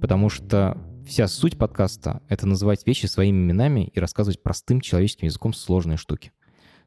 потому 0.00 0.28
что 0.28 0.78
вся 1.06 1.28
суть 1.28 1.58
подкаста— 1.58 2.22
это 2.28 2.46
называть 2.46 2.86
вещи 2.86 3.06
своими 3.06 3.36
именами 3.36 3.90
и 3.94 4.00
рассказывать 4.00 4.42
простым 4.42 4.80
человеческим 4.80 5.26
языком 5.26 5.52
сложные 5.52 5.96
штуки. 5.96 6.32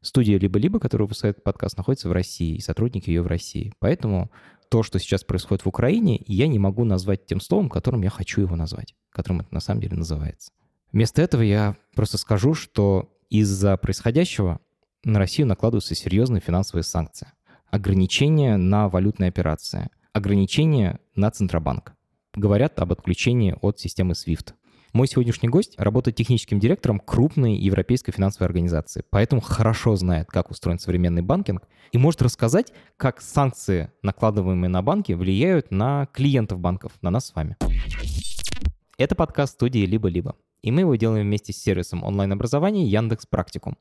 Студия 0.02 0.38
«Либо-либо», 0.38 0.80
которая 0.80 1.06
выпускает 1.06 1.44
подкаст, 1.44 1.78
находится 1.78 2.10
в 2.10 2.12
России, 2.12 2.56
и 2.56 2.62
сотрудники 2.62 3.10
ее 3.10 3.22
в 3.22 3.28
России. 3.28 3.74
Поэтому 3.80 4.32
то, 4.70 4.84
что 4.84 5.00
сейчас 5.00 5.24
происходит 5.24 5.64
в 5.64 5.70
Украине, 5.70 6.22
я 6.28 6.48
не 6.48 6.60
могу 6.60 6.84
назвать 6.84 7.26
тем 7.26 7.40
словом, 7.40 7.70
которым 7.70 8.02
я 8.02 8.10
хочу 8.10 8.42
его 8.42 8.56
назвать, 8.56 8.96
которым 9.12 9.42
это 9.42 9.54
на 9.54 9.62
самом 9.62 9.82
деле 9.82 9.96
называется. 9.96 10.52
Вместо 10.92 11.22
этого 11.22 11.42
я 11.42 11.78
просто 11.96 12.18
скажу, 12.18 12.54
что 12.54 13.16
из-за 13.30 13.78
происходящего 13.78 14.60
на 15.04 15.20
Россию 15.20 15.48
накладываются 15.48 15.96
серьезные 15.96 16.42
финансовые 16.42 16.84
санкции 16.84 17.28
ограничения 17.74 18.56
на 18.56 18.88
валютные 18.88 19.30
операции, 19.30 19.90
ограничения 20.12 21.00
на 21.16 21.32
Центробанк. 21.32 21.93
Говорят 22.36 22.80
об 22.80 22.92
отключении 22.92 23.56
от 23.62 23.80
системы 23.80 24.14
SWIFT. 24.14 24.54
Мой 24.92 25.08
сегодняшний 25.08 25.50
гость 25.50 25.76
работает 25.78 26.18
техническим 26.18 26.60
директором 26.60 27.00
крупной 27.00 27.54
европейской 27.56 28.12
финансовой 28.12 28.48
организации, 28.48 29.04
поэтому 29.12 29.40
хорошо 29.40 29.96
знает, 29.96 30.30
как 30.30 30.50
устроен 30.50 30.80
современный 30.80 31.22
банкинг 31.22 31.68
и 31.92 31.98
может 32.00 32.24
рассказать, 32.24 32.74
как 32.98 33.22
санкции, 33.22 33.92
накладываемые 34.02 34.70
на 34.70 34.82
банки, 34.82 35.12
влияют 35.12 35.70
на 35.70 36.08
клиентов 36.08 36.60
банков, 36.60 36.94
на 37.04 37.12
нас 37.12 37.28
с 37.28 37.36
вами. 37.36 37.56
Это 38.98 39.14
подкаст 39.14 39.54
студии 39.54 39.86
«Либо-либо», 39.86 40.36
и 40.64 40.72
мы 40.72 40.82
его 40.82 40.96
делаем 40.96 41.28
вместе 41.28 41.54
с 41.54 41.58
сервисом 41.58 42.04
онлайн-образования 42.04 42.88
Яндекс 42.88 43.28
Практикум. 43.28 43.78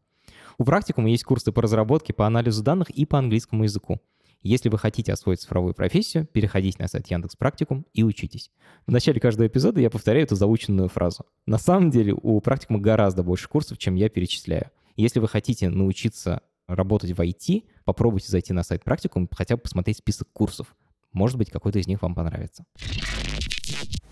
У 0.58 0.64
практикума 0.64 1.08
есть 1.08 1.24
курсы 1.24 1.52
по 1.52 1.62
разработке, 1.62 2.12
по 2.12 2.26
анализу 2.26 2.62
данных 2.62 2.90
и 2.90 3.06
по 3.06 3.18
английскому 3.18 3.64
языку. 3.64 4.02
Если 4.42 4.68
вы 4.68 4.76
хотите 4.76 5.12
освоить 5.12 5.40
цифровую 5.40 5.72
профессию, 5.72 6.26
переходите 6.26 6.76
на 6.80 6.88
сайт 6.88 7.06
Яндекс 7.06 7.36
Практикум 7.36 7.86
и 7.94 8.02
учитесь. 8.02 8.50
В 8.88 8.90
начале 8.90 9.20
каждого 9.20 9.46
эпизода 9.46 9.80
я 9.80 9.88
повторяю 9.88 10.24
эту 10.24 10.34
заученную 10.34 10.88
фразу. 10.88 11.26
На 11.46 11.58
самом 11.58 11.90
деле 11.90 12.12
у 12.12 12.40
практикума 12.40 12.80
гораздо 12.80 13.22
больше 13.22 13.48
курсов, 13.48 13.78
чем 13.78 13.94
я 13.94 14.08
перечисляю. 14.08 14.70
Если 14.96 15.20
вы 15.20 15.28
хотите 15.28 15.68
научиться 15.70 16.42
работать 16.66 17.12
в 17.12 17.20
IT, 17.20 17.62
попробуйте 17.84 18.30
зайти 18.30 18.52
на 18.52 18.64
сайт 18.64 18.82
Практикум, 18.82 19.28
хотя 19.32 19.56
бы 19.56 19.62
посмотреть 19.62 19.98
список 19.98 20.28
курсов. 20.32 20.74
Может 21.12 21.38
быть, 21.38 21.50
какой-то 21.50 21.78
из 21.78 21.86
них 21.86 22.02
вам 22.02 22.16
понравится. 22.16 22.64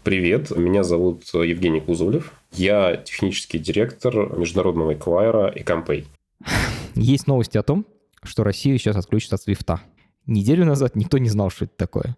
Привет, 0.04 0.56
меня 0.56 0.84
зовут 0.84 1.24
Евгений 1.34 1.80
Кузовлев. 1.80 2.40
Я 2.52 2.96
технический 2.96 3.58
директор 3.58 4.38
международного 4.38 4.94
эквайра 4.94 5.48
и 5.48 5.64
Compay. 5.64 6.06
Есть 6.94 7.26
новости 7.26 7.58
о 7.58 7.64
том, 7.64 7.84
что 8.22 8.44
Россию 8.44 8.78
сейчас 8.78 8.94
отключат 8.96 9.32
от 9.32 9.42
Свифта. 9.42 9.80
Неделю 10.26 10.64
назад 10.64 10.96
никто 10.96 11.18
не 11.18 11.28
знал, 11.28 11.50
что 11.50 11.64
это 11.64 11.74
такое. 11.76 12.16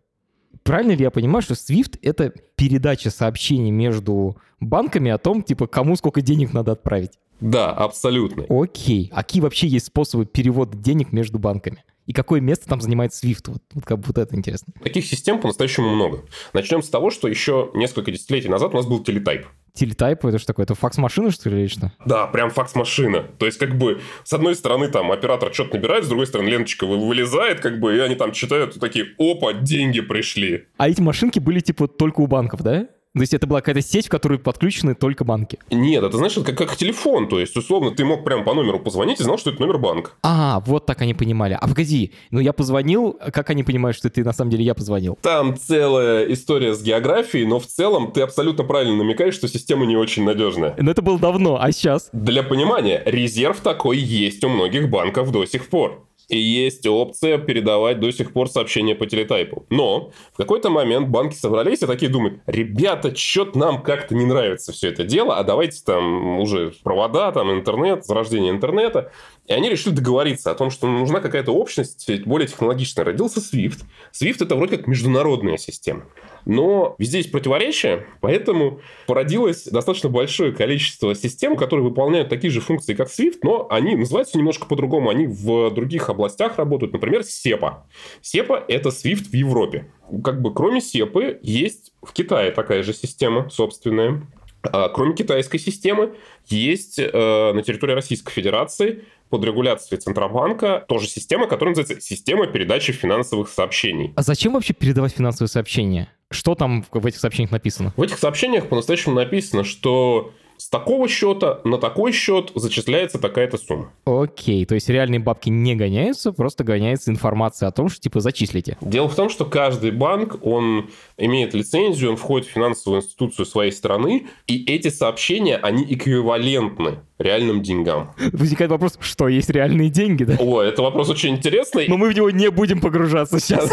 Правильно 0.63 0.93
ли 0.93 1.03
я 1.03 1.11
понимаю, 1.11 1.43
что 1.43 1.55
SWIFT— 1.55 1.99
это 2.03 2.33
передача 2.57 3.11
сообщений 3.11 3.71
между 3.71 4.37
банками 4.61 5.11
о 5.11 5.19
том, 5.19 5.43
типа, 5.43 5.67
кому 5.67 5.97
сколько 5.97 6.21
денег 6.21 6.53
надо 6.53 6.73
отправить? 6.73 7.13
Да, 7.41 7.73
абсолютно. 7.73 8.45
Окей. 8.49 9.11
А 9.13 9.23
какие 9.25 9.43
вообще 9.43 9.67
есть 9.67 9.87
способы 9.87 10.27
перевода 10.27 10.77
денег 10.77 11.11
между 11.11 11.39
банками? 11.39 11.85
И 12.07 12.13
какое 12.13 12.41
место 12.41 12.69
там 12.69 12.81
занимает 12.81 13.13
SWIFT? 13.13 13.43
Вот, 13.47 13.63
вот 13.75 13.85
как 13.85 14.01
будто 14.01 14.21
это 14.21 14.35
интересно. 14.35 14.73
Таких 14.83 15.07
систем 15.07 15.41
по-настоящему 15.41 15.89
много. 15.89 16.25
Начнем 16.53 16.83
с 16.83 16.89
того, 16.89 17.11
что 17.11 17.29
еще 17.29 17.71
несколько 17.75 18.11
десятилетий 18.11 18.49
назад 18.49 18.75
у 18.75 18.77
нас 18.77 18.87
был 18.87 19.03
телетайп. 19.03 19.47
Телетайп, 19.75 20.25
это 20.27 20.39
что 20.39 20.49
такое? 20.49 20.65
Это 20.65 20.75
факс-машина, 20.75 21.31
что 21.31 21.49
ли, 21.49 21.61
или 21.61 21.67
что? 21.69 21.93
Да, 22.05 22.27
прям 22.27 22.51
факс-машина. 22.51 23.23
То 23.39 23.47
есть, 23.47 23.59
как 23.59 23.79
бы, 23.79 24.03
с 24.25 24.33
одной 24.33 24.55
стороны, 24.55 24.89
там, 24.89 25.11
оператор 25.11 25.53
что-то 25.55 25.77
набирает, 25.77 26.05
с 26.05 26.09
другой 26.09 26.27
стороны, 26.27 26.49
ленточка 26.49 26.87
вылезает, 26.87 27.61
как 27.61 27.81
бы, 27.81 27.97
и 27.97 28.01
они 28.01 28.15
там 28.15 28.33
читают, 28.33 28.79
такие, 28.79 29.07
опа, 29.19 29.55
деньги 29.55 30.01
пришли. 30.01 30.67
А 30.77 30.91
эти 30.91 31.01
машинки 31.01 31.39
были, 31.39 31.61
типа, 31.61 31.89
только 31.89 32.21
у 32.21 32.27
банков, 32.27 32.63
да? 32.63 32.89
То 33.15 33.21
есть 33.21 33.35
это 33.35 33.47
была 33.47 33.61
какая-то 33.61 33.87
сеть, 33.87 34.07
в 34.07 34.09
которую 34.09 34.41
подключены 34.41 34.95
только 34.95 35.23
банки? 35.25 35.59
Нет, 35.71 36.03
это 36.03 36.17
знаешь, 36.17 36.33
как, 36.33 36.57
как 36.57 36.77
телефон. 36.77 37.29
То 37.29 37.39
есть, 37.41 37.55
условно, 37.57 37.91
ты 37.91 38.07
мог 38.07 38.25
прямо 38.25 38.43
по 38.43 38.55
номеру 38.55 38.81
позвонить 38.81 39.21
и 39.21 39.23
знал, 39.23 39.37
что 39.37 39.51
это 39.51 39.61
номер 39.61 39.77
банка. 39.77 40.13
А, 40.23 40.63
вот 40.65 40.87
так 40.87 41.03
они 41.03 41.13
понимали. 41.13 41.57
А 41.61 41.69
погоди, 41.69 42.15
ну 42.31 42.41
я 42.41 42.55
позвонил, 42.55 43.19
как 43.33 43.51
они 43.51 43.65
понимают, 43.65 43.99
что 43.99 44.09
ты 44.09 44.25
на 44.25 44.33
самом 44.33 44.51
деле 44.51 44.65
я 44.65 44.75
позвонил? 44.75 45.19
Там 45.21 45.57
целая 45.59 46.25
история 46.33 46.75
с 46.75 46.83
географией, 46.83 47.45
но 47.45 47.61
в 47.61 47.67
целом 47.67 48.13
ты 48.13 48.23
абсолютно 48.23 48.65
правильно 48.65 48.97
намекаешь, 48.97 49.35
что 49.35 49.47
система 49.47 49.85
не 49.85 49.97
очень 49.97 50.25
надежная. 50.25 50.75
Но 50.79 50.91
это 50.91 51.03
было 51.03 51.19
давно, 51.19 51.59
а 51.61 51.71
сейчас? 51.71 52.09
Для 52.15 52.43
понимания, 52.43 53.03
резерв 53.05 53.61
такой 53.61 53.99
есть 53.99 54.43
у 54.43 54.49
многих 54.49 54.89
банков 54.89 55.31
до 55.33 55.45
сих 55.45 55.69
пор 55.69 56.07
и 56.33 56.39
есть 56.39 56.87
опция 56.87 57.37
передавать 57.37 58.01
до 58.01 58.11
сих 58.11 58.33
пор 58.33 58.49
сообщения 58.49 58.95
по 58.95 59.05
телетайпу. 59.05 59.67
Но 59.69 60.13
в 60.33 60.39
какой-то 60.39 60.71
момент 60.71 61.09
банки 61.09 61.35
собрались 61.35 61.83
и 61.83 61.87
такие 61.87 62.11
думают, 62.11 62.41
ребята, 62.47 63.15
что-то 63.15 63.59
нам 63.59 63.83
как-то 63.83 64.15
не 64.15 64.25
нравится 64.25 64.73
все 64.73 64.89
это 64.89 65.05
дело, 65.05 65.37
а 65.37 65.45
давайте 65.45 65.83
там 65.85 66.41
уже 66.41 66.73
провода, 66.83 67.31
там 67.33 67.53
интернет, 67.53 68.07
зарождение 68.07 68.51
интернета. 68.51 69.13
И 69.47 69.53
они 69.53 69.69
решили 69.69 69.93
договориться 69.93 70.51
о 70.51 70.55
том, 70.55 70.71
что 70.71 70.87
нужна 70.87 71.21
какая-то 71.21 71.53
общность 71.53 72.09
более 72.25 72.49
технологичная. 72.49 73.05
Родился 73.05 73.41
Swift. 73.41 73.83
Swift 74.13 74.43
это 74.43 74.57
вроде 74.57 74.79
как 74.79 74.87
международная 74.87 75.59
система. 75.59 76.07
Но 76.45 76.95
везде 76.99 77.19
есть 77.19 77.31
противоречия, 77.31 78.07
поэтому 78.21 78.81
породилось 79.07 79.65
достаточно 79.65 80.09
большое 80.09 80.53
количество 80.53 81.15
систем, 81.15 81.57
которые 81.57 81.89
выполняют 81.89 82.29
такие 82.29 82.51
же 82.51 82.61
функции, 82.61 82.95
как 82.95 83.09
Swift, 83.09 83.39
но 83.43 83.67
они 83.71 83.95
называются 83.95 84.39
немножко 84.39 84.67
по-другому. 84.67 85.11
Они 85.11 85.27
в 85.27 85.71
других 85.71 86.09
областях 86.09 86.59
работают. 86.59 86.93
Например, 86.93 87.21
SEPA. 87.21 87.83
SEPA– 88.23 88.65
это 88.69 88.89
Swift 88.89 89.31
в 89.31 89.35
Европе. 89.35 89.93
Как 90.23 90.43
бы 90.43 90.53
кроме 90.53 90.81
SEPA 90.81 91.39
есть 91.43 91.93
в 92.03 92.13
Китае 92.13 92.51
такая 92.51 92.83
же 92.83 92.93
система 92.93 93.49
собственная. 93.51 94.27
А 94.63 94.89
кроме 94.89 95.15
китайской 95.15 95.59
системы, 95.59 96.15
есть 96.47 96.99
э, 96.99 97.53
на 97.53 97.63
территории 97.63 97.95
Российской 97.95 98.33
Федерации 98.33 99.05
под 99.33 99.45
регуляцией 99.45 99.99
Центробанка 99.99 100.85
тоже 100.87 101.07
система, 101.07 101.47
которая 101.47 101.75
называется 101.75 102.07
система 102.07 102.47
передачи 102.47 102.93
финансовых 102.93 103.49
сообщений. 103.49 104.13
А 104.15 104.23
зачем 104.23 104.53
вообще 104.53 104.75
передавать 104.75 105.15
финансовые 105.15 105.49
сообщения? 105.49 106.13
Что 106.31 106.55
там 106.55 106.85
в 106.93 107.07
этих 107.07 107.19
сообщениях 107.19 107.51
написано? 107.51 107.95
В 107.97 108.03
этих 108.03 108.19
сообщениях 108.19 108.69
по-настоящему 108.69 109.15
написано, 109.15 109.65
что 109.65 110.33
с 110.59 110.69
такого 110.69 111.09
счета 111.09 111.61
на 111.65 111.79
такой 111.79 112.13
счет 112.13 112.53
зачисляется 112.55 113.19
такая-то 113.19 113.57
сумма. 113.57 113.91
Окей, 114.05 114.65
то 114.67 114.75
есть 114.75 114.89
реальные 114.89 115.19
бабки 115.19 115.49
не 115.49 115.75
гоняются, 115.75 116.31
просто 116.31 116.63
гоняется 116.63 117.11
информация 117.11 117.69
о 117.69 117.73
том, 117.73 117.89
что 117.89 118.01
типа 118.01 118.21
зачислите. 118.21 118.77
Дело 118.81 119.09
в 119.09 119.15
том, 119.15 119.29
что 119.29 119.45
каждый 119.45 119.93
банк, 119.93 120.37
он 120.43 120.91
имеет 121.17 121.55
лицензию, 121.55 122.11
он 122.11 122.17
входит 122.17 122.47
в 122.47 122.51
финансовую 122.53 123.01
институцию 123.01 123.47
своей 123.47 123.73
страны, 123.73 124.29
и 124.47 124.63
эти 124.67 124.89
сообщения, 124.89 125.57
они 125.57 125.85
эквивалентны 125.85 126.99
реальным 127.23 127.63
деньгам. 127.63 128.13
Возникает 128.33 128.71
вопрос, 128.71 128.99
что 129.01 129.29
есть 129.29 129.51
реальные 129.51 129.89
деньги, 129.89 130.25
да? 130.25 130.37
О, 130.39 130.61
это 130.61 130.83
вопрос 130.83 131.09
очень 131.09 131.31
интересный. 131.37 131.87
Но 131.89 131.97
мы 131.97 132.11
в 132.11 132.17
него 132.17 132.31
не 132.31 132.51
будем 132.51 132.81
погружаться 132.81 133.41
сейчас. 133.41 133.71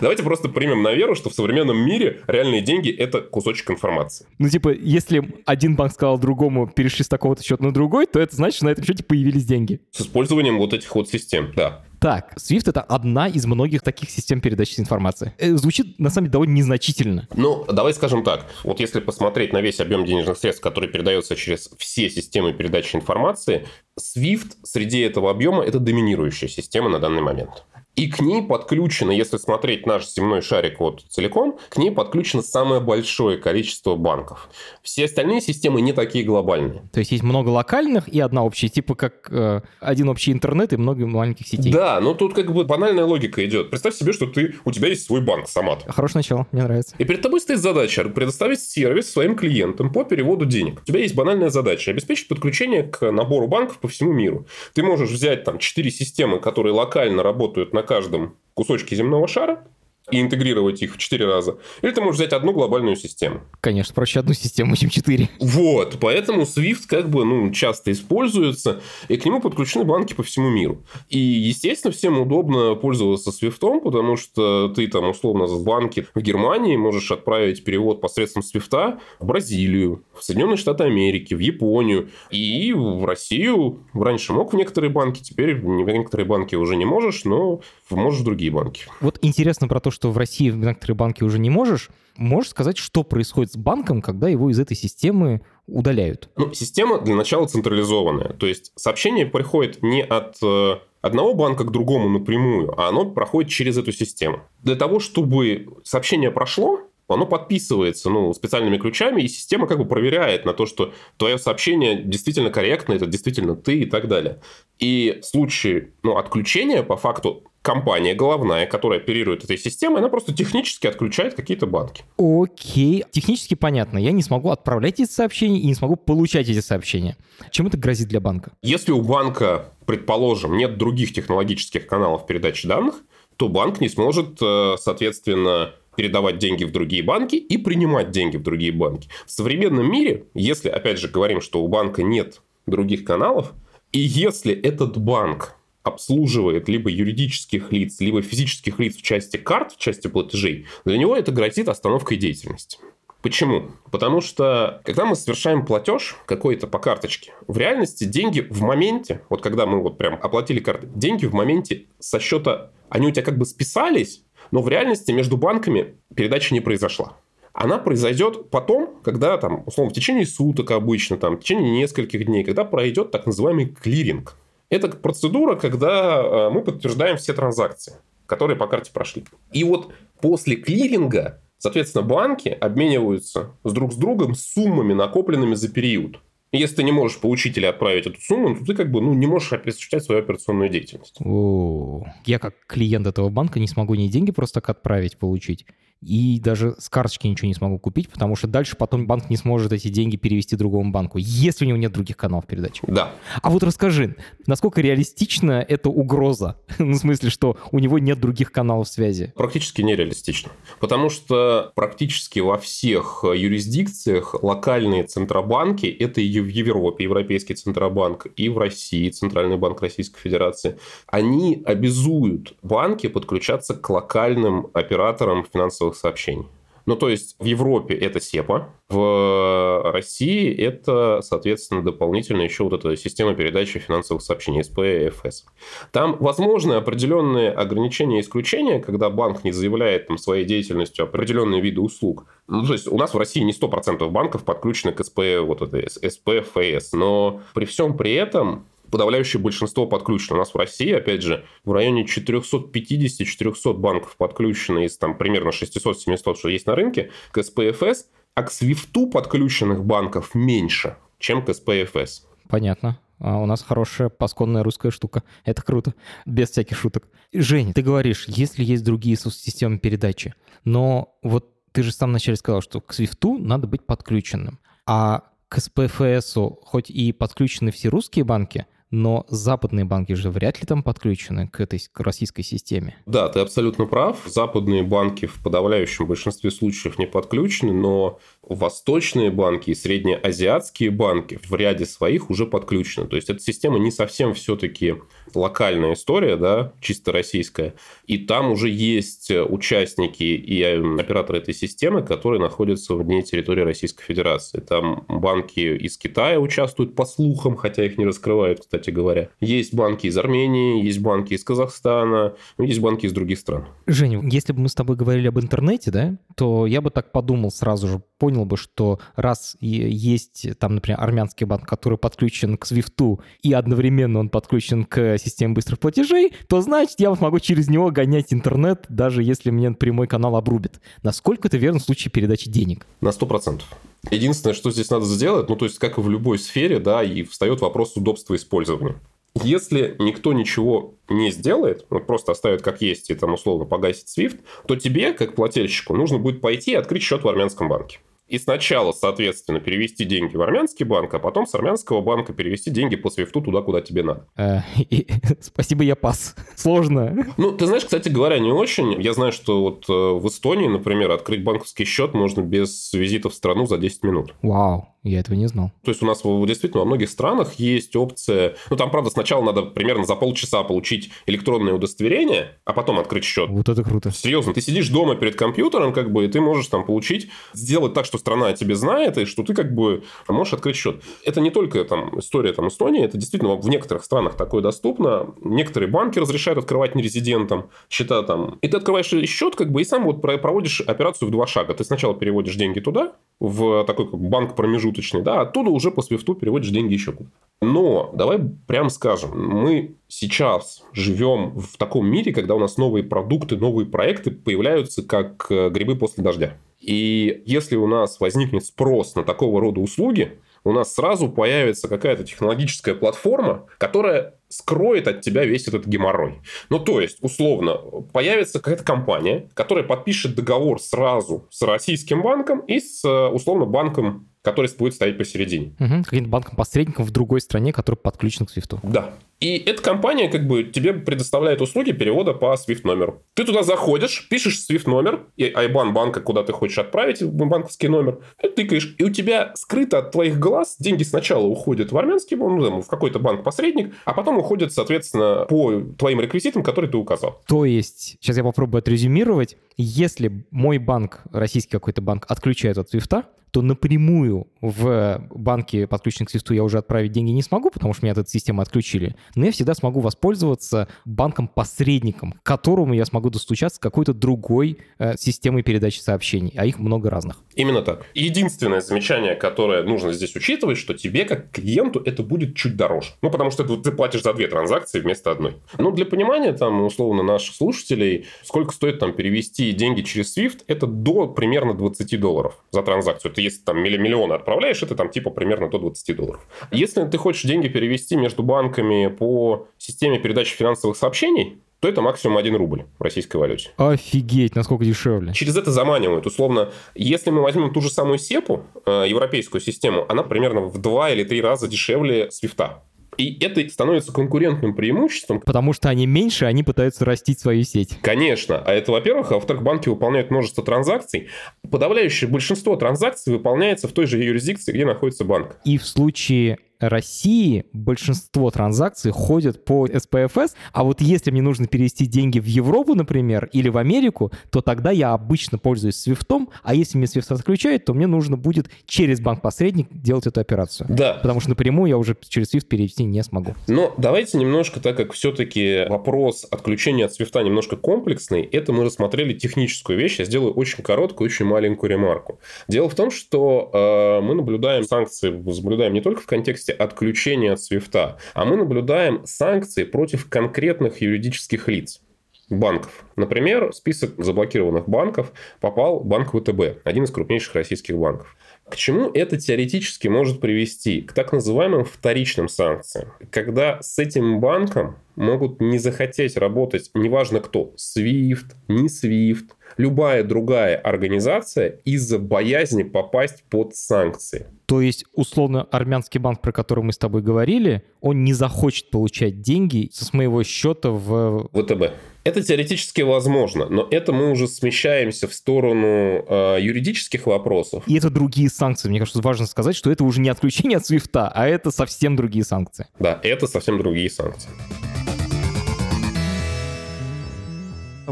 Давайте 0.00 0.22
просто 0.22 0.48
примем 0.48 0.82
на 0.82 0.92
веру, 0.92 1.14
что 1.14 1.30
в 1.30 1.34
современном 1.34 1.78
мире 1.78 2.20
реальные 2.26 2.60
деньги— 2.60 2.90
это 2.98 3.20
кусочек 3.20 3.70
информации. 3.70 4.26
Ну, 4.38 4.48
типа, 4.48 4.72
если 4.72 5.34
один 5.46 5.76
банк 5.76 5.92
сказал 5.92 6.18
другому, 6.18 6.68
перешли 6.68 7.04
с 7.04 7.08
такого-то 7.08 7.42
счета 7.42 7.64
на 7.64 7.72
другой, 7.72 8.06
то 8.06 8.20
это 8.20 8.36
значит, 8.36 8.56
что 8.56 8.66
на 8.66 8.70
этом 8.70 8.84
счете 8.84 9.02
появились 9.04 9.44
деньги. 9.44 9.80
С 9.90 10.02
использованием 10.02 10.58
вот 10.58 10.72
этих 10.72 10.94
вот 10.94 11.08
систем, 11.08 11.52
да. 11.56 11.84
Так, 12.00 12.32
Swift— 12.38 12.62
это 12.70 12.80
одна 12.80 13.28
из 13.28 13.44
многих 13.44 13.82
таких 13.82 14.08
систем 14.08 14.40
передачи 14.40 14.80
информации. 14.80 15.34
Э, 15.36 15.54
звучит, 15.56 15.98
на 15.98 16.08
самом 16.08 16.26
деле, 16.26 16.32
довольно 16.32 16.52
незначительно. 16.54 17.28
Ну, 17.36 17.66
давай 17.66 17.92
скажем 17.92 18.24
так. 18.24 18.46
Вот 18.64 18.80
если 18.80 19.00
посмотреть 19.00 19.52
на 19.52 19.60
весь 19.60 19.80
объем 19.80 20.06
денежных 20.06 20.38
средств, 20.38 20.62
который 20.62 20.88
передается 20.88 21.36
через 21.36 21.70
все 21.76 22.08
системы 22.08 22.54
передачи 22.54 22.96
информации, 22.96 23.66
Swift 24.00 24.52
среди 24.62 25.00
этого 25.00 25.30
объема— 25.30 25.62
это 25.66 25.78
доминирующая 25.78 26.48
система 26.48 26.88
на 26.88 27.00
данный 27.00 27.20
момент. 27.20 27.64
И 28.00 28.06
к 28.06 28.22
ней 28.22 28.40
подключено, 28.40 29.10
если 29.10 29.36
смотреть 29.36 29.84
наш 29.84 30.08
земной 30.08 30.40
шарик 30.40 30.80
вот 30.80 31.02
целиком, 31.10 31.58
к 31.68 31.76
ней 31.76 31.90
подключено 31.90 32.40
самое 32.40 32.80
большое 32.80 33.36
количество 33.36 33.94
банков. 33.94 34.48
Все 34.82 35.04
остальные 35.04 35.42
системы 35.42 35.82
не 35.82 35.92
такие 35.92 36.24
глобальные. 36.24 36.82
То 36.94 37.00
есть 37.00 37.12
есть 37.12 37.22
много 37.22 37.50
локальных 37.50 38.08
и 38.08 38.18
одна 38.18 38.42
общая, 38.42 38.68
типа 38.70 38.94
как 38.94 39.30
э, 39.30 39.60
один 39.80 40.08
общий 40.08 40.32
интернет 40.32 40.72
и 40.72 40.78
много 40.78 41.06
маленьких 41.06 41.46
сетей. 41.46 41.70
Да, 41.70 42.00
но 42.00 42.14
тут 42.14 42.32
как 42.32 42.54
бы 42.54 42.64
банальная 42.64 43.04
логика 43.04 43.44
идет. 43.44 43.68
Представь 43.68 43.94
себе, 43.94 44.14
что 44.14 44.24
ты, 44.24 44.54
у 44.64 44.72
тебя 44.72 44.88
есть 44.88 45.04
свой 45.04 45.20
банк, 45.20 45.46
Самат. 45.46 45.84
Хорошее 45.86 46.20
начало, 46.20 46.46
мне 46.52 46.62
нравится. 46.62 46.94
И 46.96 47.04
перед 47.04 47.20
тобой 47.20 47.42
стоит 47.42 47.58
задача 47.58 48.08
предоставить 48.08 48.60
сервис 48.60 49.12
своим 49.12 49.36
клиентам 49.36 49.92
по 49.92 50.04
переводу 50.04 50.46
денег. 50.46 50.80
У 50.80 50.86
тебя 50.86 51.00
есть 51.00 51.14
банальная 51.14 51.50
задача 51.50 51.90
обеспечить 51.90 52.28
подключение 52.28 52.82
к 52.82 53.12
набору 53.12 53.46
банков 53.46 53.78
по 53.78 53.88
всему 53.88 54.14
миру. 54.14 54.46
Ты 54.72 54.82
можешь 54.82 55.10
взять 55.10 55.44
там 55.44 55.58
четыре 55.58 55.90
системы, 55.90 56.40
которые 56.40 56.72
локально 56.72 57.22
работают 57.22 57.74
на 57.74 57.82
каждом 57.90 58.36
кусочке 58.54 58.94
земного 58.94 59.26
шара, 59.26 59.66
и 60.10 60.20
интегрировать 60.20 60.82
их 60.82 60.94
в 60.94 60.98
4 60.98 61.26
раза. 61.26 61.58
Или 61.82 61.92
ты 61.92 62.00
можешь 62.00 62.16
взять 62.20 62.32
одну 62.32 62.52
глобальную 62.52 62.96
систему. 62.96 63.40
Конечно, 63.60 63.94
проще 63.94 64.20
одну 64.20 64.34
систему, 64.34 64.76
чем 64.76 64.90
4. 64.90 65.28
Вот, 65.40 65.98
поэтому 66.00 66.42
Swift 66.42 66.86
как 66.86 67.08
бы 67.08 67.24
ну, 67.24 67.50
часто 67.50 67.92
используется, 67.92 68.80
и 69.08 69.16
к 69.16 69.24
нему 69.24 69.40
подключены 69.40 69.84
банки 69.84 70.14
по 70.14 70.22
всему 70.22 70.50
миру. 70.50 70.84
И, 71.08 71.18
естественно, 71.18 71.92
всем 71.92 72.20
удобно 72.20 72.74
пользоваться 72.74 73.30
Swift, 73.30 73.80
потому 73.80 74.16
что 74.16 74.68
ты 74.68 74.86
там, 74.88 75.08
условно, 75.08 75.46
в 75.46 75.64
банке 75.64 76.06
в 76.14 76.20
Германии 76.20 76.76
можешь 76.76 77.10
отправить 77.10 77.64
перевод 77.64 78.00
посредством 78.00 78.42
Swift 78.42 78.98
в 79.18 79.26
Бразилию, 79.26 80.04
в 80.14 80.24
Соединенные 80.24 80.56
Штаты 80.56 80.84
Америки, 80.84 81.34
в 81.34 81.38
Японию 81.38 82.10
и 82.30 82.72
в 82.72 83.04
Россию. 83.04 83.80
Раньше 83.94 84.32
мог 84.32 84.52
в 84.52 84.56
некоторые 84.56 84.90
банки, 84.90 85.20
теперь 85.22 85.54
в 85.54 85.66
некоторые 85.66 86.26
банки 86.26 86.54
уже 86.54 86.76
не 86.76 86.84
можешь, 86.84 87.24
но 87.24 87.60
можешь 87.90 88.20
в 88.20 88.24
другие 88.24 88.50
банки. 88.50 88.84
Вот 89.00 89.18
интересно 89.22 89.68
про 89.68 89.80
то, 89.80 89.90
что 89.90 89.99
в 90.04 90.16
России 90.16 90.50
в 90.50 90.56
некоторые 90.56 90.96
банки 90.96 91.22
уже 91.22 91.38
не 91.38 91.50
можешь. 91.50 91.90
Можешь 92.16 92.50
сказать, 92.50 92.76
что 92.76 93.02
происходит 93.02 93.52
с 93.52 93.56
банком, 93.56 94.02
когда 94.02 94.28
его 94.28 94.50
из 94.50 94.58
этой 94.58 94.76
системы 94.76 95.42
удаляют? 95.66 96.30
Ну, 96.36 96.52
система 96.52 97.00
для 97.00 97.14
начала 97.14 97.46
централизованная. 97.46 98.34
То 98.34 98.46
есть 98.46 98.72
сообщение 98.76 99.26
приходит 99.26 99.82
не 99.82 100.02
от 100.02 100.36
э, 100.42 100.76
одного 101.00 101.34
банка 101.34 101.64
к 101.64 101.70
другому 101.70 102.08
напрямую, 102.08 102.78
а 102.78 102.88
оно 102.88 103.06
проходит 103.10 103.50
через 103.50 103.78
эту 103.78 103.92
систему. 103.92 104.40
Для 104.62 104.76
того, 104.76 105.00
чтобы 105.00 105.68
сообщение 105.84 106.30
прошло, 106.30 106.80
оно 107.08 107.26
подписывается 107.26 108.08
ну, 108.10 108.32
специальными 108.32 108.78
ключами, 108.78 109.22
и 109.22 109.28
система 109.28 109.66
как 109.66 109.78
бы 109.78 109.84
проверяет 109.84 110.44
на 110.44 110.52
то, 110.52 110.66
что 110.66 110.92
твое 111.16 111.38
сообщение 111.38 112.00
действительно 112.02 112.50
корректно, 112.50 112.92
это 112.92 113.06
действительно 113.06 113.56
ты 113.56 113.80
и 113.80 113.84
так 113.84 114.08
далее. 114.08 114.40
И 114.78 115.18
в 115.22 115.26
случае 115.26 115.92
ну, 116.02 116.16
отключения, 116.16 116.82
по 116.82 116.96
факту, 116.96 117.49
компания 117.72 118.14
головная, 118.14 118.66
которая 118.66 118.98
оперирует 118.98 119.44
этой 119.44 119.56
системой, 119.56 120.00
она 120.00 120.08
просто 120.08 120.34
технически 120.34 120.88
отключает 120.88 121.34
какие-то 121.34 121.66
банки. 121.66 122.02
Окей, 122.18 123.04
технически 123.12 123.54
понятно. 123.54 123.98
Я 123.98 124.10
не 124.10 124.22
смогу 124.22 124.50
отправлять 124.50 124.98
эти 124.98 125.08
сообщения 125.08 125.60
и 125.60 125.66
не 125.66 125.74
смогу 125.74 125.94
получать 125.94 126.48
эти 126.48 126.60
сообщения. 126.60 127.16
Чем 127.52 127.68
это 127.68 127.78
грозит 127.78 128.08
для 128.08 128.20
банка? 128.20 128.50
Если 128.62 128.90
у 128.90 129.00
банка, 129.02 129.72
предположим, 129.86 130.56
нет 130.56 130.78
других 130.78 131.12
технологических 131.12 131.86
каналов 131.86 132.26
передачи 132.26 132.66
данных, 132.66 133.02
то 133.36 133.48
банк 133.48 133.80
не 133.80 133.88
сможет, 133.88 134.42
э, 134.42 134.74
соответственно, 134.76 135.72
передавать 135.96 136.38
деньги 136.38 136.64
в 136.64 136.72
другие 136.72 137.04
банки 137.04 137.36
и 137.36 137.56
принимать 137.56 138.10
деньги 138.10 138.36
в 138.36 138.42
другие 138.42 138.72
банки. 138.72 139.08
В 139.26 139.30
современном 139.30 139.90
мире, 139.90 140.24
если, 140.34 140.68
опять 140.68 140.98
же, 140.98 141.06
говорим, 141.06 141.40
что 141.40 141.62
у 141.62 141.68
банка 141.68 142.02
нет 142.02 142.42
других 142.66 143.04
каналов, 143.04 143.52
и 143.92 144.00
если 144.00 144.52
этот 144.52 144.98
банк 144.98 145.56
обслуживает 145.82 146.68
либо 146.68 146.90
юридических 146.90 147.72
лиц, 147.72 148.00
либо 148.00 148.22
физических 148.22 148.78
лиц 148.78 148.96
в 148.96 149.02
части 149.02 149.36
карт, 149.36 149.72
в 149.72 149.78
части 149.78 150.08
платежей, 150.08 150.66
для 150.84 150.98
него 150.98 151.16
это 151.16 151.32
грозит 151.32 151.68
остановкой 151.68 152.16
деятельности. 152.16 152.78
Почему? 153.22 153.72
Потому 153.90 154.22
что, 154.22 154.80
когда 154.84 155.04
мы 155.04 155.14
совершаем 155.14 155.66
платеж 155.66 156.16
какой-то 156.24 156.66
по 156.66 156.78
карточке, 156.78 157.32
в 157.46 157.58
реальности 157.58 158.04
деньги 158.04 158.40
в 158.40 158.62
моменте, 158.62 159.20
вот 159.28 159.42
когда 159.42 159.66
мы 159.66 159.82
вот 159.82 159.98
прям 159.98 160.14
оплатили 160.14 160.58
карты, 160.58 160.88
деньги 160.94 161.26
в 161.26 161.34
моменте 161.34 161.84
со 161.98 162.18
счета, 162.18 162.70
они 162.88 163.08
у 163.08 163.10
тебя 163.10 163.22
как 163.22 163.36
бы 163.36 163.44
списались, 163.44 164.22
но 164.50 164.62
в 164.62 164.68
реальности 164.68 165.12
между 165.12 165.36
банками 165.36 165.96
передача 166.14 166.54
не 166.54 166.60
произошла. 166.60 167.16
Она 167.52 167.78
произойдет 167.78 168.48
потом, 168.50 169.00
когда, 169.02 169.36
там, 169.36 169.64
условно, 169.66 169.90
в 169.90 169.94
течение 169.94 170.24
суток 170.24 170.70
обычно, 170.70 171.18
там, 171.18 171.36
в 171.36 171.40
течение 171.40 171.70
нескольких 171.70 172.24
дней, 172.24 172.42
когда 172.42 172.64
пройдет 172.64 173.10
так 173.10 173.26
называемый 173.26 173.66
клиринг. 173.66 174.36
Это 174.70 174.88
процедура, 174.88 175.56
когда 175.56 176.22
э, 176.22 176.50
мы 176.50 176.62
подтверждаем 176.62 177.16
все 177.16 177.32
транзакции, 177.32 177.94
которые 178.26 178.56
по 178.56 178.68
карте 178.68 178.92
прошли. 178.92 179.24
И 179.52 179.64
вот 179.64 179.92
после 180.22 180.56
клиринга, 180.56 181.42
соответственно, 181.58 182.04
банки 182.04 182.48
обмениваются 182.48 183.50
с 183.64 183.72
друг 183.72 183.92
с 183.92 183.96
другом 183.96 184.34
суммами, 184.34 184.94
накопленными 184.94 185.54
за 185.54 185.70
период. 185.70 186.20
Если 186.52 186.76
ты 186.76 186.82
не 186.84 186.92
можешь 186.92 187.20
получить 187.20 187.56
или 187.58 187.66
отправить 187.66 188.06
эту 188.06 188.20
сумму, 188.20 188.56
то 188.56 188.64
ты 188.64 188.74
как 188.74 188.90
бы 188.90 189.00
ну, 189.00 189.14
не 189.14 189.26
можешь 189.26 189.52
осуществлять 189.52 190.04
свою 190.04 190.20
операционную 190.20 190.68
деятельность. 190.68 191.16
О, 191.24 192.04
я 192.24 192.38
как 192.38 192.54
клиент 192.66 193.06
этого 193.06 193.28
банка 193.28 193.60
не 193.60 193.68
смогу 193.68 193.94
ни 193.94 194.08
деньги 194.08 194.32
просто 194.32 194.60
так 194.60 194.70
отправить, 194.70 195.16
получить, 195.16 195.64
и 196.02 196.40
даже 196.40 196.74
с 196.78 196.88
карточки 196.88 197.26
ничего 197.26 197.48
не 197.48 197.54
смогу 197.54 197.78
купить, 197.78 198.08
потому 198.08 198.36
что 198.36 198.46
дальше 198.46 198.76
потом 198.76 199.06
банк 199.06 199.28
не 199.28 199.36
сможет 199.36 199.72
эти 199.72 199.88
деньги 199.88 200.16
перевести 200.16 200.56
другому 200.56 200.92
банку, 200.92 201.18
если 201.18 201.64
у 201.64 201.68
него 201.68 201.78
нет 201.78 201.92
других 201.92 202.16
каналов 202.16 202.46
передачи. 202.46 202.82
Да. 202.86 203.12
А 203.42 203.50
вот 203.50 203.62
расскажи, 203.62 204.16
насколько 204.46 204.80
реалистична 204.80 205.64
эта 205.66 205.90
угроза? 205.90 206.56
ну, 206.78 206.92
в 206.92 206.96
смысле, 206.96 207.30
что 207.30 207.56
у 207.70 207.78
него 207.78 207.98
нет 207.98 208.18
других 208.20 208.50
каналов 208.52 208.88
связи? 208.88 209.32
Практически 209.36 209.82
нереалистично. 209.82 210.52
Потому 210.78 211.10
что 211.10 211.72
практически 211.74 212.40
во 212.40 212.56
всех 212.58 213.24
юрисдикциях 213.24 214.42
локальные 214.42 215.04
центробанки, 215.04 215.86
это 215.86 216.20
и 216.20 216.40
в 216.40 216.48
Европе, 216.48 217.04
Европейский 217.04 217.54
Центробанк, 217.54 218.26
и 218.36 218.48
в 218.48 218.58
России, 218.58 219.10
Центральный 219.10 219.56
банк 219.58 219.82
Российской 219.82 220.20
Федерации, 220.20 220.78
они 221.06 221.62
обязуют 221.66 222.54
банки 222.62 223.06
подключаться 223.08 223.74
к 223.74 223.90
локальным 223.90 224.68
операторам 224.72 225.46
финансовых 225.52 225.89
текстовых 225.90 225.96
сообщений. 225.96 226.46
Ну, 226.86 226.96
то 226.96 227.08
есть 227.08 227.36
в 227.38 227.44
Европе 227.44 227.94
это 227.94 228.20
СЕПА, 228.20 228.70
в 228.88 229.92
России 229.92 230.52
это, 230.52 231.20
соответственно, 231.22 231.82
дополнительно 231.82 232.42
еще 232.42 232.64
вот 232.64 232.72
эта 232.72 232.96
система 232.96 233.34
передачи 233.34 233.78
финансовых 233.78 234.22
сообщений, 234.22 234.64
СПФС. 234.64 235.44
Там 235.92 236.16
возможны 236.18 236.72
определенные 236.72 237.50
ограничения 237.50 238.18
и 238.18 238.20
исключения, 238.22 238.80
когда 238.80 239.10
банк 239.10 239.44
не 239.44 239.52
заявляет 239.52 240.08
там, 240.08 240.18
своей 240.18 240.44
деятельностью 240.44 241.04
определенные 241.04 241.60
виды 241.60 241.80
услуг. 241.80 242.24
Ну, 242.48 242.64
то 242.64 242.72
есть 242.72 242.88
у 242.88 242.96
нас 242.96 243.14
в 243.14 243.18
России 243.18 243.42
не 243.42 243.52
100% 243.52 244.08
банков 244.08 244.42
подключены 244.44 244.92
к 244.92 245.04
СП, 245.04 245.20
вот 245.42 245.62
это, 245.62 245.88
СПФС, 245.88 246.92
но 246.92 247.42
при 247.54 247.66
всем 247.66 247.96
при 247.96 248.14
этом 248.14 248.64
подавляющее 248.90 249.40
большинство 249.40 249.86
подключено. 249.86 250.36
У 250.36 250.38
нас 250.38 250.52
в 250.52 250.56
России, 250.56 250.92
опять 250.92 251.22
же, 251.22 251.44
в 251.64 251.72
районе 251.72 252.04
450-400 252.04 253.74
банков 253.74 254.16
подключено 254.16 254.80
из 254.80 254.98
там 254.98 255.16
примерно 255.16 255.50
600-700, 255.50 256.36
что 256.36 256.48
есть 256.48 256.66
на 256.66 256.74
рынке, 256.74 257.10
к 257.32 257.42
СПФС, 257.42 258.06
а 258.34 258.42
к 258.42 258.50
свифту 258.50 259.08
подключенных 259.08 259.84
банков 259.84 260.34
меньше, 260.34 260.96
чем 261.18 261.44
к 261.44 261.52
СПФС. 261.52 262.26
Понятно. 262.48 262.98
А 263.18 263.38
у 263.38 263.46
нас 263.46 263.62
хорошая 263.62 264.08
пасконная 264.08 264.62
русская 264.62 264.90
штука. 264.90 265.22
Это 265.44 265.62
круто. 265.62 265.94
Без 266.24 266.50
всяких 266.50 266.76
шуток. 266.76 267.08
Женя, 267.32 267.74
ты 267.74 267.82
говоришь, 267.82 268.24
если 268.28 268.64
есть 268.64 268.82
другие 268.82 269.16
системы 269.16 269.78
передачи, 269.78 270.34
но 270.64 271.16
вот 271.22 271.52
ты 271.72 271.82
же 271.82 271.90
в 271.90 271.94
самом 271.94 272.14
начале 272.14 272.36
сказал, 272.36 272.62
что 272.62 272.80
к 272.80 272.92
свифту 272.92 273.38
надо 273.38 273.66
быть 273.66 273.84
подключенным. 273.84 274.58
А 274.86 275.24
к 275.48 275.60
СПФСу 275.60 276.58
хоть 276.62 276.90
и 276.90 277.12
подключены 277.12 277.70
все 277.72 277.88
русские 277.88 278.24
банки, 278.24 278.66
но 278.90 279.24
западные 279.28 279.84
банки 279.84 280.12
же 280.14 280.30
вряд 280.30 280.60
ли 280.60 280.66
там 280.66 280.82
подключены 280.82 281.48
к 281.48 281.60
этой 281.60 281.80
к 281.92 282.00
российской 282.00 282.42
системе. 282.42 282.96
Да, 283.06 283.28
ты 283.28 283.40
абсолютно 283.40 283.86
прав. 283.86 284.18
Западные 284.26 284.82
банки 284.82 285.26
в 285.26 285.42
подавляющем 285.42 286.06
большинстве 286.06 286.50
случаев 286.50 286.98
не 286.98 287.06
подключены, 287.06 287.72
но 287.72 288.18
восточные 288.42 289.30
банки 289.30 289.70
и 289.70 289.74
среднеазиатские 289.74 290.90
банки 290.90 291.38
в 291.42 291.54
ряде 291.54 291.86
своих 291.86 292.30
уже 292.30 292.46
подключены. 292.46 293.06
То 293.06 293.16
есть, 293.16 293.30
эта 293.30 293.40
система 293.40 293.78
не 293.78 293.90
совсем 293.90 294.34
все-таки 294.34 294.96
локальная 295.34 295.94
история, 295.94 296.36
да, 296.36 296.72
чисто 296.80 297.12
российская. 297.12 297.74
И 298.06 298.18
там 298.18 298.50
уже 298.50 298.68
есть 298.68 299.30
участники 299.30 300.24
и 300.24 300.62
операторы 300.62 301.38
этой 301.38 301.54
системы, 301.54 302.02
которые 302.02 302.40
находятся 302.40 302.94
вне 302.96 303.22
территории 303.22 303.62
Российской 303.62 304.02
Федерации. 304.02 304.60
Там 304.60 305.04
банки 305.08 305.60
из 305.60 305.96
Китая 305.96 306.40
участвуют 306.40 306.96
по 306.96 307.04
слухам, 307.04 307.56
хотя 307.56 307.84
их 307.84 307.96
не 307.98 308.04
раскрывают, 308.04 308.60
кстати 308.60 308.80
кстати 308.80 308.94
говоря. 308.94 309.28
Есть 309.40 309.74
банки 309.74 310.06
из 310.06 310.16
Армении, 310.16 310.84
есть 310.84 311.00
банки 311.00 311.34
из 311.34 311.44
Казахстана, 311.44 312.34
ну, 312.58 312.64
есть 312.64 312.80
банки 312.80 313.06
из 313.06 313.12
других 313.12 313.38
стран. 313.38 313.66
Женя, 313.86 314.20
если 314.30 314.52
бы 314.52 314.60
мы 314.60 314.68
с 314.68 314.74
тобой 314.74 314.96
говорили 314.96 315.28
об 315.28 315.38
интернете, 315.38 315.90
да, 315.90 316.16
то 316.36 316.66
я 316.66 316.80
бы 316.80 316.90
так 316.90 317.12
подумал 317.12 317.50
сразу 317.50 317.88
же, 317.88 318.02
понял 318.20 318.44
бы, 318.44 318.56
что 318.56 319.00
раз 319.16 319.56
есть 319.60 320.46
там, 320.58 320.76
например, 320.76 321.00
армянский 321.00 321.46
банк, 321.46 321.66
который 321.66 321.98
подключен 321.98 322.56
к 322.58 322.66
Свифту, 322.66 323.20
и 323.42 323.52
одновременно 323.52 324.20
он 324.20 324.28
подключен 324.28 324.84
к 324.84 325.18
системе 325.18 325.54
быстрых 325.54 325.80
платежей, 325.80 326.32
то 326.46 326.60
значит, 326.60 327.00
я 327.00 327.10
вот 327.10 327.20
могу 327.20 327.40
через 327.40 327.68
него 327.68 327.90
гонять 327.90 328.32
интернет, 328.32 328.84
даже 328.88 329.22
если 329.22 329.50
мне 329.50 329.72
прямой 329.72 330.06
канал 330.06 330.36
обрубит. 330.36 330.80
Насколько 331.02 331.48
это 331.48 331.56
верно 331.56 331.80
в 331.80 331.82
случае 331.82 332.12
передачи 332.12 332.50
денег? 332.50 332.86
На 333.00 333.10
сто 333.10 333.26
процентов. 333.26 333.66
Единственное, 334.10 334.54
что 334.54 334.70
здесь 334.70 334.90
надо 334.90 335.06
сделать, 335.06 335.48
ну, 335.48 335.56
то 335.56 335.64
есть, 335.64 335.78
как 335.78 335.96
и 335.96 336.00
в 336.00 336.08
любой 336.10 336.38
сфере, 336.38 336.78
да, 336.78 337.02
и 337.02 337.22
встает 337.22 337.60
вопрос 337.62 337.96
удобства 337.96 338.36
использования. 338.36 338.96
Если 339.34 339.96
никто 339.98 340.32
ничего 340.32 340.94
не 341.08 341.30
сделает, 341.30 341.86
вот 341.88 342.06
просто 342.06 342.32
оставит 342.32 342.62
как 342.62 342.82
есть 342.82 343.10
и 343.10 343.14
там 343.14 343.34
условно 343.34 343.64
погасит 343.64 344.06
SWIFT, 344.08 344.40
то 344.66 344.76
тебе, 344.76 345.12
как 345.12 345.34
плательщику, 345.34 345.94
нужно 345.94 346.18
будет 346.18 346.40
пойти 346.40 346.72
и 346.72 346.74
открыть 346.74 347.02
счет 347.02 347.22
в 347.22 347.28
армянском 347.28 347.68
банке 347.68 348.00
и 348.30 348.38
сначала, 348.38 348.92
соответственно, 348.92 349.58
перевести 349.58 350.04
деньги 350.04 350.36
в 350.36 350.42
армянский 350.42 350.84
банк, 350.84 351.12
а 351.12 351.18
потом 351.18 351.46
с 351.46 351.54
армянского 351.54 352.00
банка 352.00 352.32
перевести 352.32 352.70
деньги 352.70 352.94
по 352.94 353.10
свифту 353.10 353.40
туда, 353.40 353.60
куда 353.60 353.80
тебе 353.80 354.04
надо. 354.04 354.26
Э, 354.36 354.60
спасибо, 355.40 355.82
я 355.82 355.96
пас. 355.96 356.36
Сложно. 356.54 357.26
Ну, 357.36 357.50
ты 357.50 357.66
знаешь, 357.66 357.84
кстати 357.84 358.08
говоря, 358.08 358.38
не 358.38 358.52
очень. 358.52 359.00
Я 359.02 359.14
знаю, 359.14 359.32
что 359.32 359.60
вот 359.62 359.86
э, 359.88 359.92
в 359.92 360.26
Эстонии, 360.28 360.68
например, 360.68 361.10
открыть 361.10 361.42
банковский 361.42 361.84
счет 361.84 362.14
можно 362.14 362.42
без 362.42 362.92
визита 362.92 363.28
в 363.30 363.34
страну 363.34 363.66
за 363.66 363.78
10 363.78 364.04
минут. 364.04 364.34
Вау. 364.42 364.89
Я 365.02 365.20
этого 365.20 365.34
не 365.34 365.46
знал. 365.46 365.72
То 365.82 365.90
есть 365.90 366.02
у 366.02 366.06
нас 366.06 366.20
действительно 366.22 366.80
во 366.80 366.86
многих 366.86 367.08
странах 367.08 367.54
есть 367.54 367.96
опция... 367.96 368.56
Ну, 368.68 368.76
там, 368.76 368.90
правда, 368.90 369.10
сначала 369.10 369.42
надо 369.42 369.62
примерно 369.62 370.04
за 370.04 370.14
полчаса 370.14 370.62
получить 370.62 371.10
электронное 371.26 371.72
удостоверение, 371.72 372.58
а 372.64 372.72
потом 372.72 372.98
открыть 372.98 373.24
счет. 373.24 373.48
Вот 373.48 373.68
это 373.68 373.82
круто. 373.82 374.10
Серьезно, 374.10 374.52
ты 374.52 374.60
сидишь 374.60 374.88
дома 374.90 375.16
перед 375.16 375.36
компьютером, 375.36 375.94
как 375.94 376.12
бы, 376.12 376.26
и 376.26 376.28
ты 376.28 376.40
можешь 376.40 376.66
там 376.66 376.84
получить, 376.84 377.30
сделать 377.54 377.94
так, 377.94 378.04
что 378.04 378.18
страна 378.18 378.48
о 378.48 378.52
тебе 378.52 378.74
знает, 378.74 379.16
и 379.16 379.24
что 379.24 379.42
ты 379.42 379.54
как 379.54 379.74
бы 379.74 380.04
можешь 380.28 380.52
открыть 380.52 380.76
счет. 380.76 381.02
Это 381.24 381.40
не 381.40 381.50
только 381.50 381.82
там 381.84 382.18
история 382.18 382.52
там 382.52 382.68
Эстонии, 382.68 383.02
это 383.02 383.16
действительно 383.16 383.56
в 383.56 383.68
некоторых 383.68 384.04
странах 384.04 384.36
такое 384.36 384.60
доступно. 384.60 385.34
Некоторые 385.42 385.90
банки 385.90 386.18
разрешают 386.18 386.58
открывать 386.58 386.94
нерезидентам 386.94 387.70
счета 387.88 388.22
там. 388.22 388.58
И 388.60 388.68
ты 388.68 388.76
открываешь 388.76 389.08
счет, 389.28 389.56
как 389.56 389.72
бы, 389.72 389.80
и 389.80 389.84
сам 389.84 390.04
вот 390.04 390.20
проводишь 390.20 390.82
операцию 390.82 391.28
в 391.28 391.30
два 391.30 391.46
шага. 391.46 391.72
Ты 391.72 391.84
сначала 391.84 392.14
переводишь 392.14 392.56
деньги 392.56 392.80
туда, 392.80 393.12
в 393.38 393.84
такой 393.84 394.10
как 394.10 394.20
банк 394.20 394.54
промежуточный, 394.90 395.22
да, 395.22 395.40
оттуда 395.40 395.70
уже 395.70 395.90
по 395.90 396.02
свифту 396.02 396.34
переводишь 396.34 396.70
деньги 396.70 396.94
еще 396.94 397.12
куда 397.12 397.30
Но 397.60 398.10
давай 398.14 398.38
прям 398.66 398.90
скажем, 398.90 399.30
мы 399.34 399.94
сейчас 400.08 400.82
живем 400.92 401.58
в 401.58 401.76
таком 401.76 402.06
мире, 402.06 402.32
когда 402.32 402.54
у 402.54 402.58
нас 402.58 402.76
новые 402.76 403.04
продукты, 403.04 403.56
новые 403.56 403.86
проекты 403.86 404.30
появляются 404.30 405.02
как 405.02 405.46
э, 405.50 405.70
грибы 405.70 405.96
после 405.96 406.24
дождя. 406.24 406.56
И 406.80 407.42
если 407.44 407.76
у 407.76 407.86
нас 407.86 408.20
возникнет 408.20 408.64
спрос 408.64 409.14
на 409.14 409.22
такого 409.22 409.60
рода 409.60 409.80
услуги, 409.80 410.38
у 410.64 410.72
нас 410.72 410.94
сразу 410.94 411.28
появится 411.28 411.88
какая-то 411.88 412.24
технологическая 412.24 412.94
платформа, 412.94 413.66
которая 413.78 414.34
скроет 414.48 415.06
от 415.08 415.20
тебя 415.20 415.44
весь 415.44 415.68
этот 415.68 415.86
геморрой. 415.86 416.40
Ну, 416.68 416.80
то 416.80 417.00
есть, 417.00 417.18
условно, 417.22 417.76
появится 418.12 418.58
какая-то 418.58 418.84
компания, 418.84 419.48
которая 419.54 419.84
подпишет 419.84 420.34
договор 420.34 420.80
сразу 420.80 421.46
с 421.50 421.62
российским 421.62 422.22
банком 422.22 422.60
и 422.60 422.80
с, 422.80 423.04
э, 423.04 423.28
условно, 423.28 423.64
банком 423.64 424.29
который 424.42 424.70
будет 424.76 424.94
стоять 424.94 425.18
посередине. 425.18 425.74
Угу, 425.78 426.04
каким-то 426.04 426.30
банком-посредником 426.30 427.04
в 427.04 427.10
другой 427.10 427.40
стране, 427.40 427.72
который 427.72 427.96
подключен 427.96 428.46
к 428.46 428.50
Свифту. 428.50 428.80
Да. 428.82 429.14
И 429.40 429.56
эта 429.56 429.82
компания 429.82 430.28
как 430.28 430.46
бы 430.46 430.64
тебе 430.64 430.92
предоставляет 430.92 431.62
услуги 431.62 431.92
перевода 431.92 432.34
по 432.34 432.54
SWIFT 432.54 432.82
номеру. 432.84 433.22
Ты 433.34 433.44
туда 433.44 433.62
заходишь, 433.62 434.28
пишешь 434.28 434.58
SWIFT 434.68 434.88
номер, 434.88 435.26
и 435.36 435.44
IBAN 435.50 435.92
банка, 435.92 436.20
куда 436.20 436.42
ты 436.42 436.52
хочешь 436.52 436.76
отправить 436.76 437.24
банковский 437.24 437.88
номер, 437.88 438.18
и 438.42 438.48
тыкаешь, 438.48 438.94
и 438.98 439.02
у 439.02 439.10
тебя 439.10 439.52
скрыто 439.54 439.98
от 439.98 440.12
твоих 440.12 440.38
глаз 440.38 440.76
деньги 440.78 441.04
сначала 441.04 441.46
уходят 441.46 441.90
в 441.90 441.96
армянский 441.96 442.36
ну, 442.36 442.82
в 442.82 442.86
какой-то 442.86 443.18
банк-посредник, 443.18 443.94
а 444.04 444.12
потом 444.12 444.36
уходят, 444.38 444.72
соответственно, 444.72 445.46
по 445.48 445.80
твоим 445.98 446.20
реквизитам, 446.20 446.62
которые 446.62 446.90
ты 446.90 446.98
указал. 446.98 447.40
То 447.46 447.64
есть, 447.64 448.18
сейчас 448.20 448.36
я 448.36 448.44
попробую 448.44 448.80
отрезюмировать, 448.80 449.56
если 449.78 450.44
мой 450.50 450.76
банк, 450.76 451.22
российский 451.32 451.72
какой-то 451.72 452.02
банк, 452.02 452.26
отключает 452.28 452.76
от 452.76 452.90
Свифта, 452.90 453.24
то 453.50 453.62
напрямую 453.62 454.46
в 454.60 455.26
банке, 455.30 455.86
подключенном 455.86 456.26
к 456.26 456.30
Свифту, 456.30 456.54
я 456.54 456.62
уже 456.62 456.78
отправить 456.78 457.12
деньги 457.12 457.30
не 457.30 457.42
смогу, 457.42 457.70
потому 457.70 457.94
что 457.94 458.04
меня 458.04 458.12
от 458.12 458.18
этой 458.18 458.30
системы 458.30 458.62
отключили. 458.62 459.16
Но 459.34 459.46
я 459.46 459.52
всегда 459.52 459.74
смогу 459.74 460.00
воспользоваться 460.00 460.88
банком-посредником, 461.04 462.32
к 462.32 462.42
которому 462.42 462.94
я 462.94 463.04
смогу 463.04 463.30
достучаться 463.30 463.80
какой-то 463.80 464.14
другой 464.14 464.78
э, 464.98 465.16
системой 465.16 465.62
передачи 465.62 466.00
сообщений, 466.00 466.52
а 466.56 466.66
их 466.66 466.78
много 466.78 467.10
разных. 467.10 467.38
Именно 467.54 467.82
так. 467.82 468.06
Единственное 468.14 468.80
замечание, 468.80 469.34
которое 469.34 469.82
нужно 469.82 470.12
здесь 470.12 470.34
учитывать, 470.36 470.78
что 470.78 470.94
тебе 470.94 471.24
как 471.24 471.50
клиенту 471.50 472.00
это 472.04 472.22
будет 472.22 472.56
чуть 472.56 472.76
дороже. 472.76 473.10
Ну, 473.22 473.30
потому 473.30 473.50
что 473.50 473.64
ты 473.64 473.92
платишь 473.92 474.22
за 474.22 474.32
две 474.34 474.48
транзакции 474.48 475.00
вместо 475.00 475.30
одной. 475.30 475.56
Ну, 475.78 475.90
для 475.90 476.06
понимания, 476.06 476.52
там, 476.52 476.82
условно, 476.82 477.22
наших 477.22 477.54
слушателей, 477.54 478.26
сколько 478.42 478.72
стоит 478.72 478.98
там 478.98 479.12
перевести 479.12 479.72
деньги 479.72 480.02
через 480.02 480.36
SWIFT, 480.36 480.60
это 480.66 480.86
до 480.86 481.26
примерно 481.28 481.74
20 481.74 482.20
долларов 482.20 482.62
за 482.70 482.82
транзакцию. 482.82 483.32
Это 483.32 483.40
если 483.40 483.62
там 483.62 483.78
миллион 483.82 484.32
отправляешь, 484.32 484.82
это 484.82 484.94
там 484.94 485.10
типа 485.10 485.30
примерно 485.30 485.68
до 485.68 485.78
20 485.78 486.16
долларов. 486.16 486.46
Если 486.70 487.04
ты 487.04 487.18
хочешь 487.18 487.42
деньги 487.42 487.68
перевести 487.68 488.16
между 488.16 488.42
банками 488.42 489.08
по 489.20 489.68
системе 489.76 490.18
передачи 490.18 490.56
финансовых 490.56 490.96
сообщений, 490.96 491.58
то 491.80 491.88
это 491.88 492.00
максимум 492.00 492.38
1 492.38 492.56
рубль 492.56 492.84
в 492.98 493.02
российской 493.02 493.36
валюте. 493.36 493.70
Офигеть, 493.76 494.54
насколько 494.54 494.84
дешевле. 494.84 495.34
Через 495.34 495.56
это 495.56 495.70
заманивают. 495.70 496.26
Условно, 496.26 496.72
если 496.94 497.30
мы 497.30 497.42
возьмем 497.42 497.70
ту 497.72 497.82
же 497.82 497.90
самую 497.90 498.18
СЕПу, 498.18 498.64
э, 498.86 499.04
европейскую 499.08 499.60
систему, 499.60 500.06
она 500.08 500.22
примерно 500.22 500.62
в 500.62 500.78
2 500.78 501.10
или 501.10 501.22
3 501.22 501.40
раза 501.42 501.68
дешевле 501.68 502.30
свифта. 502.30 502.82
И 503.18 503.36
это 503.44 503.68
становится 503.68 504.12
конкурентным 504.12 504.74
преимуществом. 504.74 505.40
Потому 505.40 505.74
что 505.74 505.90
они 505.90 506.06
меньше, 506.06 506.46
они 506.46 506.62
пытаются 506.62 507.04
растить 507.04 507.38
свою 507.40 507.64
сеть. 507.64 507.98
Конечно. 508.00 508.62
А 508.64 508.72
это, 508.72 508.92
во-первых. 508.92 509.32
А 509.32 509.34
во-вторых, 509.34 509.62
банки 509.62 509.90
выполняют 509.90 510.30
множество 510.30 510.64
транзакций. 510.64 511.28
Подавляющее 511.70 512.30
большинство 512.30 512.76
транзакций 512.76 513.34
выполняется 513.34 513.86
в 513.88 513.92
той 513.92 514.06
же 514.06 514.16
юрисдикции, 514.16 514.72
где 514.72 514.86
находится 514.86 515.24
банк. 515.24 515.58
И 515.64 515.76
в 515.76 515.86
случае 515.86 516.58
России 516.88 517.66
большинство 517.72 518.50
транзакций 518.50 519.12
ходят 519.12 519.64
по 519.64 519.86
SPFS, 519.86 520.52
а 520.72 520.84
вот 520.84 521.00
если 521.00 521.30
мне 521.30 521.42
нужно 521.42 521.66
перевести 521.66 522.06
деньги 522.06 522.38
в 522.38 522.46
Европу, 522.46 522.94
например, 522.94 523.48
или 523.52 523.68
в 523.68 523.78
Америку, 523.78 524.32
то 524.50 524.60
тогда 524.60 524.90
я 524.90 525.12
обычно 525.12 525.58
пользуюсь 525.58 525.96
свифтом, 525.96 526.50
а 526.62 526.74
если 526.74 526.98
мне 526.98 527.06
свифт 527.06 527.30
отключают, 527.32 527.84
то 527.84 527.94
мне 527.94 528.06
нужно 528.06 528.36
будет 528.36 528.70
через 528.86 529.20
банк-посредник 529.20 529.88
делать 529.90 530.26
эту 530.26 530.40
операцию. 530.40 530.86
Да. 530.90 531.14
Потому 531.14 531.40
что 531.40 531.50
напрямую 531.50 531.88
я 531.88 531.98
уже 531.98 532.16
через 532.28 532.48
свифт 532.48 532.68
перевести 532.68 533.04
не 533.04 533.22
смогу. 533.22 533.54
Но 533.66 533.94
давайте 533.96 534.38
немножко, 534.38 534.80
так 534.80 534.96
как 534.96 535.12
все-таки 535.12 535.86
вопрос 535.88 536.46
отключения 536.50 537.06
от 537.06 537.14
свифта 537.14 537.42
немножко 537.42 537.76
комплексный, 537.76 538.42
это 538.42 538.72
мы 538.72 538.84
рассмотрели 538.84 539.34
техническую 539.34 539.98
вещь, 539.98 540.18
я 540.18 540.24
сделаю 540.24 540.52
очень 540.54 540.82
короткую, 540.82 541.26
очень 541.26 541.46
маленькую 541.46 541.90
ремарку. 541.90 542.38
Дело 542.68 542.88
в 542.88 542.94
том, 542.94 543.10
что 543.10 543.70
э, 543.72 544.24
мы 544.24 544.34
наблюдаем 544.34 544.84
санкции, 544.84 545.30
наблюдаем 545.30 545.92
не 545.92 546.00
только 546.00 546.20
в 546.20 546.26
контексте 546.26 546.69
части 546.70 546.82
отключения 546.82 547.52
от 547.52 547.60
свифта, 547.60 548.18
а 548.34 548.44
мы 548.44 548.56
наблюдаем 548.56 549.22
санкции 549.24 549.84
против 549.84 550.28
конкретных 550.28 551.00
юридических 551.00 551.68
лиц 551.68 552.00
банков. 552.48 553.04
Например, 553.16 553.72
список 553.72 554.10
заблокированных 554.18 554.88
банков 554.88 555.32
попал 555.60 556.00
банк 556.00 556.32
ВТБ, 556.32 556.84
один 556.84 557.04
из 557.04 557.10
крупнейших 557.10 557.54
российских 557.54 557.96
банков. 557.96 558.36
К 558.68 558.76
чему 558.76 559.10
это 559.12 559.36
теоретически 559.36 560.08
может 560.08 560.40
привести? 560.40 561.02
К 561.02 561.12
так 561.12 561.32
называемым 561.32 561.84
вторичным 561.84 562.48
санкциям. 562.48 563.12
Когда 563.30 563.80
с 563.82 563.98
этим 563.98 564.40
банком 564.40 564.96
могут 565.16 565.60
не 565.60 565.78
захотеть 565.78 566.36
работать, 566.36 566.90
неважно 566.94 567.40
кто, 567.40 567.74
SWIFT, 567.76 568.54
не 568.68 568.88
SWIFT, 568.88 569.50
любая 569.76 570.24
другая 570.24 570.76
организация 570.76 571.80
из-за 571.84 572.18
боязни 572.18 572.82
попасть 572.82 573.44
под 573.48 573.74
санкции. 573.74 574.46
То 574.66 574.80
есть, 574.80 575.04
условно, 575.14 575.64
армянский 575.64 576.20
банк, 576.20 576.40
про 576.40 576.52
который 576.52 576.84
мы 576.84 576.92
с 576.92 576.98
тобой 576.98 577.22
говорили, 577.22 577.82
он 578.00 578.22
не 578.22 578.32
захочет 578.32 578.90
получать 578.90 579.40
деньги 579.40 579.90
с 579.92 580.12
моего 580.12 580.44
счета 580.44 580.90
в... 580.90 581.48
ВТБ. 581.52 581.92
Это 582.22 582.42
теоретически 582.42 583.00
возможно, 583.00 583.66
но 583.68 583.88
это 583.90 584.12
мы 584.12 584.30
уже 584.30 584.46
смещаемся 584.46 585.26
в 585.26 585.32
сторону 585.32 586.24
э, 586.28 586.58
юридических 586.60 587.26
вопросов. 587.26 587.82
И 587.86 587.96
это 587.96 588.10
другие 588.10 588.50
санкции. 588.50 588.90
Мне 588.90 588.98
кажется, 588.98 589.22
важно 589.22 589.46
сказать, 589.46 589.74
что 589.74 589.90
это 589.90 590.04
уже 590.04 590.20
не 590.20 590.28
отключение 590.28 590.76
от 590.76 590.86
свифта, 590.86 591.28
а 591.34 591.48
это 591.48 591.70
совсем 591.70 592.16
другие 592.16 592.44
санкции. 592.44 592.86
Да, 592.98 593.18
это 593.22 593.46
совсем 593.46 593.78
другие 593.78 594.10
санкции. 594.10 594.50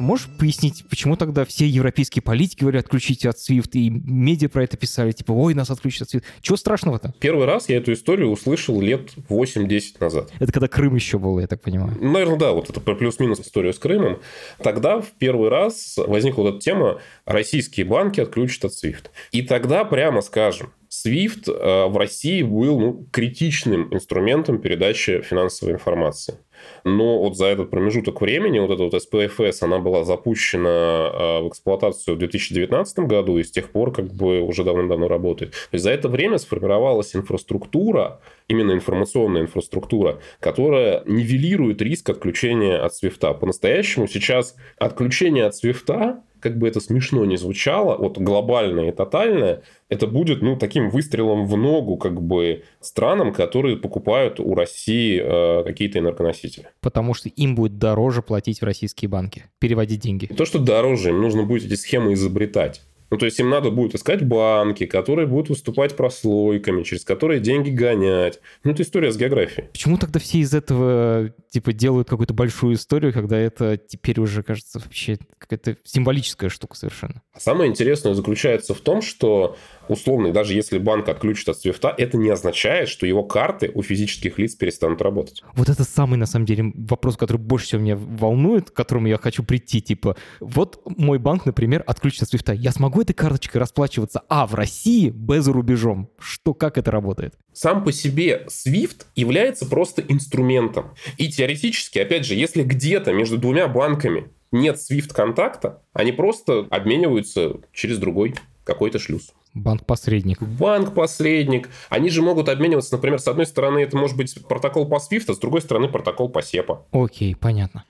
Можешь 0.00 0.28
пояснить, 0.38 0.84
почему 0.88 1.16
тогда 1.16 1.44
все 1.44 1.66
европейские 1.66 2.22
политики 2.22 2.60
говорят, 2.60 2.86
отключите 2.86 3.28
от 3.28 3.36
SWIFT, 3.36 3.70
и 3.72 3.90
медиа 3.90 4.48
про 4.48 4.64
это 4.64 4.76
писали, 4.76 5.12
типа, 5.12 5.32
ой, 5.32 5.54
нас 5.54 5.70
отключат 5.70 6.08
от 6.08 6.14
SWIFT. 6.14 6.24
Чего 6.40 6.56
страшного-то? 6.56 7.14
Первый 7.20 7.46
раз 7.46 7.68
я 7.68 7.76
эту 7.76 7.92
историю 7.92 8.30
услышал 8.30 8.80
лет 8.80 9.10
8-10 9.28 9.96
назад. 10.00 10.30
Это 10.38 10.52
когда 10.52 10.68
Крым 10.68 10.94
еще 10.94 11.18
был, 11.18 11.38
я 11.38 11.46
так 11.46 11.60
понимаю. 11.60 11.96
Наверное, 12.00 12.38
да, 12.38 12.52
вот 12.52 12.70
это 12.70 12.80
плюс-минус 12.80 13.40
история 13.40 13.72
с 13.72 13.78
Крымом. 13.78 14.20
Тогда 14.62 15.00
в 15.00 15.10
первый 15.18 15.48
раз 15.48 15.94
возникла 15.96 16.42
вот 16.42 16.56
эта 16.56 16.60
тема, 16.60 17.00
российские 17.24 17.86
банки 17.86 18.20
отключат 18.20 18.66
от 18.66 18.72
SWIFT. 18.72 19.06
И 19.32 19.42
тогда, 19.42 19.84
прямо 19.84 20.22
скажем, 20.22 20.72
SWIFT 20.90 21.50
э, 21.50 21.86
в 21.88 21.96
России 21.96 22.42
был 22.42 22.80
ну, 22.80 23.06
критичным 23.12 23.92
инструментом 23.92 24.60
передачи 24.60 25.20
финансовой 25.20 25.74
информации. 25.74 26.38
Но 26.84 27.18
вот 27.18 27.36
за 27.36 27.46
этот 27.46 27.70
промежуток 27.70 28.20
времени, 28.20 28.58
вот 28.58 28.70
эта 28.70 28.84
вот 28.84 28.94
SPFS, 28.94 29.58
она 29.62 29.78
была 29.78 30.04
запущена 30.04 30.68
э, 30.68 31.42
в 31.42 31.48
эксплуатацию 31.48 32.16
в 32.16 32.18
2019 32.18 32.98
году 33.00 33.38
и 33.38 33.42
с 33.42 33.50
тех 33.50 33.70
пор 33.70 33.92
как 33.92 34.12
бы 34.12 34.40
уже 34.40 34.64
давно-давно 34.64 35.08
работает. 35.08 35.52
То 35.52 35.56
есть 35.72 35.84
за 35.84 35.90
это 35.90 36.08
время 36.08 36.38
сформировалась 36.38 37.14
инфраструктура, 37.14 38.20
именно 38.48 38.72
информационная 38.72 39.42
инфраструктура, 39.42 40.20
которая 40.40 41.02
нивелирует 41.06 41.82
риск 41.82 42.10
отключения 42.10 42.84
от 42.84 42.94
свифта. 42.94 43.32
По-настоящему 43.34 44.06
сейчас 44.06 44.56
отключение 44.78 45.46
от 45.46 45.54
свифта 45.54 46.22
как 46.40 46.58
бы 46.58 46.68
это 46.68 46.80
смешно 46.80 47.24
не 47.24 47.36
звучало, 47.36 47.96
вот 47.96 48.18
глобальное 48.18 48.88
и 48.88 48.92
тотальное, 48.92 49.62
это 49.88 50.06
будет, 50.06 50.42
ну, 50.42 50.56
таким 50.56 50.90
выстрелом 50.90 51.46
в 51.46 51.56
ногу, 51.56 51.96
как 51.96 52.20
бы, 52.20 52.64
странам, 52.80 53.32
которые 53.32 53.76
покупают 53.76 54.38
у 54.40 54.54
России 54.54 55.20
э, 55.22 55.64
какие-то 55.64 55.98
энергоносители. 55.98 56.68
Потому 56.80 57.14
что 57.14 57.28
им 57.28 57.54
будет 57.54 57.78
дороже 57.78 58.22
платить 58.22 58.60
в 58.60 58.64
российские 58.64 59.08
банки, 59.08 59.44
переводить 59.58 60.00
деньги. 60.00 60.26
то, 60.26 60.44
что 60.44 60.58
дороже, 60.58 61.10
им 61.10 61.20
нужно 61.20 61.44
будет 61.44 61.64
эти 61.64 61.74
схемы 61.74 62.12
изобретать. 62.12 62.82
Ну, 63.10 63.16
то 63.16 63.26
есть 63.26 63.38
им 63.40 63.50
надо 63.50 63.70
будет 63.70 63.94
искать 63.94 64.22
банки, 64.24 64.86
которые 64.86 65.26
будут 65.26 65.48
выступать 65.48 65.96
прослойками, 65.96 66.82
через 66.82 67.04
которые 67.04 67.40
деньги 67.40 67.70
гонять. 67.70 68.40
Ну, 68.64 68.72
это 68.72 68.82
история 68.82 69.10
с 69.10 69.16
географией. 69.16 69.68
Почему 69.68 69.96
тогда 69.96 70.20
все 70.20 70.38
из 70.38 70.54
этого, 70.54 71.32
типа, 71.50 71.72
делают 71.72 72.08
какую-то 72.08 72.34
большую 72.34 72.74
историю, 72.74 73.12
когда 73.12 73.38
это 73.38 73.76
теперь 73.76 74.20
уже, 74.20 74.42
кажется, 74.42 74.78
вообще 74.78 75.18
какая-то 75.38 75.76
символическая 75.84 76.50
штука 76.50 76.76
совершенно? 76.76 77.22
А 77.32 77.40
самое 77.40 77.70
интересное 77.70 78.14
заключается 78.14 78.74
в 78.74 78.80
том, 78.80 79.02
что 79.02 79.56
условно, 79.88 80.32
даже 80.32 80.54
если 80.54 80.78
банк 80.78 81.08
отключит 81.08 81.48
от 81.48 81.58
свифта, 81.58 81.94
это 81.96 82.16
не 82.16 82.28
означает, 82.28 82.88
что 82.88 83.06
его 83.06 83.24
карты 83.24 83.70
у 83.74 83.82
физических 83.82 84.38
лиц 84.38 84.54
перестанут 84.54 85.02
работать. 85.02 85.42
Вот 85.54 85.68
это 85.68 85.84
самый, 85.84 86.16
на 86.16 86.26
самом 86.26 86.46
деле, 86.46 86.72
вопрос, 86.74 87.16
который 87.16 87.38
больше 87.38 87.66
всего 87.66 87.80
меня 87.80 87.96
волнует, 87.96 88.70
к 88.70 88.74
которому 88.74 89.06
я 89.08 89.16
хочу 89.16 89.42
прийти. 89.42 89.80
Типа, 89.80 90.16
вот 90.40 90.82
мой 90.84 91.18
банк, 91.18 91.46
например, 91.46 91.82
отключит 91.86 92.22
от 92.22 92.28
свифта. 92.28 92.52
Я 92.52 92.72
смогу 92.72 92.97
этой 93.00 93.12
карточкой 93.12 93.60
расплачиваться, 93.60 94.22
а 94.28 94.46
в 94.46 94.54
России, 94.54 95.10
б 95.10 95.40
за 95.40 95.52
рубежом. 95.52 96.10
Что, 96.18 96.54
как 96.54 96.78
это 96.78 96.90
работает? 96.90 97.34
Сам 97.52 97.84
по 97.84 97.92
себе 97.92 98.46
SWIFT 98.48 99.06
является 99.16 99.66
просто 99.66 100.02
инструментом. 100.02 100.94
И 101.16 101.28
теоретически, 101.28 101.98
опять 101.98 102.24
же, 102.24 102.34
если 102.34 102.62
где-то 102.62 103.12
между 103.12 103.38
двумя 103.38 103.68
банками 103.68 104.30
нет 104.52 104.76
SWIFT 104.76 105.12
контакта, 105.12 105.82
они 105.92 106.12
просто 106.12 106.66
обмениваются 106.70 107.56
через 107.72 107.98
другой 107.98 108.34
какой-то 108.64 108.98
шлюз. 108.98 109.32
Банк-посредник. 109.54 110.42
Банк-посредник. 110.42 111.70
Они 111.88 112.10
же 112.10 112.22
могут 112.22 112.48
обмениваться, 112.48 112.94
например, 112.94 113.18
с 113.18 113.26
одной 113.26 113.46
стороны 113.46 113.78
это 113.78 113.96
может 113.96 114.16
быть 114.16 114.34
протокол 114.46 114.86
по 114.86 114.96
SWIFT, 114.96 115.24
а 115.28 115.34
с 115.34 115.38
другой 115.38 115.62
стороны 115.62 115.88
протокол 115.88 116.28
по 116.28 116.40
SEPA. 116.40 116.80
Окей, 116.92 117.34
понятно. 117.34 117.84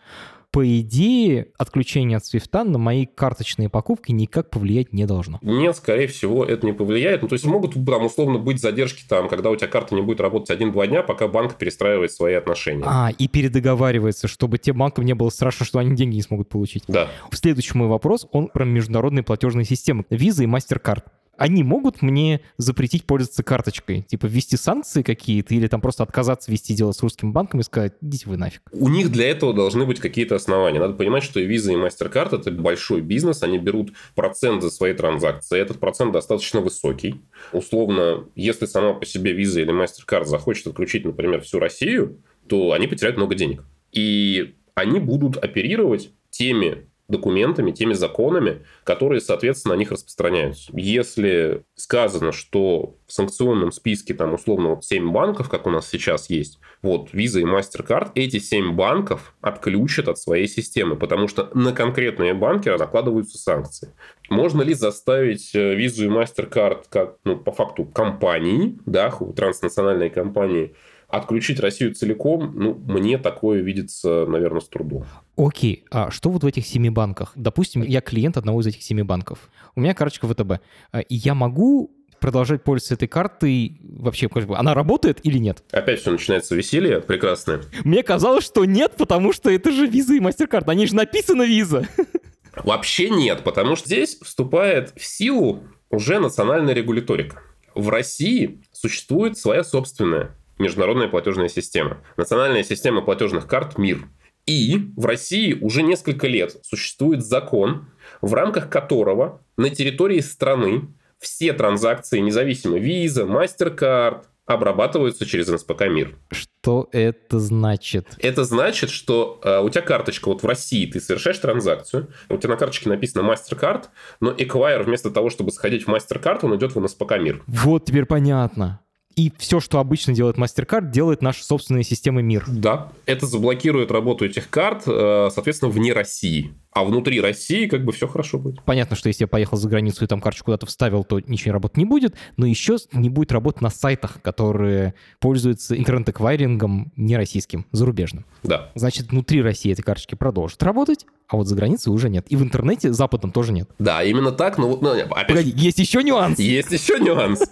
По 0.51 0.67
идее, 0.81 1.49
отключение 1.59 2.17
от 2.17 2.25
свифта 2.25 2.65
на 2.65 2.79
мои 2.79 3.05
карточные 3.05 3.69
покупки 3.69 4.13
никак 4.13 4.49
повлиять 4.49 4.95
не 4.95 5.05
должно. 5.05 5.39
Нет, 5.43 5.77
скорее 5.77 6.07
всего, 6.07 6.45
это 6.45 6.65
не 6.65 6.73
повлияет. 6.73 7.21
Ну, 7.21 7.29
то 7.29 7.35
есть 7.35 7.45
могут 7.45 7.75
там 7.75 8.07
условно 8.07 8.39
быть 8.39 8.61
задержки 8.61 9.05
там, 9.07 9.29
когда 9.29 9.51
у 9.51 9.57
тебя 9.57 9.69
карта 9.69 9.95
не 9.95 10.01
будет 10.01 10.21
работать 10.21 10.51
один-два 10.51 10.87
дня, 10.87 11.03
пока 11.03 11.29
банк 11.29 11.57
перестраивает 11.59 12.13
свои 12.13 12.35
отношения. 12.35 12.85
А, 12.87 13.11
и 13.17 13.29
передоговаривается, 13.29 14.27
чтобы 14.27 14.59
тем 14.59 14.79
банкам 14.79 15.05
не 15.05 15.15
было 15.15 15.29
страшно, 15.29 15.67
что 15.67 15.81
они 15.81 15.95
деньги 15.95 16.17
не 16.17 16.23
смогут 16.23 16.49
получить. 16.49 16.85
Да. 16.89 17.09
Следующий 17.33 17.77
мой 17.77 17.89
вопрос, 17.89 18.27
он 18.33 18.49
про 18.49 18.65
международные 18.65 19.23
платежные 19.23 19.67
системы. 19.67 20.07
Виза 20.09 20.45
и 20.45 20.47
MasterCard 20.47 21.03
они 21.39 21.63
могут 21.63 22.03
мне 22.03 22.41
запретить 22.59 23.05
пользоваться 23.05 23.43
карточкой? 23.43 24.03
Типа 24.03 24.27
ввести 24.27 24.57
санкции 24.57 25.03
какие-то 25.03 25.55
или 25.55 25.69
там 25.69 25.81
просто 25.81 26.03
отказаться 26.03 26.51
вести 26.51 26.75
дело 26.75 26.93
с 26.93 27.01
русским 27.01 27.33
банком 27.33 27.61
и 27.61 27.63
сказать, 27.63 27.95
идите 28.03 28.29
вы 28.29 28.37
нафиг? 28.37 28.63
У 28.73 28.89
них 28.89 29.11
для 29.11 29.31
этого 29.31 29.55
должны 29.55 29.87
быть 29.87 30.01
какие-то 30.01 30.35
основания. 30.35 30.81
Надо 30.81 30.95
понимать, 30.95 31.23
что 31.23 31.41
и 31.41 31.49
Visa, 31.49 31.73
и 31.73 31.77
MasterCard– 31.77 32.35
это 32.41 32.51
большой 32.51 33.01
бизнес, 33.01 33.43
они 33.43 33.59
берут 33.59 33.93
процент 34.15 34.63
за 34.63 34.71
свои 34.71 34.93
транзакции. 34.93 35.59
Этот 35.59 35.79
процент 35.79 36.13
достаточно 36.13 36.61
высокий. 36.61 37.23
Условно, 37.53 38.25
если 38.35 38.67
сама 38.67 38.95
по 38.95 39.07
себе 39.07 39.33
Visa 39.33 39.63
или 39.63 39.73
MasterCard 39.73 40.25
захочет 40.25 40.67
отключить, 40.67 41.05
например, 41.05 41.41
всю 41.43 41.61
Россию, 41.61 42.19
то 42.49 42.73
они 42.73 42.89
потеряют 42.89 43.17
много 43.17 43.35
денег. 43.35 43.65
И 43.93 44.57
они 44.75 44.99
будут 44.99 45.37
оперировать 45.37 46.11
теми 46.31 46.89
документами, 47.09 47.73
теми 47.73 47.95
законами, 47.95 48.65
которые, 48.85 49.21
соответственно, 49.21 49.75
на 49.75 49.79
них 49.79 49.91
распространяются. 49.91 50.71
Если 50.75 51.65
сказано, 51.75 52.33
что 52.33 52.97
в 53.07 53.13
санкционном 53.13 53.73
списке 53.73 54.13
там 54.13 54.35
условно 54.35 54.71
вот 54.71 54.85
7 54.85 55.11
банков, 55.11 55.49
как 55.49 55.67
у 55.67 55.71
нас 55.71 55.89
сейчас 55.89 56.29
есть, 56.29 56.61
вот 56.83 57.15
Visa 57.15 57.41
и 57.41 57.45
MasterCard, 57.45 58.13
эти 58.15 58.39
7 58.39 58.75
банков 58.75 59.35
отключат 59.41 60.09
от 60.09 60.19
своей 60.19 60.47
системы, 60.47 60.97
потому 60.97 61.29
что 61.29 61.51
на 61.55 61.73
конкретные 61.73 62.35
банки 62.35 62.69
накладываются 62.69 63.39
санкции. 63.39 63.95
Можно 64.29 64.61
ли 64.61 64.75
заставить 64.75 65.55
э, 65.55 65.77
Visa 65.77 66.05
и 66.05 66.09
MasterCard 66.09 66.85
как, 66.91 67.17
ну, 67.25 67.39
по 67.39 67.53
факту, 67.53 67.87
компании, 67.87 68.79
да, 68.85 69.11
транснациональной 69.11 70.11
компании, 70.11 70.75
отключить 71.09 71.59
Россию 71.59 71.95
целиком, 71.95 72.53
ну, 72.55 72.75
мне 72.75 73.19
такое 73.19 73.61
видится, 73.63 74.27
наверное, 74.27 74.61
с 74.61 74.69
трудом. 74.69 75.07
Окей, 75.37 75.85
а 75.91 76.11
что 76.11 76.31
вот 76.31 76.45
в 76.45 76.47
этих 76.47 76.67
семи 76.67 76.91
банках? 76.91 77.33
Допустим, 77.35 77.83
я 77.83 78.01
клиент 78.01 78.37
одного 78.37 78.61
из 78.61 78.67
этих 78.67 78.83
семи 78.83 79.03
банков. 79.03 79.51
У 79.75 79.81
меня 79.81 79.95
карточка 79.95 80.29
ВТБ. 80.29 80.61
А, 80.93 81.01
и 81.01 81.15
я 81.15 81.35
могу 81.35 81.91
продолжать 82.21 82.63
пользоваться 82.63 82.95
этой 82.95 83.09
картой 83.09 83.81
вообще, 83.83 84.29
как 84.29 84.47
бы, 84.47 84.57
она 84.57 84.75
работает 84.75 85.25
или 85.25 85.39
нет? 85.39 85.63
Опять 85.71 86.01
все 86.01 86.11
начинается 86.11 86.55
веселье 86.55 87.01
прекрасное. 87.01 87.63
Мне 87.85 88.03
казалось, 88.03 88.45
что 88.45 88.65
нет, 88.65 88.95
потому 88.99 89.33
что 89.33 89.51
это 89.51 89.73
же 89.73 89.87
виза 89.87 90.15
и 90.15 90.21
мастер-карт. 90.21 90.69
Они 90.69 90.87
же 90.87 90.95
написаны 90.95 91.45
виза. 91.45 91.89
Вообще 92.57 93.09
нет, 93.09 93.45
потому 93.45 93.77
что 93.77 93.87
здесь 93.87 94.19
вступает 94.21 94.93
в 94.97 95.05
силу 95.05 95.63
уже 95.91 96.19
национальная 96.19 96.75
регуляторика. 96.75 97.41
В 97.75 97.89
России 97.89 98.63
существует 98.73 99.39
своя 99.39 99.63
собственная 99.63 100.35
международная 100.59 101.09
платежная 101.09 101.49
система. 101.49 101.99
Национальная 102.17 102.63
система 102.63 103.03
платежных 103.03 103.47
карт 103.47 103.79
МИР. 103.79 104.09
И 104.47 104.93
в 104.97 105.05
России 105.05 105.53
уже 105.53 105.83
несколько 105.83 106.27
лет 106.27 106.57
существует 106.63 107.25
закон, 107.25 107.91
в 108.23 108.33
рамках 108.33 108.71
которого 108.71 109.43
на 109.57 109.69
территории 109.69 110.21
страны 110.21 110.89
все 111.19 111.53
транзакции, 111.53 112.21
независимо 112.21 112.79
виза, 112.79 113.25
MasterCard, 113.25 114.25
обрабатываются 114.47 115.27
через 115.27 115.49
НСПК 115.49 115.83
МИР. 115.83 116.17
Что 116.31 116.89
это 116.93 117.39
значит? 117.39 118.07
Это 118.19 118.45
значит, 118.45 118.89
что 118.89 119.41
э, 119.45 119.61
у 119.61 119.69
тебя 119.69 119.83
карточка, 119.83 120.29
вот 120.29 120.43
в 120.43 120.47
России 120.47 120.87
ты 120.87 121.01
совершаешь 121.01 121.39
транзакцию, 121.39 122.09
у 122.31 122.39
тебя 122.39 122.55
на 122.55 122.57
карточке 122.57 122.89
написано 122.89 123.31
MasterCard, 123.31 123.85
но 124.21 124.35
эквайр 124.37 124.83
вместо 124.83 125.11
того, 125.11 125.29
чтобы 125.29 125.51
сходить 125.51 125.87
в 125.87 125.91
MasterCard, 125.91 126.39
он 126.43 126.57
идет 126.57 126.75
в 126.75 126.81
НСПК 126.81 127.19
МИР. 127.19 127.43
Вот 127.47 127.85
теперь 127.85 128.07
понятно 128.07 128.81
и 129.19 129.33
все, 129.37 129.59
что 129.59 129.81
обычно 129.81 130.15
делает 130.15 130.37
MasterCard, 130.37 130.93
делает 130.93 131.23
наша 131.23 131.43
собственная 131.45 131.83
система 131.83 132.23
МИР. 132.23 132.45
Да, 132.47 132.93
это 133.05 133.27
заблокирует 133.27 133.91
работу 133.91 134.25
этих 134.25 134.49
карт, 134.49 134.85
э, 134.87 135.31
соответственно, 135.35 135.73
вне 135.73 135.93
России. 135.93 136.55
А 136.79 136.85
внутри 136.85 137.21
России 137.21 137.67
как 137.67 137.85
бы 137.85 137.91
все 137.91 138.07
хорошо 138.07 138.39
будет. 138.39 138.63
Понятно, 138.63 138.95
что 138.95 139.09
если 139.09 139.25
я 139.25 139.29
поехал 139.29 139.57
за 139.57 139.69
границу 139.69 140.05
и 140.05 140.07
там 140.07 140.21
карточку 140.21 140.45
куда-то 140.45 140.67
вставил, 140.67 141.03
то 141.03 141.19
ничего 141.19 141.55
работать 141.55 141.77
не 141.77 141.85
будет, 141.85 142.15
но 142.37 142.47
еще 142.47 142.77
не 142.93 143.09
будет 143.09 143.33
работать 143.33 143.63
на 143.63 143.69
сайтах, 143.69 144.23
которые 144.23 144.95
пользуются 145.19 145.77
интернет-эквайрингом 145.77 146.93
не 146.95 147.17
российским, 147.17 147.67
зарубежным. 147.73 148.27
Да. 148.45 148.71
Значит, 148.77 149.11
внутри 149.11 149.43
России 149.43 149.73
эти 149.73 149.81
карточки 149.81 150.15
продолжат 150.15 150.63
работать, 150.63 151.05
а 151.27 151.37
вот 151.37 151.49
за 151.49 151.57
границей 151.57 151.93
уже 151.93 152.09
нет. 152.09 152.27
И 152.29 152.37
в 152.37 152.43
интернете 152.43 152.93
западном 152.93 153.33
тоже 153.33 153.53
нет. 153.53 153.69
Да, 153.81 154.03
именно 154.03 154.33
так. 154.33 154.57
Но, 154.57 154.79
но 154.81 154.93
опять... 154.93 155.27
Погоди, 155.29 155.53
есть 155.55 155.79
еще 155.79 156.03
нюанс. 156.03 156.39
Есть 156.39 156.71
еще 156.71 156.99
нюанс. 157.01 157.43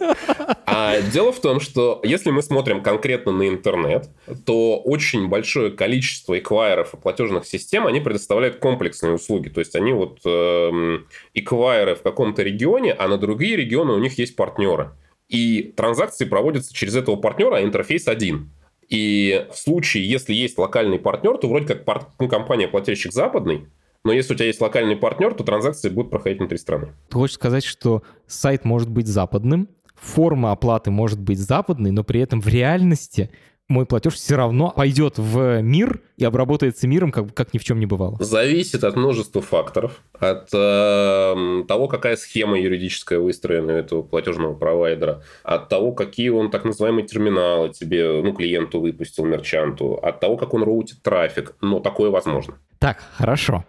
А 0.64 1.00
дело 1.00 1.32
в 1.32 1.40
том, 1.40 1.60
что 1.60 2.00
если 2.02 2.30
мы 2.30 2.42
смотрим 2.42 2.82
конкретно 2.82 3.32
на 3.32 3.48
интернет, 3.48 4.08
то 4.46 4.78
очень 4.78 5.28
большое 5.28 5.70
количество 5.70 6.38
эквайеров 6.38 6.94
и 6.94 6.96
платежных 6.96 7.44
систем, 7.44 7.86
они 7.86 8.00
предоставляют 8.00 8.56
комплексные 8.56 9.12
услуги. 9.16 9.48
То 9.48 9.60
есть 9.60 9.74
они 9.74 9.92
вот 9.92 10.20
э, 10.24 10.98
эквайеры 11.34 11.96
в 11.96 12.02
каком-то 12.02 12.42
регионе, 12.42 12.92
а 12.92 13.08
на 13.08 13.18
другие 13.18 13.56
регионы 13.56 13.92
у 13.92 13.98
них 13.98 14.18
есть 14.18 14.36
партнеры. 14.36 14.92
И 15.28 15.74
транзакции 15.76 16.24
проводятся 16.24 16.72
через 16.72 16.94
этого 16.94 17.16
партнера, 17.16 17.56
а 17.56 17.62
интерфейс 17.62 18.06
один. 18.06 18.52
И 18.88 19.46
в 19.52 19.56
случае, 19.56 20.08
если 20.08 20.32
есть 20.32 20.58
локальный 20.58 20.98
партнер, 20.98 21.36
то 21.38 21.48
вроде 21.48 21.66
как 21.66 21.84
пар... 21.84 22.06
ну, 22.20 22.28
компания-плательщик 22.28 23.12
западный, 23.12 23.66
Но 24.04 24.12
если 24.12 24.34
у 24.34 24.36
тебя 24.36 24.46
есть 24.46 24.60
локальный 24.60 24.94
партнер, 24.94 25.34
то 25.34 25.42
транзакции 25.42 25.88
будут 25.88 26.12
проходить 26.12 26.38
внутри 26.38 26.58
страны. 26.58 26.92
Ты 27.08 27.14
хочешь 27.16 27.34
сказать, 27.34 27.64
что 27.64 28.04
сайт 28.28 28.64
может 28.64 28.88
быть 28.88 29.08
западным, 29.08 29.68
форма 29.96 30.52
оплаты 30.52 30.92
может 30.92 31.20
быть 31.20 31.40
западной, 31.40 31.90
но 31.90 32.04
при 32.04 32.20
этом 32.20 32.40
в 32.40 32.46
реальности 32.46 33.30
мой 33.68 33.84
платеж 33.84 34.14
все 34.14 34.36
равно 34.36 34.72
пойдет 34.74 35.18
в 35.18 35.60
мир 35.60 36.00
и 36.16 36.24
обработается 36.24 36.86
миром, 36.86 37.10
как, 37.10 37.34
как 37.34 37.52
ни 37.52 37.58
в 37.58 37.64
чем 37.64 37.80
не 37.80 37.86
бывало. 37.86 38.16
Зависит 38.20 38.84
от 38.84 38.96
множества 38.96 39.42
факторов. 39.42 40.02
От 40.18 40.48
э, 40.52 41.64
того, 41.66 41.88
какая 41.88 42.16
схема 42.16 42.58
юридическая 42.58 43.18
выстроена 43.18 43.74
у 43.74 43.76
этого 43.76 44.02
платежного 44.02 44.54
провайдера. 44.54 45.22
От 45.42 45.68
того, 45.68 45.92
какие 45.92 46.28
он 46.28 46.50
так 46.50 46.64
называемые 46.64 47.06
терминалы 47.06 47.70
тебе, 47.70 48.22
ну, 48.22 48.32
клиенту 48.32 48.80
выпустил, 48.80 49.24
мерчанту. 49.24 49.94
От 49.94 50.20
того, 50.20 50.36
как 50.36 50.54
он 50.54 50.62
роутит 50.62 51.02
трафик. 51.02 51.56
Но 51.60 51.80
такое 51.80 52.10
возможно. 52.10 52.58
Так, 52.78 53.02
хорошо. 53.16 53.64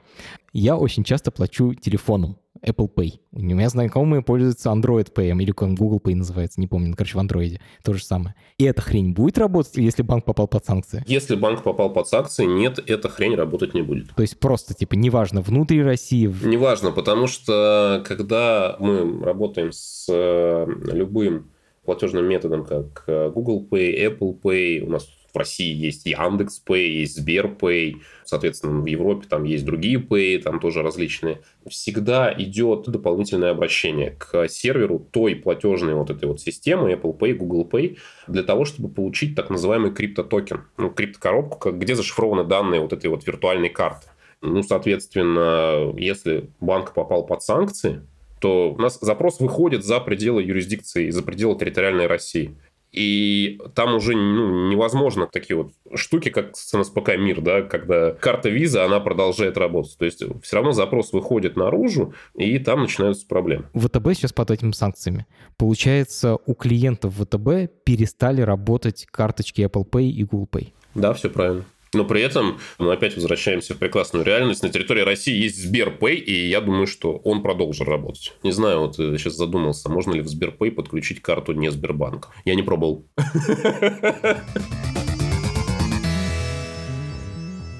Я 0.54 0.78
очень 0.78 1.04
часто 1.04 1.32
плачу 1.32 1.74
телефоном. 1.74 2.38
Apple 2.66 2.90
Pay. 2.94 3.20
У 3.32 3.42
меня 3.42 3.70
знакомые 3.70 4.22
пользуются 4.22 4.70
Android 4.70 5.12
Pay, 5.14 5.32
или 5.42 5.52
как 5.52 5.74
Google 5.74 6.00
Pay 6.00 6.16
называется, 6.16 6.60
не 6.60 6.68
помню, 6.68 6.96
короче, 6.96 7.18
в 7.18 7.22
Android. 7.22 7.60
То 7.84 7.94
же 7.94 8.04
самое. 8.04 8.36
И 8.58 8.64
эта 8.64 8.82
хрень 8.82 9.14
будет 9.14 9.38
работать, 9.38 9.78
если 9.78 10.02
банк 10.02 10.26
попал 10.26 10.48
под 10.48 10.66
санкции? 10.66 11.04
Если 11.08 11.36
банк 11.36 11.64
попал 11.64 11.92
под 11.92 12.08
санкции, 12.08 12.46
нет, 12.46 12.80
эта 12.88 13.10
хрень 13.10 13.36
работать 13.36 13.74
не 13.74 13.82
будет. 13.82 14.14
То 14.16 14.22
есть 14.22 14.40
просто, 14.40 14.74
типа, 14.74 14.96
неважно, 14.96 15.42
внутри 15.42 15.84
России... 15.84 16.34
Неважно, 16.44 16.92
потому 16.92 17.28
что 17.28 18.04
когда 18.06 18.76
мы 18.80 19.24
работаем 19.24 19.72
с 19.72 20.08
э, 20.10 20.66
любым 20.92 21.52
платежным 21.86 22.26
методом, 22.26 22.66
как 22.66 23.06
э, 23.08 23.30
Google 23.30 23.66
Pay, 23.70 23.96
Apple 24.08 24.42
Pay, 24.42 24.82
у 24.82 24.90
нас 24.90 25.08
в 25.38 25.40
России 25.40 25.72
есть 25.72 26.08
Яндекс 26.08 26.62
Pay, 26.66 26.88
есть 26.88 27.18
Сбер 27.18 27.46
Pay, 27.48 27.98
соответственно, 28.26 28.82
в 28.82 28.86
Европе 28.88 29.28
там 29.30 29.44
есть 29.44 29.66
другие 29.66 30.00
Pay, 30.00 30.42
там 30.42 30.60
тоже 30.60 30.82
различные. 30.82 31.42
Всегда 31.70 32.34
идет 32.36 32.90
дополнительное 32.90 33.52
обращение 33.52 34.16
к 34.18 34.48
серверу 34.48 35.00
той 35.00 35.36
платежной 35.36 35.94
вот 35.94 36.10
этой 36.10 36.26
вот 36.26 36.42
системы 36.42 36.92
Apple 36.92 37.16
Pay, 37.18 37.34
Google 37.34 37.70
Pay, 37.72 37.98
для 38.28 38.42
того, 38.42 38.66
чтобы 38.66 38.90
получить 38.90 39.36
так 39.36 39.52
называемый 39.52 39.92
криптотокен, 39.92 40.64
ну, 40.78 40.90
криптокоробку, 40.90 41.72
где 41.72 41.94
зашифрованы 41.94 42.44
данные 42.44 42.82
вот 42.82 42.94
этой 42.94 43.12
вот 43.12 43.28
виртуальной 43.28 43.70
карты. 43.70 44.08
Ну, 44.42 44.64
соответственно, 44.64 45.94
если 45.98 46.50
банк 46.60 46.94
попал 46.94 47.26
под 47.26 47.44
санкции, 47.44 48.02
то 48.40 48.74
у 48.74 48.82
нас 48.82 49.00
запрос 49.02 49.40
выходит 49.40 49.84
за 49.84 50.00
пределы 50.00 50.44
юрисдикции, 50.44 51.10
за 51.10 51.24
пределы 51.24 51.58
территориальной 51.58 52.08
России. 52.08 52.56
И 52.92 53.60
там 53.76 53.96
уже 53.96 54.14
ну, 54.14 54.70
невозможно 54.70 55.28
такие 55.28 55.56
вот 55.58 55.72
штуки, 55.96 56.30
как 56.30 56.56
с 56.56 56.74
НСПК 56.74 57.18
МИР, 57.18 57.42
да, 57.42 57.62
когда 57.62 58.12
карта 58.12 58.50
виза, 58.50 58.86
она 58.86 59.00
продолжает 59.00 59.58
работать. 59.58 59.98
То 59.98 60.06
есть 60.06 60.24
все 60.42 60.56
равно 60.56 60.72
запрос 60.72 61.12
выходит 61.14 61.58
наружу, 61.58 62.14
и 62.34 62.58
там 62.60 62.82
начинаются 62.82 63.28
проблемы. 63.28 63.66
ВТБ 63.74 64.14
сейчас 64.14 64.34
под 64.34 64.52
этими 64.52 64.72
санкциями. 64.72 65.28
Получается, 65.58 66.38
у 66.46 66.54
клиентов 66.54 67.16
ВТБ 67.16 67.84
перестали 67.84 68.42
работать 68.42 69.06
карточки 69.12 69.62
Apple 69.62 69.88
Pay 69.90 70.10
и 70.10 70.24
Google 70.24 70.50
Pay. 70.52 70.74
Да, 70.96 71.14
все 71.14 71.30
правильно. 71.30 71.66
Но 71.94 72.06
при 72.06 72.22
этом 72.22 72.60
мы 72.80 72.92
опять 72.92 73.16
возвращаемся 73.16 73.74
в 73.74 73.78
прекрасную 73.78 74.26
реальность. 74.26 74.64
На 74.64 74.70
территории 74.70 75.02
России 75.02 75.36
есть 75.36 75.62
Сберпэй, 75.62 76.16
и 76.16 76.48
я 76.48 76.62
думаю, 76.62 76.88
что 76.88 77.18
он 77.24 77.42
продолжит 77.42 77.88
работать. 77.88 78.34
Не 78.44 78.52
знаю, 78.52 78.82
вот 78.82 79.00
я 79.00 79.18
сейчас 79.18 79.36
задумался, 79.36 79.90
можно 79.90 80.14
ли 80.14 80.22
в 80.22 80.28
Сберпэй 80.28 80.72
подключить 80.72 81.22
карту 81.22 81.54
не 81.54 81.72
Сбербанка. 81.72 82.30
Я 82.46 82.56
не 82.56 82.64
пробовал. 82.64 83.06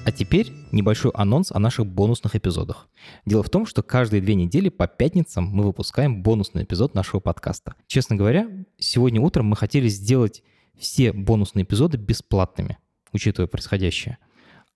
А 0.04 0.10
теперь 0.10 0.50
небольшой 0.72 1.10
анонс 1.12 1.52
о 1.52 1.58
наших 1.58 1.84
бонусных 1.84 2.34
эпизодах. 2.34 2.88
Дело 3.26 3.42
в 3.42 3.50
том, 3.50 3.66
что 3.66 3.82
каждые 3.82 4.22
две 4.22 4.34
недели 4.34 4.70
по 4.70 4.86
пятницам 4.86 5.44
мы 5.44 5.64
выпускаем 5.64 6.22
бонусный 6.22 6.62
эпизод 6.62 6.94
нашего 6.94 7.20
подкаста. 7.20 7.74
Честно 7.86 8.16
говоря, 8.16 8.48
сегодня 8.78 9.20
утром 9.20 9.44
мы 9.44 9.56
хотели 9.56 9.86
сделать 9.88 10.42
все 10.78 11.12
бонусные 11.12 11.64
эпизоды 11.64 11.98
бесплатными 11.98 12.78
учитывая 13.12 13.48
происходящее. 13.48 14.18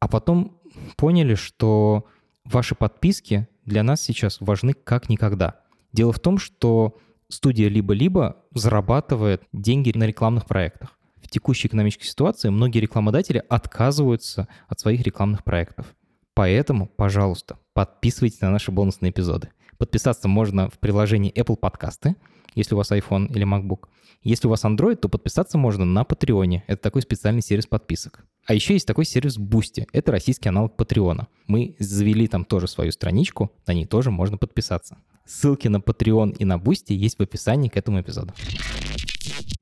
А 0.01 0.09
потом 0.09 0.59
поняли, 0.97 1.35
что 1.35 2.07
ваши 2.45 2.75
подписки 2.75 3.49
для 3.65 3.83
нас 3.83 4.03
сейчас 4.03 4.41
важны 4.41 4.73
как 4.73 5.09
никогда. 5.09 5.61
Дело 5.93 6.13
в 6.13 6.19
том, 6.19 6.39
что 6.39 6.99
студия 7.29 7.69
«Либо-либо» 7.69 8.37
зарабатывает 8.55 9.43
деньги 9.53 9.97
на 9.97 10.05
рекламных 10.05 10.47
проектах. 10.47 10.99
В 11.23 11.29
текущей 11.29 11.69
экономической 11.69 12.07
ситуации 12.07 12.49
многие 12.49 12.81
рекламодатели 12.81 13.43
отказываются 13.49 14.49
от 14.69 14.81
своих 14.81 15.03
рекламных 15.03 15.45
проектов. 15.45 15.87
Поэтому, 16.35 16.87
пожалуйста, 16.87 17.59
подписывайтесь 17.75 18.41
на 18.41 18.51
наши 18.51 18.73
бонусные 18.73 19.11
эпизоды. 19.11 19.51
Подписаться 19.79 20.29
можно 20.29 20.69
в 20.69 20.79
приложении 20.79 21.33
Apple 21.33 21.59
Podcasts, 21.59 22.15
если 22.55 22.75
у 22.75 22.79
вас 22.79 22.91
iPhone 22.91 23.27
или 23.29 23.47
MacBook. 23.47 23.89
Если 24.23 24.47
у 24.47 24.51
вас 24.51 24.65
Android, 24.65 24.97
то 24.97 25.09
подписаться 25.09 25.59
можно 25.59 25.85
на 25.85 26.05
Патреоне. 26.05 26.63
Это 26.69 26.81
такой 26.81 27.03
специальный 27.03 27.43
сервис 27.43 27.67
подписок. 27.67 28.25
А 28.47 28.55
еще 28.55 28.75
есть 28.75 28.87
такой 28.87 29.05
сервис 29.05 29.37
Boosty. 29.37 29.87
Это 29.93 30.13
российский 30.13 30.49
аналог 30.49 30.77
Патреона. 30.77 31.27
Мы 31.49 31.75
завели 31.81 32.29
там 32.29 32.45
тоже 32.45 32.69
свою 32.69 32.93
страничку, 32.93 33.51
на 33.67 33.73
ней 33.73 33.85
тоже 33.85 34.11
можно 34.13 34.39
подписаться. 34.39 34.99
Ссылки 35.27 35.67
на 35.67 35.79
Patreon 35.79 36.37
и 36.37 36.45
на 36.45 36.57
Boosty 36.57 36.95
есть 36.95 37.19
в 37.19 37.23
описании 37.23 37.69
к 37.69 37.77
этому 37.77 38.01
эпизоду. 38.01 38.33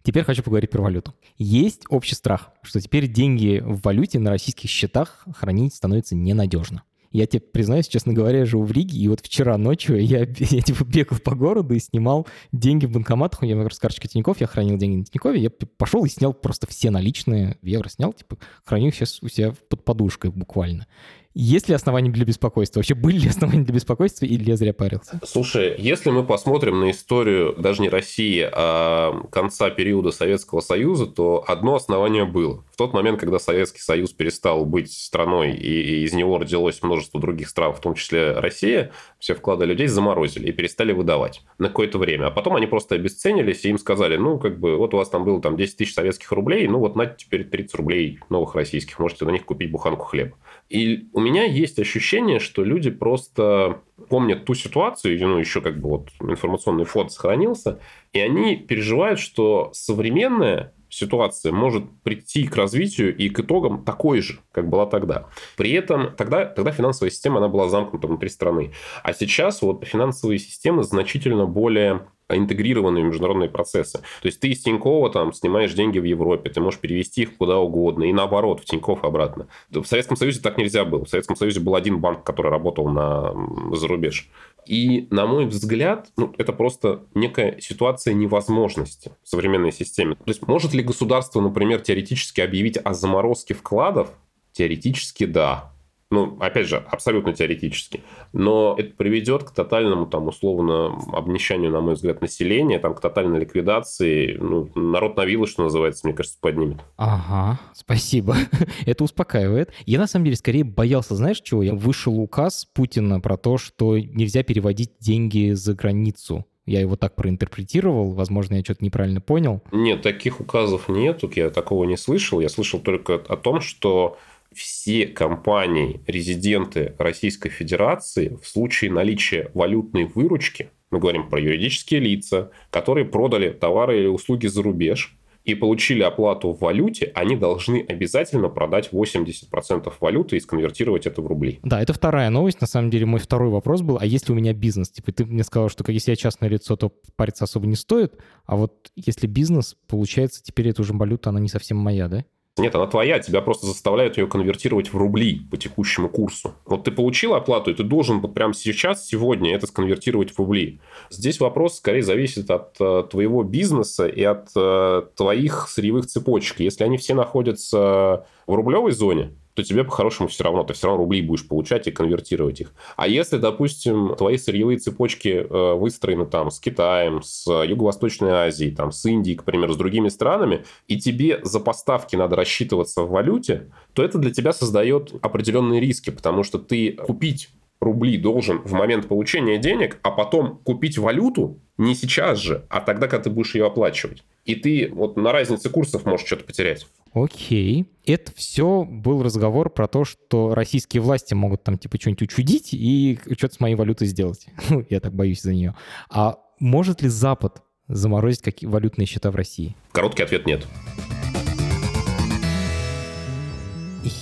Теперь 0.02 0.24
хочу 0.24 0.42
поговорить 0.42 0.70
про 0.70 0.82
валюту. 0.82 1.14
Есть 1.38 1.84
общий 1.88 2.14
страх, 2.14 2.50
что 2.62 2.80
теперь 2.80 3.06
деньги 3.06 3.62
в 3.64 3.80
валюте 3.82 4.18
на 4.18 4.30
российских 4.30 4.68
счетах 4.68 5.26
хранить 5.34 5.74
становится 5.74 6.14
ненадежно. 6.14 6.82
Я 7.12 7.26
тебе 7.26 7.40
признаюсь, 7.40 7.88
честно 7.88 8.12
говоря, 8.12 8.40
я 8.40 8.44
живу 8.44 8.64
в 8.64 8.70
Риге, 8.70 8.98
и 8.98 9.08
вот 9.08 9.20
вчера 9.20 9.58
ночью 9.58 10.02
я, 10.04 10.20
я 10.38 10.60
типа 10.62 10.84
бегал 10.84 11.18
по 11.18 11.34
городу 11.34 11.74
и 11.74 11.80
снимал 11.80 12.26
деньги 12.52 12.86
в 12.86 12.92
банкоматах. 12.92 13.42
У 13.42 13.44
меня 13.44 13.56
как 13.56 13.68
раз 13.68 13.78
карточка 13.78 14.08
Тинькофф, 14.08 14.40
я 14.40 14.46
хранил 14.46 14.76
деньги 14.76 14.96
на 14.96 15.04
Тинькове, 15.04 15.40
я 15.40 15.50
пошел 15.50 16.04
и 16.04 16.08
снял 16.08 16.32
просто 16.32 16.66
все 16.66 16.90
наличные 16.90 17.58
в 17.62 17.66
евро 17.66 17.88
снял, 17.88 18.12
типа 18.12 18.38
храню 18.64 18.90
сейчас 18.92 19.22
у 19.22 19.28
себя 19.28 19.54
под 19.68 19.84
подушкой 19.84 20.30
буквально. 20.30 20.86
Есть 21.32 21.68
ли 21.68 21.74
основания 21.76 22.10
для 22.10 22.24
беспокойства? 22.24 22.80
Вообще 22.80 22.94
были 22.94 23.18
ли 23.18 23.28
основания 23.28 23.62
для 23.62 23.74
беспокойства 23.74 24.26
или 24.26 24.42
я 24.42 24.56
зря 24.56 24.74
парился? 24.74 25.20
Слушай, 25.24 25.76
если 25.78 26.10
мы 26.10 26.24
посмотрим 26.24 26.80
на 26.80 26.90
историю 26.90 27.54
даже 27.56 27.82
не 27.82 27.88
России, 27.88 28.48
а 28.52 29.14
конца 29.30 29.70
периода 29.70 30.10
Советского 30.10 30.60
Союза, 30.60 31.06
то 31.06 31.44
одно 31.46 31.76
основание 31.76 32.24
было. 32.24 32.64
В 32.72 32.76
тот 32.76 32.94
момент, 32.94 33.20
когда 33.20 33.38
Советский 33.38 33.80
Союз 33.80 34.12
перестал 34.12 34.64
быть 34.64 34.92
страной, 34.92 35.52
и 35.52 36.04
из 36.04 36.14
него 36.14 36.38
родилось 36.38 36.82
множество 36.82 37.20
других 37.20 37.48
стран, 37.48 37.74
в 37.74 37.80
том 37.80 37.94
числе 37.94 38.32
Россия, 38.32 38.90
все 39.20 39.34
вклады 39.34 39.66
людей 39.66 39.86
заморозили 39.86 40.48
и 40.48 40.52
перестали 40.52 40.92
выдавать 40.92 41.42
на 41.58 41.68
какое-то 41.68 41.98
время. 41.98 42.26
А 42.26 42.30
потом 42.32 42.56
они 42.56 42.66
просто 42.66 42.96
обесценились, 42.96 43.64
и 43.64 43.68
им 43.68 43.78
сказали, 43.78 44.16
ну, 44.16 44.38
как 44.40 44.58
бы, 44.58 44.76
вот 44.76 44.94
у 44.94 44.96
вас 44.96 45.08
там 45.08 45.24
было 45.24 45.40
там 45.40 45.56
10 45.56 45.76
тысяч 45.76 45.94
советских 45.94 46.32
рублей, 46.32 46.66
ну, 46.66 46.80
вот 46.80 46.96
на 46.96 47.06
теперь 47.06 47.44
30 47.44 47.74
рублей 47.76 48.18
новых 48.30 48.56
российских, 48.56 48.98
можете 48.98 49.24
на 49.26 49.30
них 49.30 49.44
купить 49.44 49.70
буханку 49.70 50.06
хлеба. 50.06 50.36
И 50.70 51.08
у 51.12 51.20
меня 51.20 51.44
есть 51.44 51.80
ощущение, 51.80 52.38
что 52.38 52.62
люди 52.62 52.90
просто 52.90 53.82
помнят 54.08 54.44
ту 54.44 54.54
ситуацию, 54.54 55.18
ну, 55.20 55.38
еще 55.38 55.60
как 55.60 55.80
бы 55.80 55.88
вот 55.88 56.10
информационный 56.20 56.84
фонд 56.84 57.12
сохранился, 57.12 57.80
и 58.12 58.20
они 58.20 58.56
переживают, 58.56 59.18
что 59.18 59.70
современная 59.74 60.72
ситуация 60.88 61.52
может 61.52 61.84
прийти 62.02 62.46
к 62.46 62.56
развитию 62.56 63.16
и 63.16 63.28
к 63.30 63.40
итогам 63.40 63.84
такой 63.84 64.20
же, 64.20 64.38
как 64.52 64.68
была 64.68 64.86
тогда. 64.86 65.26
При 65.56 65.72
этом 65.72 66.14
тогда, 66.16 66.44
тогда 66.46 66.70
финансовая 66.70 67.10
система 67.10 67.38
она 67.38 67.48
была 67.48 67.68
замкнута 67.68 68.06
внутри 68.06 68.28
страны. 68.28 68.72
А 69.02 69.12
сейчас 69.12 69.62
вот 69.62 69.84
финансовые 69.84 70.38
системы 70.38 70.84
значительно 70.84 71.46
более 71.46 72.06
интегрированные 72.36 73.04
международные 73.04 73.48
процессы. 73.48 73.98
То 73.98 74.26
есть 74.26 74.40
ты 74.40 74.48
из 74.48 74.62
Тинькова 74.62 75.10
там 75.10 75.32
снимаешь 75.32 75.72
деньги 75.72 75.98
в 75.98 76.04
Европе, 76.04 76.50
ты 76.50 76.60
можешь 76.60 76.80
перевести 76.80 77.22
их 77.22 77.36
куда 77.36 77.58
угодно, 77.58 78.04
и 78.04 78.12
наоборот, 78.12 78.60
в 78.60 78.64
Тиньков 78.64 79.04
обратно. 79.04 79.48
В 79.70 79.84
Советском 79.84 80.16
Союзе 80.16 80.40
так 80.40 80.58
нельзя 80.58 80.84
было. 80.84 81.04
В 81.04 81.08
Советском 81.08 81.36
Союзе 81.36 81.60
был 81.60 81.74
один 81.74 81.98
банк, 81.98 82.24
который 82.24 82.50
работал 82.50 82.88
на 82.88 83.34
зарубеж. 83.76 84.28
И, 84.66 85.08
на 85.10 85.26
мой 85.26 85.46
взгляд, 85.46 86.08
ну, 86.16 86.32
это 86.38 86.52
просто 86.52 87.00
некая 87.14 87.58
ситуация 87.60 88.14
невозможности 88.14 89.12
в 89.22 89.28
современной 89.28 89.72
системе. 89.72 90.14
То 90.14 90.28
есть, 90.28 90.46
может 90.46 90.74
ли 90.74 90.82
государство, 90.82 91.40
например, 91.40 91.80
теоретически 91.80 92.40
объявить 92.40 92.76
о 92.76 92.94
заморозке 92.94 93.54
вкладов? 93.54 94.10
Теоретически 94.52 95.24
да. 95.24 95.72
Ну, 96.10 96.36
опять 96.40 96.66
же, 96.66 96.76
абсолютно 96.76 97.32
теоретически. 97.32 98.02
Но 98.32 98.74
это 98.76 98.94
приведет 98.96 99.44
к 99.44 99.52
тотальному, 99.52 100.06
там, 100.06 100.26
условно, 100.26 100.98
обнищанию, 101.12 101.70
на 101.70 101.80
мой 101.80 101.94
взгляд, 101.94 102.20
населения, 102.20 102.80
там, 102.80 102.94
к 102.94 103.00
тотальной 103.00 103.40
ликвидации. 103.40 104.36
Ну, 104.40 104.68
народ 104.74 105.16
на 105.16 105.24
виллы, 105.24 105.46
что 105.46 105.62
называется, 105.62 106.06
мне 106.06 106.16
кажется, 106.16 106.38
поднимет. 106.40 106.78
Ага, 106.96 107.60
спасибо. 107.74 108.36
это 108.86 109.04
успокаивает. 109.04 109.72
Я, 109.86 110.00
на 110.00 110.08
самом 110.08 110.24
деле, 110.24 110.36
скорее 110.36 110.64
боялся, 110.64 111.14
знаешь, 111.14 111.40
чего? 111.40 111.62
Я 111.62 111.74
вышел 111.74 112.18
указ 112.18 112.66
Путина 112.74 113.20
про 113.20 113.36
то, 113.36 113.56
что 113.56 113.96
нельзя 113.96 114.42
переводить 114.42 114.92
деньги 114.98 115.52
за 115.52 115.74
границу. 115.74 116.44
Я 116.66 116.80
его 116.80 116.96
так 116.96 117.16
проинтерпретировал, 117.16 118.12
возможно, 118.12 118.54
я 118.54 118.60
что-то 118.62 118.84
неправильно 118.84 119.20
понял. 119.20 119.62
Нет, 119.72 120.02
таких 120.02 120.40
указов 120.40 120.88
нет, 120.88 121.24
я 121.36 121.50
такого 121.50 121.84
не 121.84 121.96
слышал. 121.96 122.40
Я 122.40 122.48
слышал 122.48 122.78
только 122.78 123.14
о 123.14 123.36
том, 123.36 123.60
что 123.60 124.18
все 124.54 125.06
компании, 125.06 126.02
резиденты 126.06 126.94
Российской 126.98 127.50
Федерации 127.50 128.38
в 128.42 128.46
случае 128.46 128.90
наличия 128.90 129.50
валютной 129.54 130.04
выручки, 130.04 130.70
мы 130.90 130.98
говорим 130.98 131.28
про 131.28 131.40
юридические 131.40 132.00
лица, 132.00 132.50
которые 132.70 133.06
продали 133.06 133.50
товары 133.50 134.00
или 134.00 134.06
услуги 134.06 134.46
за 134.48 134.62
рубеж, 134.62 135.16
и 135.44 135.54
получили 135.54 136.02
оплату 136.02 136.52
в 136.52 136.60
валюте, 136.60 137.12
они 137.14 137.36
должны 137.36 137.84
обязательно 137.88 138.48
продать 138.48 138.90
80% 138.92 139.92
валюты 140.00 140.36
и 140.36 140.40
сконвертировать 140.40 141.06
это 141.06 141.22
в 141.22 141.26
рубли. 141.26 141.60
Да, 141.62 141.80
это 141.80 141.92
вторая 141.92 142.28
новость. 142.30 142.60
На 142.60 142.66
самом 142.66 142.90
деле 142.90 143.06
мой 143.06 143.20
второй 143.20 143.48
вопрос 143.48 143.80
был, 143.80 143.98
а 143.98 144.04
если 144.04 144.32
у 144.32 144.34
меня 144.34 144.52
бизнес? 144.52 144.90
Типа 144.90 145.12
ты 145.12 145.24
мне 145.24 145.42
сказал, 145.42 145.68
что 145.70 145.90
если 145.90 146.10
я 146.10 146.16
частное 146.16 146.48
лицо, 146.48 146.76
то 146.76 146.92
париться 147.16 147.44
особо 147.44 147.66
не 147.66 147.76
стоит, 147.76 148.14
а 148.44 148.56
вот 148.56 148.90
если 148.94 149.26
бизнес, 149.26 149.76
получается, 149.88 150.42
теперь 150.42 150.68
эта 150.68 150.82
уже 150.82 150.92
валюта, 150.92 151.30
она 151.30 151.40
не 151.40 151.48
совсем 151.48 151.78
моя, 151.78 152.08
да? 152.08 152.24
Нет, 152.58 152.74
она 152.74 152.86
твоя, 152.86 153.20
тебя 153.20 153.40
просто 153.40 153.66
заставляют 153.66 154.18
ее 154.18 154.26
конвертировать 154.26 154.92
в 154.92 154.96
рубли 154.96 155.42
по 155.50 155.56
текущему 155.56 156.08
курсу. 156.08 156.54
Вот 156.66 156.84
ты 156.84 156.90
получил 156.90 157.34
оплату, 157.34 157.70
и 157.70 157.74
ты 157.74 157.84
должен 157.84 158.20
вот 158.20 158.34
прямо 158.34 158.54
сейчас, 158.54 159.06
сегодня 159.06 159.54
это 159.54 159.66
сконвертировать 159.66 160.32
в 160.32 160.38
рубли. 160.38 160.80
Здесь 161.10 161.40
вопрос 161.40 161.76
скорее 161.76 162.02
зависит 162.02 162.50
от 162.50 162.76
э, 162.80 163.04
твоего 163.10 163.44
бизнеса 163.44 164.06
и 164.06 164.22
от 164.22 164.50
э, 164.56 165.02
твоих 165.14 165.68
сырьевых 165.68 166.06
цепочек. 166.06 166.60
Если 166.60 166.84
они 166.84 166.98
все 166.98 167.14
находятся 167.14 168.26
в 168.46 168.54
рублевой 168.54 168.92
зоне, 168.92 169.32
то 169.54 169.62
тебе 169.62 169.84
по-хорошему 169.84 170.28
все 170.28 170.44
равно, 170.44 170.64
ты 170.64 170.74
все 170.74 170.86
равно 170.86 171.02
рубли 171.02 171.22
будешь 171.22 171.46
получать 171.46 171.86
и 171.86 171.90
конвертировать 171.90 172.60
их. 172.60 172.72
А 172.96 173.08
если, 173.08 173.38
допустим, 173.38 174.14
твои 174.16 174.36
сырьевые 174.36 174.78
цепочки 174.78 175.28
э, 175.28 175.74
выстроены 175.74 176.26
там 176.26 176.50
с 176.50 176.60
Китаем, 176.60 177.22
с 177.22 177.46
Юго-Восточной 177.46 178.30
Азией, 178.30 178.74
там, 178.74 178.92
с 178.92 179.04
Индией, 179.06 179.36
к 179.36 179.44
примеру, 179.44 179.72
с 179.72 179.76
другими 179.76 180.08
странами, 180.08 180.64
и 180.88 180.98
тебе 180.98 181.40
за 181.42 181.60
поставки 181.60 182.16
надо 182.16 182.36
рассчитываться 182.36 183.02
в 183.02 183.10
валюте, 183.10 183.70
то 183.92 184.02
это 184.02 184.18
для 184.18 184.30
тебя 184.30 184.52
создает 184.52 185.12
определенные 185.22 185.80
риски, 185.80 186.10
потому 186.10 186.42
что 186.42 186.58
ты 186.58 186.92
купить 186.92 187.50
рубли 187.80 188.18
должен 188.18 188.58
в 188.62 188.72
момент 188.72 189.08
получения 189.08 189.58
денег, 189.58 189.98
а 190.02 190.10
потом 190.10 190.58
купить 190.64 190.98
валюту 190.98 191.58
не 191.78 191.94
сейчас 191.94 192.38
же, 192.38 192.66
а 192.68 192.80
тогда, 192.80 193.08
когда 193.08 193.24
ты 193.24 193.30
будешь 193.30 193.54
ее 193.54 193.66
оплачивать. 193.66 194.22
И 194.44 194.54
ты 194.54 194.90
вот 194.92 195.16
на 195.16 195.32
разнице 195.32 195.70
курсов 195.70 196.04
можешь 196.04 196.26
что-то 196.26 196.44
потерять. 196.44 196.86
Окей. 197.12 197.86
Это 198.06 198.32
все 198.34 198.84
был 198.84 199.22
разговор 199.22 199.70
про 199.70 199.88
то, 199.88 200.04
что 200.04 200.54
российские 200.54 201.02
власти 201.02 201.34
могут 201.34 201.62
там 201.62 201.78
типа 201.78 201.98
что-нибудь 202.00 202.22
учудить 202.22 202.70
и 202.72 203.18
что-то 203.36 203.54
с 203.54 203.60
моей 203.60 203.74
валютой 203.74 204.06
сделать. 204.06 204.46
Ну, 204.70 204.84
я 204.88 205.00
так 205.00 205.12
боюсь 205.14 205.42
за 205.42 205.52
нее. 205.52 205.74
А 206.08 206.38
может 206.60 207.02
ли 207.02 207.08
Запад 207.08 207.62
заморозить 207.88 208.42
какие 208.42 208.70
валютные 208.70 209.06
счета 209.06 209.30
в 209.30 209.36
России? 209.36 209.74
Короткий 209.92 210.22
ответ 210.22 210.46
нет. 210.46 210.66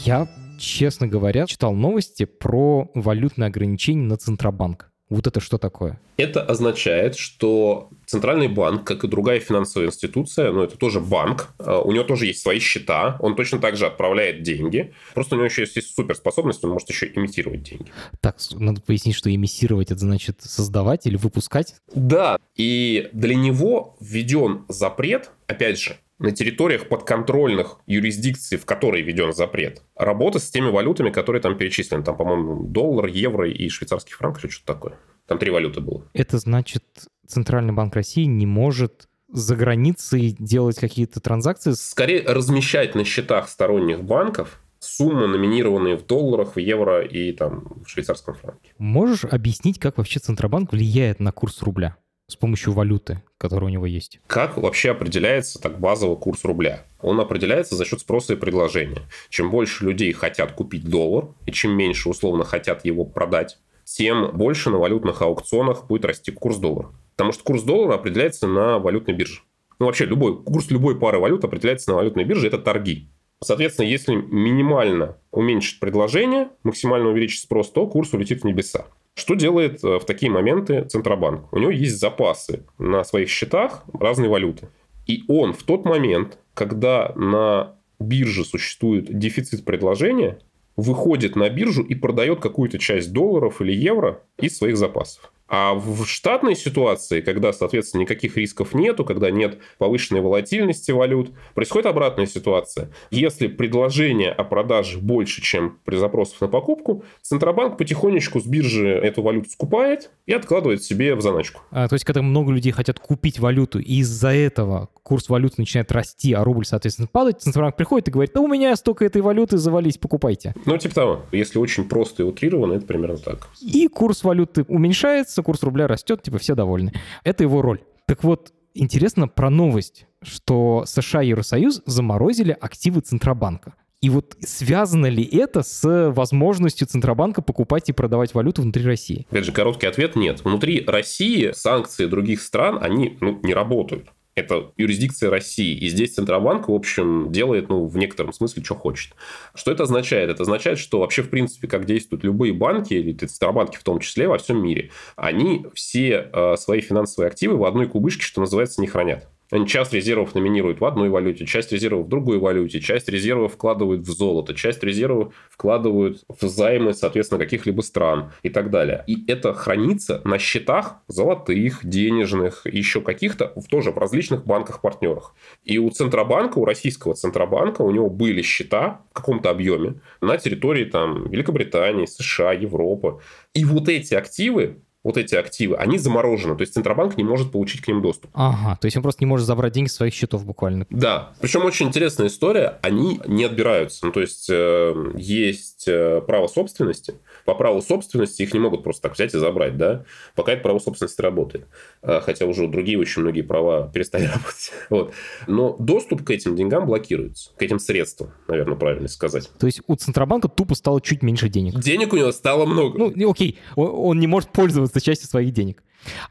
Я, 0.04 0.26
честно 0.58 1.06
говоря, 1.06 1.46
читал 1.46 1.74
новости 1.74 2.24
про 2.24 2.90
валютные 2.94 3.48
ограничения 3.48 4.04
на 4.04 4.16
Центробанк. 4.16 4.90
Вот 5.08 5.26
это 5.26 5.40
что 5.40 5.56
такое? 5.56 5.98
Это 6.18 6.42
означает, 6.42 7.16
что 7.16 7.88
Центральный 8.04 8.48
банк, 8.48 8.84
как 8.84 9.04
и 9.04 9.08
другая 9.08 9.40
финансовая 9.40 9.88
институция, 9.88 10.52
ну, 10.52 10.62
это 10.62 10.76
тоже 10.76 11.00
банк, 11.00 11.54
а, 11.58 11.80
у 11.80 11.92
него 11.92 12.04
тоже 12.04 12.26
есть 12.26 12.42
свои 12.42 12.58
счета, 12.58 13.16
он 13.20 13.34
точно 13.34 13.58
так 13.58 13.76
же 13.76 13.86
отправляет 13.86 14.42
деньги, 14.42 14.92
просто 15.14 15.34
у 15.34 15.38
него 15.38 15.46
еще 15.46 15.62
есть 15.62 15.94
суперспособность, 15.94 16.62
он 16.64 16.70
может 16.72 16.90
еще 16.90 17.10
имитировать 17.14 17.62
деньги. 17.62 17.86
Так, 18.20 18.36
надо 18.52 18.82
пояснить, 18.82 19.14
что 19.14 19.34
имитировать, 19.34 19.90
это 19.90 20.00
значит 20.00 20.42
создавать 20.42 21.06
или 21.06 21.16
выпускать? 21.16 21.76
Да, 21.94 22.38
и 22.56 23.08
для 23.12 23.34
него 23.34 23.96
введен 24.00 24.66
запрет, 24.68 25.30
опять 25.46 25.78
же, 25.78 25.96
на 26.18 26.32
территориях 26.32 26.88
подконтрольных 26.88 27.78
юрисдикций, 27.86 28.58
в 28.58 28.64
которые 28.64 29.02
введен 29.02 29.32
запрет, 29.32 29.82
работа 29.96 30.38
с 30.38 30.50
теми 30.50 30.70
валютами, 30.70 31.10
которые 31.10 31.40
там 31.40 31.56
перечислены. 31.56 32.02
Там, 32.02 32.16
по-моему, 32.16 32.64
доллар, 32.66 33.06
евро 33.06 33.48
и 33.48 33.68
швейцарский 33.68 34.14
франк 34.14 34.42
или 34.42 34.50
что-то 34.50 34.72
такое. 34.74 34.98
Там 35.26 35.38
три 35.38 35.50
валюты 35.50 35.80
было. 35.80 36.08
Это 36.14 36.38
значит, 36.38 36.84
Центральный 37.26 37.72
банк 37.72 37.94
России 37.94 38.24
не 38.24 38.46
может 38.46 39.08
за 39.30 39.56
границей 39.56 40.34
делать 40.38 40.78
какие-то 40.78 41.20
транзакции? 41.20 41.72
Скорее 41.72 42.24
размещать 42.26 42.94
на 42.94 43.04
счетах 43.04 43.48
сторонних 43.48 44.02
банков 44.02 44.60
суммы, 44.80 45.26
номинированные 45.26 45.96
в 45.96 46.06
долларах, 46.06 46.56
в 46.56 46.58
евро 46.58 47.04
и 47.04 47.32
там 47.32 47.82
в 47.84 47.88
швейцарском 47.88 48.34
франке. 48.34 48.72
Можешь 48.78 49.24
объяснить, 49.24 49.78
как 49.78 49.98
вообще 49.98 50.20
Центробанк 50.20 50.72
влияет 50.72 51.20
на 51.20 51.32
курс 51.32 51.62
рубля? 51.62 51.96
С 52.28 52.36
помощью 52.36 52.74
валюты, 52.74 53.22
которая 53.38 53.70
у 53.70 53.72
него 53.72 53.86
есть. 53.86 54.20
Как 54.26 54.58
вообще 54.58 54.90
определяется 54.90 55.58
так 55.58 55.80
базовый 55.80 56.18
курс 56.18 56.44
рубля? 56.44 56.84
Он 57.00 57.18
определяется 57.20 57.74
за 57.74 57.86
счет 57.86 58.00
спроса 58.00 58.34
и 58.34 58.36
предложения. 58.36 59.02
Чем 59.30 59.50
больше 59.50 59.86
людей 59.86 60.12
хотят 60.12 60.52
купить 60.52 60.84
доллар, 60.88 61.28
и 61.46 61.52
чем 61.52 61.72
меньше 61.72 62.08
условно 62.10 62.44
хотят 62.44 62.84
его 62.84 63.04
продать, 63.06 63.58
тем 63.84 64.36
больше 64.36 64.68
на 64.68 64.76
валютных 64.78 65.22
аукционах 65.22 65.86
будет 65.86 66.04
расти 66.04 66.30
курс 66.30 66.58
доллара. 66.58 66.90
Потому 67.16 67.32
что 67.32 67.42
курс 67.44 67.62
доллара 67.62 67.94
определяется 67.94 68.46
на 68.46 68.78
валютной 68.78 69.14
бирже. 69.14 69.40
Ну, 69.78 69.86
вообще, 69.86 70.04
любой, 70.04 70.42
курс 70.42 70.70
любой 70.70 70.98
пары 70.98 71.18
валют 71.18 71.44
определяется 71.44 71.90
на 71.90 71.96
валютной 71.96 72.24
бирже, 72.24 72.48
это 72.48 72.58
торги. 72.58 73.08
Соответственно, 73.42 73.86
если 73.86 74.14
минимально 74.14 75.16
уменьшить 75.30 75.80
предложение, 75.80 76.48
максимально 76.64 77.10
увеличить 77.10 77.42
спрос, 77.42 77.70
то 77.70 77.86
курс 77.86 78.12
улетит 78.12 78.42
в 78.42 78.44
небеса. 78.44 78.86
Что 79.14 79.34
делает 79.34 79.82
э, 79.84 79.98
в 79.98 80.04
такие 80.04 80.30
моменты 80.30 80.84
Центробанк? 80.84 81.52
У 81.52 81.58
него 81.58 81.70
есть 81.70 81.98
запасы 81.98 82.64
на 82.78 83.04
своих 83.04 83.28
счетах 83.28 83.84
разной 83.92 84.28
валюты. 84.28 84.68
И 85.06 85.24
он 85.28 85.52
в 85.52 85.62
тот 85.62 85.84
момент, 85.84 86.38
когда 86.54 87.12
на 87.16 87.76
бирже 87.98 88.44
существует 88.44 89.18
дефицит 89.18 89.64
предложения, 89.64 90.38
выходит 90.76 91.34
на 91.34 91.48
биржу 91.48 91.82
и 91.82 91.94
продает 91.94 92.40
какую-то 92.40 92.78
часть 92.78 93.12
долларов 93.12 93.60
или 93.60 93.72
евро 93.72 94.22
из 94.38 94.56
своих 94.56 94.76
запасов. 94.76 95.32
А 95.48 95.74
в 95.74 96.04
штатной 96.04 96.54
ситуации, 96.54 97.20
когда, 97.20 97.52
соответственно, 97.52 98.02
никаких 98.02 98.36
рисков 98.36 98.74
нету, 98.74 99.04
когда 99.04 99.30
нет 99.30 99.58
повышенной 99.78 100.20
волатильности 100.20 100.90
валют, 100.90 101.30
происходит 101.54 101.86
обратная 101.86 102.26
ситуация. 102.26 102.90
Если 103.10 103.46
предложение 103.46 104.30
о 104.30 104.44
продаже 104.44 104.98
больше, 104.98 105.40
чем 105.42 105.78
при 105.84 105.96
запросах 105.96 106.40
на 106.42 106.48
покупку, 106.48 107.04
Центробанк 107.22 107.78
потихонечку 107.78 108.40
с 108.40 108.46
биржи 108.46 108.88
эту 108.88 109.22
валюту 109.22 109.50
скупает 109.50 110.10
и 110.26 110.32
откладывает 110.32 110.82
себе 110.82 111.14
в 111.14 111.22
заначку. 111.22 111.62
А, 111.70 111.88
то 111.88 111.94
есть, 111.94 112.04
когда 112.04 112.22
много 112.22 112.52
людей 112.52 112.72
хотят 112.72 112.98
купить 112.98 113.38
валюту, 113.38 113.78
и 113.78 114.00
из-за 114.00 114.28
этого 114.28 114.88
курс 115.02 115.30
валюты 115.30 115.54
начинает 115.58 115.90
расти, 115.90 116.34
а 116.34 116.44
рубль, 116.44 116.66
соответственно, 116.66 117.08
падать, 117.10 117.40
Центробанк 117.40 117.76
приходит 117.76 118.08
и 118.08 118.10
говорит, 118.10 118.32
да 118.34 118.40
у 118.40 118.46
меня 118.46 118.76
столько 118.76 119.06
этой 119.06 119.22
валюты, 119.22 119.56
завались, 119.56 119.96
покупайте. 119.96 120.54
Ну, 120.66 120.76
типа 120.76 120.94
того. 120.94 121.20
Если 121.32 121.58
очень 121.58 121.88
просто 121.88 122.22
и 122.22 122.26
утрированно, 122.26 122.74
это 122.74 122.86
примерно 122.86 123.16
так. 123.16 123.48
И 123.60 123.88
курс 123.88 124.22
валюты 124.22 124.64
уменьшается, 124.68 125.37
курс 125.42 125.62
рубля 125.62 125.86
растет, 125.86 126.22
типа 126.22 126.38
все 126.38 126.54
довольны. 126.54 126.92
Это 127.24 127.44
его 127.44 127.62
роль. 127.62 127.80
Так 128.06 128.24
вот, 128.24 128.52
интересно 128.74 129.28
про 129.28 129.50
новость, 129.50 130.06
что 130.22 130.84
США 130.86 131.22
и 131.22 131.28
Евросоюз 131.28 131.82
заморозили 131.86 132.56
активы 132.58 133.00
Центробанка. 133.00 133.74
И 134.00 134.10
вот 134.10 134.36
связано 134.40 135.06
ли 135.06 135.24
это 135.24 135.62
с 135.62 136.12
возможностью 136.12 136.86
Центробанка 136.86 137.42
покупать 137.42 137.88
и 137.88 137.92
продавать 137.92 138.32
валюту 138.32 138.62
внутри 138.62 138.84
России? 138.84 139.26
Опять 139.30 139.44
же, 139.44 139.52
короткий 139.52 139.88
ответ– 139.88 140.14
нет. 140.16 140.44
Внутри 140.44 140.84
России 140.86 141.50
санкции 141.52 142.06
других 142.06 142.40
стран, 142.40 142.78
они 142.80 143.16
ну, 143.20 143.40
не 143.42 143.54
работают. 143.54 144.08
Это 144.38 144.72
юрисдикция 144.76 145.30
России. 145.30 145.76
И 145.76 145.88
здесь 145.88 146.14
Центробанк, 146.14 146.68
в 146.68 146.72
общем, 146.72 147.32
делает, 147.32 147.68
ну, 147.68 147.86
в 147.86 147.96
некотором 147.96 148.32
смысле, 148.32 148.62
что 148.62 148.76
хочет. 148.76 149.14
Что 149.54 149.72
это 149.72 149.82
означает? 149.82 150.30
Это 150.30 150.42
означает, 150.42 150.78
что 150.78 151.00
вообще, 151.00 151.22
в 151.22 151.30
принципе, 151.30 151.66
как 151.66 151.86
действуют 151.86 152.22
любые 152.22 152.52
банки, 152.52 152.94
или 152.94 153.12
Центробанки 153.12 153.76
в 153.76 153.82
том 153.82 153.98
числе, 153.98 154.28
во 154.28 154.38
всем 154.38 154.62
мире, 154.62 154.90
они 155.16 155.66
все 155.74 156.30
э, 156.32 156.56
свои 156.56 156.80
финансовые 156.80 157.28
активы 157.28 157.56
в 157.56 157.64
одной 157.64 157.88
кубышке, 157.88 158.22
что 158.22 158.40
называется, 158.40 158.80
не 158.80 158.86
хранят. 158.86 159.28
Часть 159.66 159.94
резервов 159.94 160.34
номинируют 160.34 160.80
в 160.80 160.84
одной 160.84 161.08
валюте, 161.08 161.46
часть 161.46 161.72
резервов 161.72 162.04
в 162.04 162.08
другой 162.08 162.38
валюте, 162.38 162.80
часть 162.80 163.08
резервов 163.08 163.54
вкладывают 163.54 164.02
в 164.02 164.10
золото, 164.10 164.54
часть 164.54 164.82
резервов 164.82 165.34
вкладывают 165.50 166.22
в 166.28 166.46
займы, 166.46 166.92
соответственно, 166.92 167.38
каких-либо 167.38 167.80
стран 167.80 168.32
и 168.42 168.50
так 168.50 168.70
далее. 168.70 169.04
И 169.06 169.24
это 169.26 169.54
хранится 169.54 170.20
на 170.24 170.38
счетах 170.38 170.96
золотых, 171.08 171.80
денежных, 171.82 172.66
еще 172.66 173.00
каких-то, 173.00 173.54
тоже 173.70 173.90
в 173.90 173.96
различных 173.96 174.44
банках-партнерах. 174.44 175.34
И 175.64 175.78
у 175.78 175.88
Центробанка, 175.88 176.58
у 176.58 176.66
российского 176.66 177.14
Центробанка, 177.14 177.80
у 177.80 177.90
него 177.90 178.10
были 178.10 178.42
счета 178.42 179.00
в 179.10 179.14
каком-то 179.14 179.48
объеме 179.48 180.00
на 180.20 180.36
территории 180.36 180.84
там 180.84 181.26
Великобритании, 181.30 182.04
США, 182.04 182.52
Европы. 182.52 183.20
И 183.54 183.64
вот 183.64 183.88
эти 183.88 184.12
активы 184.12 184.82
вот 185.08 185.16
эти 185.16 185.34
активы, 185.36 185.76
они 185.76 185.96
заморожены. 185.96 186.54
То 186.54 186.60
есть 186.60 186.74
Центробанк 186.74 187.16
не 187.16 187.24
может 187.24 187.50
получить 187.50 187.80
к 187.80 187.88
ним 187.88 188.02
доступ. 188.02 188.30
Ага, 188.34 188.76
то 188.78 188.84
есть 188.84 188.94
он 188.94 189.02
просто 189.02 189.24
не 189.24 189.26
может 189.26 189.46
забрать 189.46 189.72
деньги 189.72 189.88
с 189.88 189.94
своих 189.94 190.12
счетов 190.12 190.44
буквально. 190.44 190.84
Да. 190.90 191.30
Причем 191.40 191.64
очень 191.64 191.86
интересная 191.86 192.26
история. 192.26 192.78
Они 192.82 193.18
не 193.26 193.44
отбираются. 193.44 194.04
Ну, 194.04 194.12
то 194.12 194.20
есть 194.20 194.50
э, 194.50 195.12
есть 195.16 195.77
э, 195.86 196.20
право 196.26 196.46
собственности. 196.46 197.14
По 197.44 197.54
праву 197.54 197.82
собственности 197.82 198.42
их 198.42 198.52
не 198.52 198.60
могут 198.60 198.82
просто 198.82 199.02
так 199.02 199.14
взять 199.14 199.34
и 199.34 199.38
забрать, 199.38 199.76
да, 199.76 200.04
пока 200.34 200.52
это 200.52 200.62
право 200.62 200.78
собственности 200.78 201.20
работает. 201.20 201.66
Э, 202.02 202.20
хотя 202.20 202.46
уже 202.46 202.66
другие 202.66 202.98
очень 202.98 203.22
многие 203.22 203.42
права 203.42 203.90
перестали 203.92 204.24
работать. 204.34 204.72
Вот. 204.90 205.12
Но 205.46 205.76
доступ 205.78 206.24
к 206.24 206.30
этим 206.30 206.56
деньгам 206.56 206.86
блокируется. 206.86 207.50
К 207.56 207.62
этим 207.62 207.78
средствам, 207.78 208.32
наверное, 208.48 208.76
правильно 208.76 209.08
сказать. 209.08 209.50
То 209.58 209.66
есть 209.66 209.82
у 209.86 209.94
Центробанка 209.94 210.48
тупо 210.48 210.74
стало 210.74 211.00
чуть 211.00 211.22
меньше 211.22 211.48
денег. 211.48 211.78
Денег 211.78 212.12
у 212.12 212.16
него 212.16 212.32
стало 212.32 212.66
много. 212.66 213.12
Ну, 213.14 213.30
окей, 213.30 213.58
он 213.76 214.18
не 214.18 214.26
может 214.26 214.50
пользоваться 214.50 215.00
частью 215.00 215.28
своих 215.28 215.52
денег. 215.52 215.82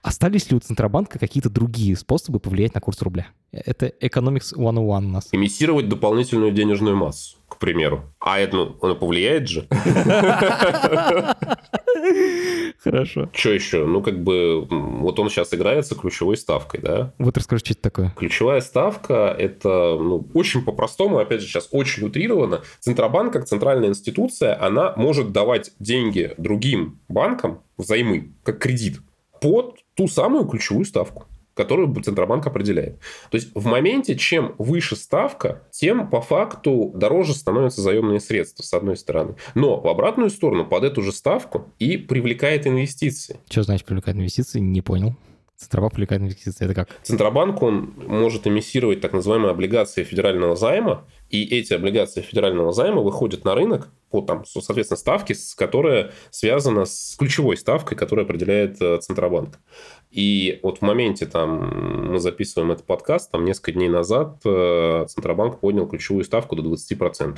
Остались 0.02 0.50
ли 0.50 0.58
у 0.58 0.60
Центробанка 0.60 1.20
какие-то 1.20 1.50
другие 1.50 1.96
способы 1.96 2.40
повлиять 2.40 2.74
на 2.74 2.82
курс 2.82 3.02
рубля? 3.02 3.28
Это 3.52 3.88
Economics 4.02 4.54
101 4.54 4.78
у 4.78 5.00
нас. 5.02 5.30
Эмиссировать 5.32 5.90
дополнительную 5.90 6.52
денежную 6.52 6.96
массу, 6.96 7.38
к 7.48 7.58
примеру. 7.58 8.04
А 8.20 8.40
это, 8.40 8.56
ну, 8.56 8.78
оно 8.82 8.96
повлияет 8.96 9.48
же. 9.48 9.68
Хорошо. 12.84 13.30
Что 13.34 13.52
еще? 13.52 13.86
Ну, 13.86 14.02
как 14.02 14.24
бы, 14.24 14.66
вот 14.66 15.20
он 15.20 15.30
сейчас 15.30 15.54
играется 15.54 15.96
ключевой 15.96 16.38
ставкой, 16.38 16.82
да? 16.82 17.14
Вот 17.18 17.38
расскажи, 17.38 17.60
что 17.60 17.74
это 17.74 17.82
такое. 17.82 18.14
Ключевая 18.16 18.62
ставка– 18.62 19.36
это, 19.40 19.98
ну, 20.00 20.28
очень 20.34 20.64
по-простому, 20.64 21.18
опять 21.18 21.42
же, 21.42 21.48
сейчас 21.48 21.70
очень 21.72 22.06
утрировано. 22.06 22.62
Центробанк, 22.80 23.34
как 23.34 23.46
центральная 23.46 23.90
институция, 23.90 24.62
она 24.62 24.94
может 24.96 25.32
давать 25.32 25.72
деньги 25.80 26.34
другим 26.38 27.00
банкам 27.08 27.62
взаймы, 27.78 28.32
как 28.44 28.60
кредит 28.60 29.02
под 29.42 29.80
ту 29.96 30.08
самую 30.08 30.46
ключевую 30.46 30.86
ставку 30.86 31.26
которую 31.58 31.94
Центробанк 32.02 32.46
определяет. 32.46 33.00
То 33.32 33.36
есть 33.36 33.50
в 33.54 33.66
моменте, 33.66 34.16
чем 34.16 34.54
выше 34.60 34.96
ставка, 34.96 35.64
тем 35.72 36.08
по 36.08 36.22
факту 36.22 36.94
дороже 36.96 37.34
становятся 37.34 37.82
заемные 37.82 38.20
средства, 38.20 38.64
с 38.64 38.74
одной 38.74 38.96
стороны. 38.96 39.36
Но 39.56 39.82
в 39.82 39.88
обратную 39.88 40.30
сторону 40.30 40.66
под 40.66 40.84
эту 40.84 41.02
же 41.02 41.12
ставку 41.12 41.74
и 41.80 41.98
привлекает 41.98 42.68
инвестиции. 42.68 43.40
Что 43.50 43.64
значит 43.64 43.86
привлекает 43.86 44.18
инвестиции? 44.18 44.60
Не 44.60 44.82
понял. 44.82 45.16
Центробанк 45.58 45.94
привлекает 45.94 46.22
инвестиции. 46.22 46.66
Это 46.66 46.76
как? 46.76 46.90
Центробанк, 47.02 47.64
он 47.64 47.94
может 47.98 48.46
эмиссировать 48.46 49.02
так 49.02 49.14
называемые 49.14 49.52
облигации 49.52 50.04
федерального 50.04 50.56
займа, 50.56 51.06
и 51.30 51.44
эти 51.44 51.74
облигации 51.74 52.22
федерального 52.22 52.72
займа 52.72 53.02
выходят 53.02 53.44
на 53.44 53.56
рынок 53.56 53.90
по, 54.12 54.22
там, 54.22 54.46
соответственно, 54.46 54.98
ставке, 54.98 55.36
которая 55.58 56.12
связана 56.30 56.86
с 56.86 57.16
ключевой 57.18 57.58
ставкой, 57.58 57.98
которую 57.98 58.26
определяет 58.26 58.80
э, 58.82 59.00
Центробанк. 59.00 59.60
И 60.12 60.60
вот 60.62 60.78
в 60.78 60.82
моменте, 60.84 61.26
там, 61.26 62.12
мы 62.12 62.20
записываем 62.20 62.72
этот 62.72 62.86
подкаст, 62.86 63.32
там, 63.32 63.44
несколько 63.44 63.72
дней 63.72 63.90
назад 63.90 64.40
э, 64.46 65.06
Центробанк 65.10 65.60
поднял 65.60 65.88
ключевую 65.88 66.24
ставку 66.24 66.56
до 66.56 66.62
20%. 66.62 67.38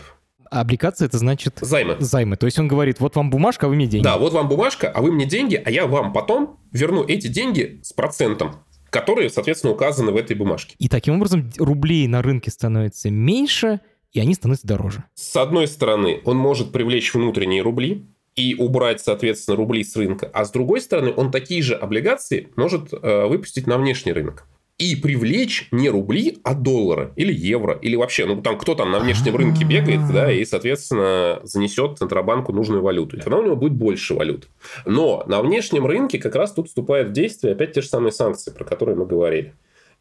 А 0.50 0.62
облигация 0.62 1.08
это 1.08 1.18
значит... 1.18 1.58
Займы. 1.62 1.98
Займы. 2.00 2.38
То 2.38 2.46
есть 2.46 2.58
он 2.60 2.68
говорит, 2.68 3.00
вот 3.00 3.16
вам 3.16 3.30
бумажка, 3.30 3.68
а 3.68 3.70
вы 3.70 3.76
мне 3.76 3.88
деньги. 3.88 4.04
Да, 4.04 4.18
вот 4.18 4.34
вам 4.34 4.48
бумажка, 4.48 4.90
а 4.90 5.02
вы 5.02 5.12
мне 5.12 5.26
деньги, 5.26 5.62
а 5.64 5.70
я 5.70 5.88
вам 5.88 6.14
потом 6.14 6.60
верну 6.72 7.04
эти 7.04 7.28
деньги 7.28 7.80
с 7.84 7.94
процентом 7.94 8.56
которые, 8.90 9.30
соответственно, 9.30 9.74
указаны 9.74 10.12
в 10.12 10.16
этой 10.16 10.36
бумажке. 10.36 10.76
И 10.80 10.90
таким 10.90 11.18
образом 11.18 11.52
рублей 11.60 12.08
на 12.08 12.24
рынке 12.24 12.50
становится 12.50 13.12
меньше, 13.12 13.82
и 14.14 14.20
они 14.20 14.34
становятся 14.34 14.66
дороже. 14.66 15.04
С 15.14 15.36
одной 15.36 15.68
стороны, 15.68 16.22
он 16.26 16.38
может 16.38 16.72
привлечь 16.72 17.14
внутренние 17.14 17.62
рубли, 17.62 18.08
и 18.36 18.56
убрать, 18.56 19.02
соответственно, 19.02 19.58
рубли 19.58 19.84
с 19.84 19.96
рынка. 19.98 20.30
А 20.34 20.46
с 20.46 20.52
другой 20.52 20.80
стороны, 20.80 21.14
он 21.16 21.30
такие 21.30 21.62
же 21.62 21.76
облигации 21.76 22.48
может 22.56 22.94
э, 22.94 23.26
выпустить 23.26 23.68
на 23.68 23.78
внешний 23.78 24.14
рынок 24.14 24.48
и 24.80 24.96
привлечь 24.96 25.68
не 25.72 25.90
рубли, 25.90 26.40
а 26.44 26.56
доллары 26.56 27.12
или 27.18 27.34
евро, 27.34 27.78
или 27.82 27.96
вообще, 27.98 28.26
ну 28.26 28.42
там 28.42 28.58
кто 28.58 28.76
там 28.76 28.92
на 28.92 29.00
внешнем 29.00 29.36
рынке 29.36 29.66
бегает, 29.66 30.00
да, 30.12 30.32
и, 30.32 30.46
соответственно, 30.46 31.42
занесет 31.44 32.00
Центробанку 32.00 32.54
нужную 32.54 32.82
валюту. 32.82 33.18
И 33.18 33.20
тогда 33.20 33.38
у 33.38 33.44
него 33.44 33.58
будет 33.58 33.74
больше 33.74 34.16
валют. 34.16 34.48
Но 34.86 35.24
на 35.28 35.42
внешнем 35.42 35.86
рынке 35.86 36.18
как 36.18 36.34
раз 36.36 36.54
тут 36.54 36.70
вступает 36.70 37.10
в 37.10 37.12
действие 37.12 37.54
опять 37.54 37.74
те 37.74 37.82
же 37.82 37.88
самые 37.88 38.14
санкции, 38.14 38.52
про 38.52 38.64
которые 38.64 38.96
мы 38.96 39.06
говорили. 39.06 39.54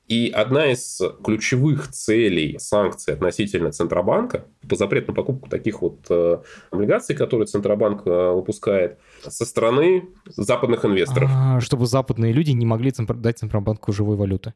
И 0.07 0.31
одна 0.31 0.71
из 0.71 1.03
ключевых 1.23 1.89
целей 1.89 2.57
санкций 2.59 3.13
относительно 3.13 3.73
Центробанка 3.73 4.47
по 4.67 4.75
запрету 4.75 5.09
на 5.09 5.15
покупку 5.15 5.51
таких 5.51 5.83
вот 5.83 5.99
э, 6.09 6.39
облигаций, 6.71 7.15
которые 7.15 7.47
Центробанк 7.47 8.07
э, 8.07 8.33
выпускает, 8.33 8.99
со 9.21 9.45
стороны 9.45 10.09
западных 10.25 10.87
инвесторов. 10.87 11.29
А, 11.31 11.61
чтобы 11.61 11.87
западные 11.87 12.33
люди 12.33 12.53
не 12.53 12.65
могли 12.65 12.91
дать 12.97 13.39
Центробанку 13.39 13.93
живой 13.93 14.17
валюты. 14.17 14.55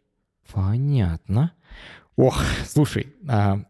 Понятно. 0.52 1.52
Ох, 2.16 2.42
слушай, 2.66 3.14
а, 3.28 3.60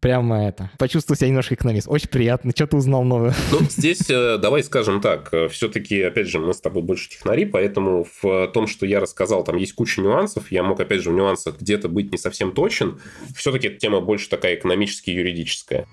прямо 0.00 0.46
это, 0.46 0.70
почувствовал 0.78 1.16
себя 1.16 1.28
немножко 1.28 1.54
экономист. 1.54 1.88
Очень 1.88 2.08
приятно, 2.08 2.52
что-то 2.54 2.76
узнал 2.76 3.04
новое. 3.04 3.34
Ну, 3.50 3.60
здесь, 3.68 4.08
э, 4.08 4.38
давай 4.38 4.62
скажем 4.62 5.00
так, 5.00 5.28
э, 5.32 5.48
все-таки, 5.48 6.00
опять 6.02 6.28
же, 6.28 6.38
мы 6.38 6.54
с 6.54 6.60
тобой 6.60 6.82
больше 6.82 7.08
технари, 7.08 7.44
поэтому 7.44 8.06
в 8.22 8.48
том, 8.48 8.66
что 8.66 8.86
я 8.86 9.00
рассказал, 9.00 9.44
там 9.44 9.56
есть 9.56 9.72
куча 9.72 10.00
нюансов, 10.00 10.52
я 10.52 10.62
мог, 10.62 10.80
опять 10.80 11.02
же, 11.02 11.10
в 11.10 11.14
нюансах 11.14 11.60
где-то 11.60 11.88
быть 11.88 12.12
не 12.12 12.18
совсем 12.18 12.52
точен. 12.52 13.00
Все-таки 13.34 13.68
эта 13.68 13.78
тема 13.78 14.00
больше 14.00 14.28
такая 14.28 14.54
экономически 14.54 15.10
юридическая. 15.10 15.86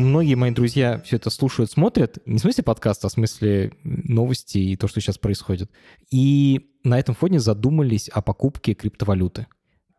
Многие 0.00 0.34
мои 0.34 0.50
друзья 0.50 1.00
все 1.04 1.16
это 1.16 1.30
слушают, 1.30 1.70
смотрят, 1.70 2.18
не 2.26 2.38
в 2.38 2.40
смысле 2.40 2.64
подкаста, 2.64 3.06
а 3.06 3.10
в 3.10 3.12
смысле 3.12 3.72
новости 3.84 4.58
и 4.58 4.76
то, 4.76 4.88
что 4.88 5.00
сейчас 5.00 5.18
происходит. 5.18 5.70
И 6.10 6.70
на 6.82 6.98
этом 6.98 7.14
фоне 7.14 7.40
задумались 7.40 8.08
о 8.08 8.22
покупке 8.22 8.74
криптовалюты. 8.74 9.46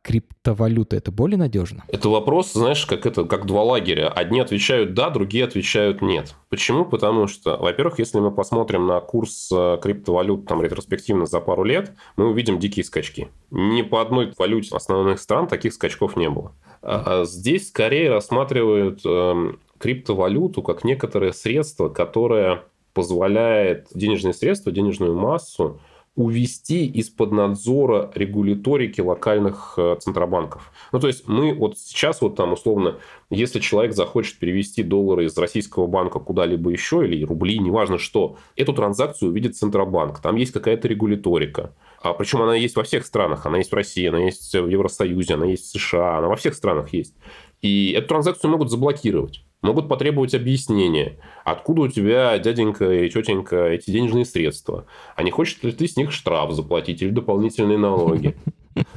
Криптовалюта 0.03 0.95
это 0.95 1.11
более 1.11 1.37
надежно? 1.37 1.83
Это 1.87 2.09
вопрос, 2.09 2.53
знаешь, 2.53 2.87
как 2.87 3.05
это, 3.05 3.23
как 3.23 3.45
два 3.45 3.61
лагеря. 3.61 4.09
Одни 4.09 4.39
отвечают 4.39 4.95
да, 4.95 5.11
другие 5.11 5.45
отвечают 5.45 6.01
нет. 6.01 6.35
Почему? 6.49 6.85
Потому 6.85 7.27
что, 7.27 7.55
во-первых, 7.57 7.99
если 7.99 8.19
мы 8.19 8.31
посмотрим 8.31 8.87
на 8.87 8.99
курс 8.99 9.51
э, 9.53 9.77
криптовалют 9.79 10.47
там 10.47 10.63
ретроспективно 10.63 11.27
за 11.27 11.39
пару 11.39 11.63
лет, 11.63 11.93
мы 12.17 12.29
увидим 12.29 12.57
дикие 12.57 12.83
скачки. 12.83 13.27
Ни 13.51 13.83
по 13.83 14.01
одной 14.01 14.33
валюте 14.39 14.75
основных 14.75 15.19
стран 15.19 15.47
таких 15.47 15.71
скачков 15.71 16.15
не 16.15 16.31
было. 16.31 16.53
А 16.81 17.25
здесь 17.25 17.67
скорее 17.67 18.09
рассматривают 18.09 19.05
эм, 19.05 19.59
криптовалюту 19.81 20.61
как 20.61 20.83
некоторое 20.83 21.33
средство, 21.33 21.89
которое 21.89 22.63
позволяет 22.93 23.87
денежные 23.93 24.33
средства, 24.33 24.71
денежную 24.71 25.15
массу 25.15 25.79
увести 26.15 26.87
из-под 26.87 27.31
надзора 27.31 28.11
регуляторики 28.13 28.99
локальных 28.99 29.75
э, 29.77 29.95
центробанков. 30.01 30.73
Ну, 30.91 30.99
то 30.99 31.07
есть, 31.07 31.25
мы 31.25 31.53
вот 31.53 31.77
сейчас 31.77 32.21
вот 32.21 32.35
там 32.35 32.51
условно, 32.51 32.97
если 33.29 33.59
человек 33.59 33.93
захочет 33.95 34.37
перевести 34.37 34.83
доллары 34.83 35.25
из 35.25 35.37
российского 35.37 35.87
банка 35.87 36.19
куда-либо 36.19 36.69
еще, 36.69 37.07
или 37.07 37.23
рубли, 37.23 37.57
неважно 37.59 37.97
что, 37.97 38.35
эту 38.57 38.73
транзакцию 38.73 39.29
увидит 39.29 39.55
Центробанк. 39.55 40.19
Там 40.19 40.35
есть 40.35 40.51
какая-то 40.51 40.89
регуляторика. 40.89 41.73
А 42.01 42.13
причем 42.13 42.41
она 42.41 42.55
есть 42.55 42.75
во 42.75 42.83
всех 42.83 43.05
странах. 43.05 43.45
Она 43.45 43.59
есть 43.59 43.71
в 43.71 43.75
России, 43.75 44.05
она 44.07 44.19
есть 44.19 44.53
в 44.53 44.67
Евросоюзе, 44.67 45.35
она 45.35 45.45
есть 45.45 45.63
в 45.65 45.79
США, 45.79 46.17
она 46.17 46.27
во 46.27 46.35
всех 46.35 46.55
странах 46.55 46.91
есть. 46.93 47.15
И 47.61 47.91
эту 47.91 48.07
транзакцию 48.07 48.51
могут 48.51 48.69
заблокировать 48.69 49.43
могут 49.61 49.87
потребовать 49.87 50.33
объяснения, 50.33 51.17
откуда 51.45 51.83
у 51.83 51.87
тебя, 51.87 52.37
дяденька 52.39 52.91
и 52.91 53.09
тетенька, 53.09 53.67
эти 53.67 53.91
денежные 53.91 54.25
средства. 54.25 54.85
А 55.15 55.23
не 55.23 55.31
хочешь 55.31 55.61
ли 55.61 55.71
ты 55.71 55.87
с 55.87 55.95
них 55.95 56.11
штраф 56.11 56.51
заплатить 56.51 57.01
или 57.01 57.09
дополнительные 57.09 57.77
налоги? 57.77 58.35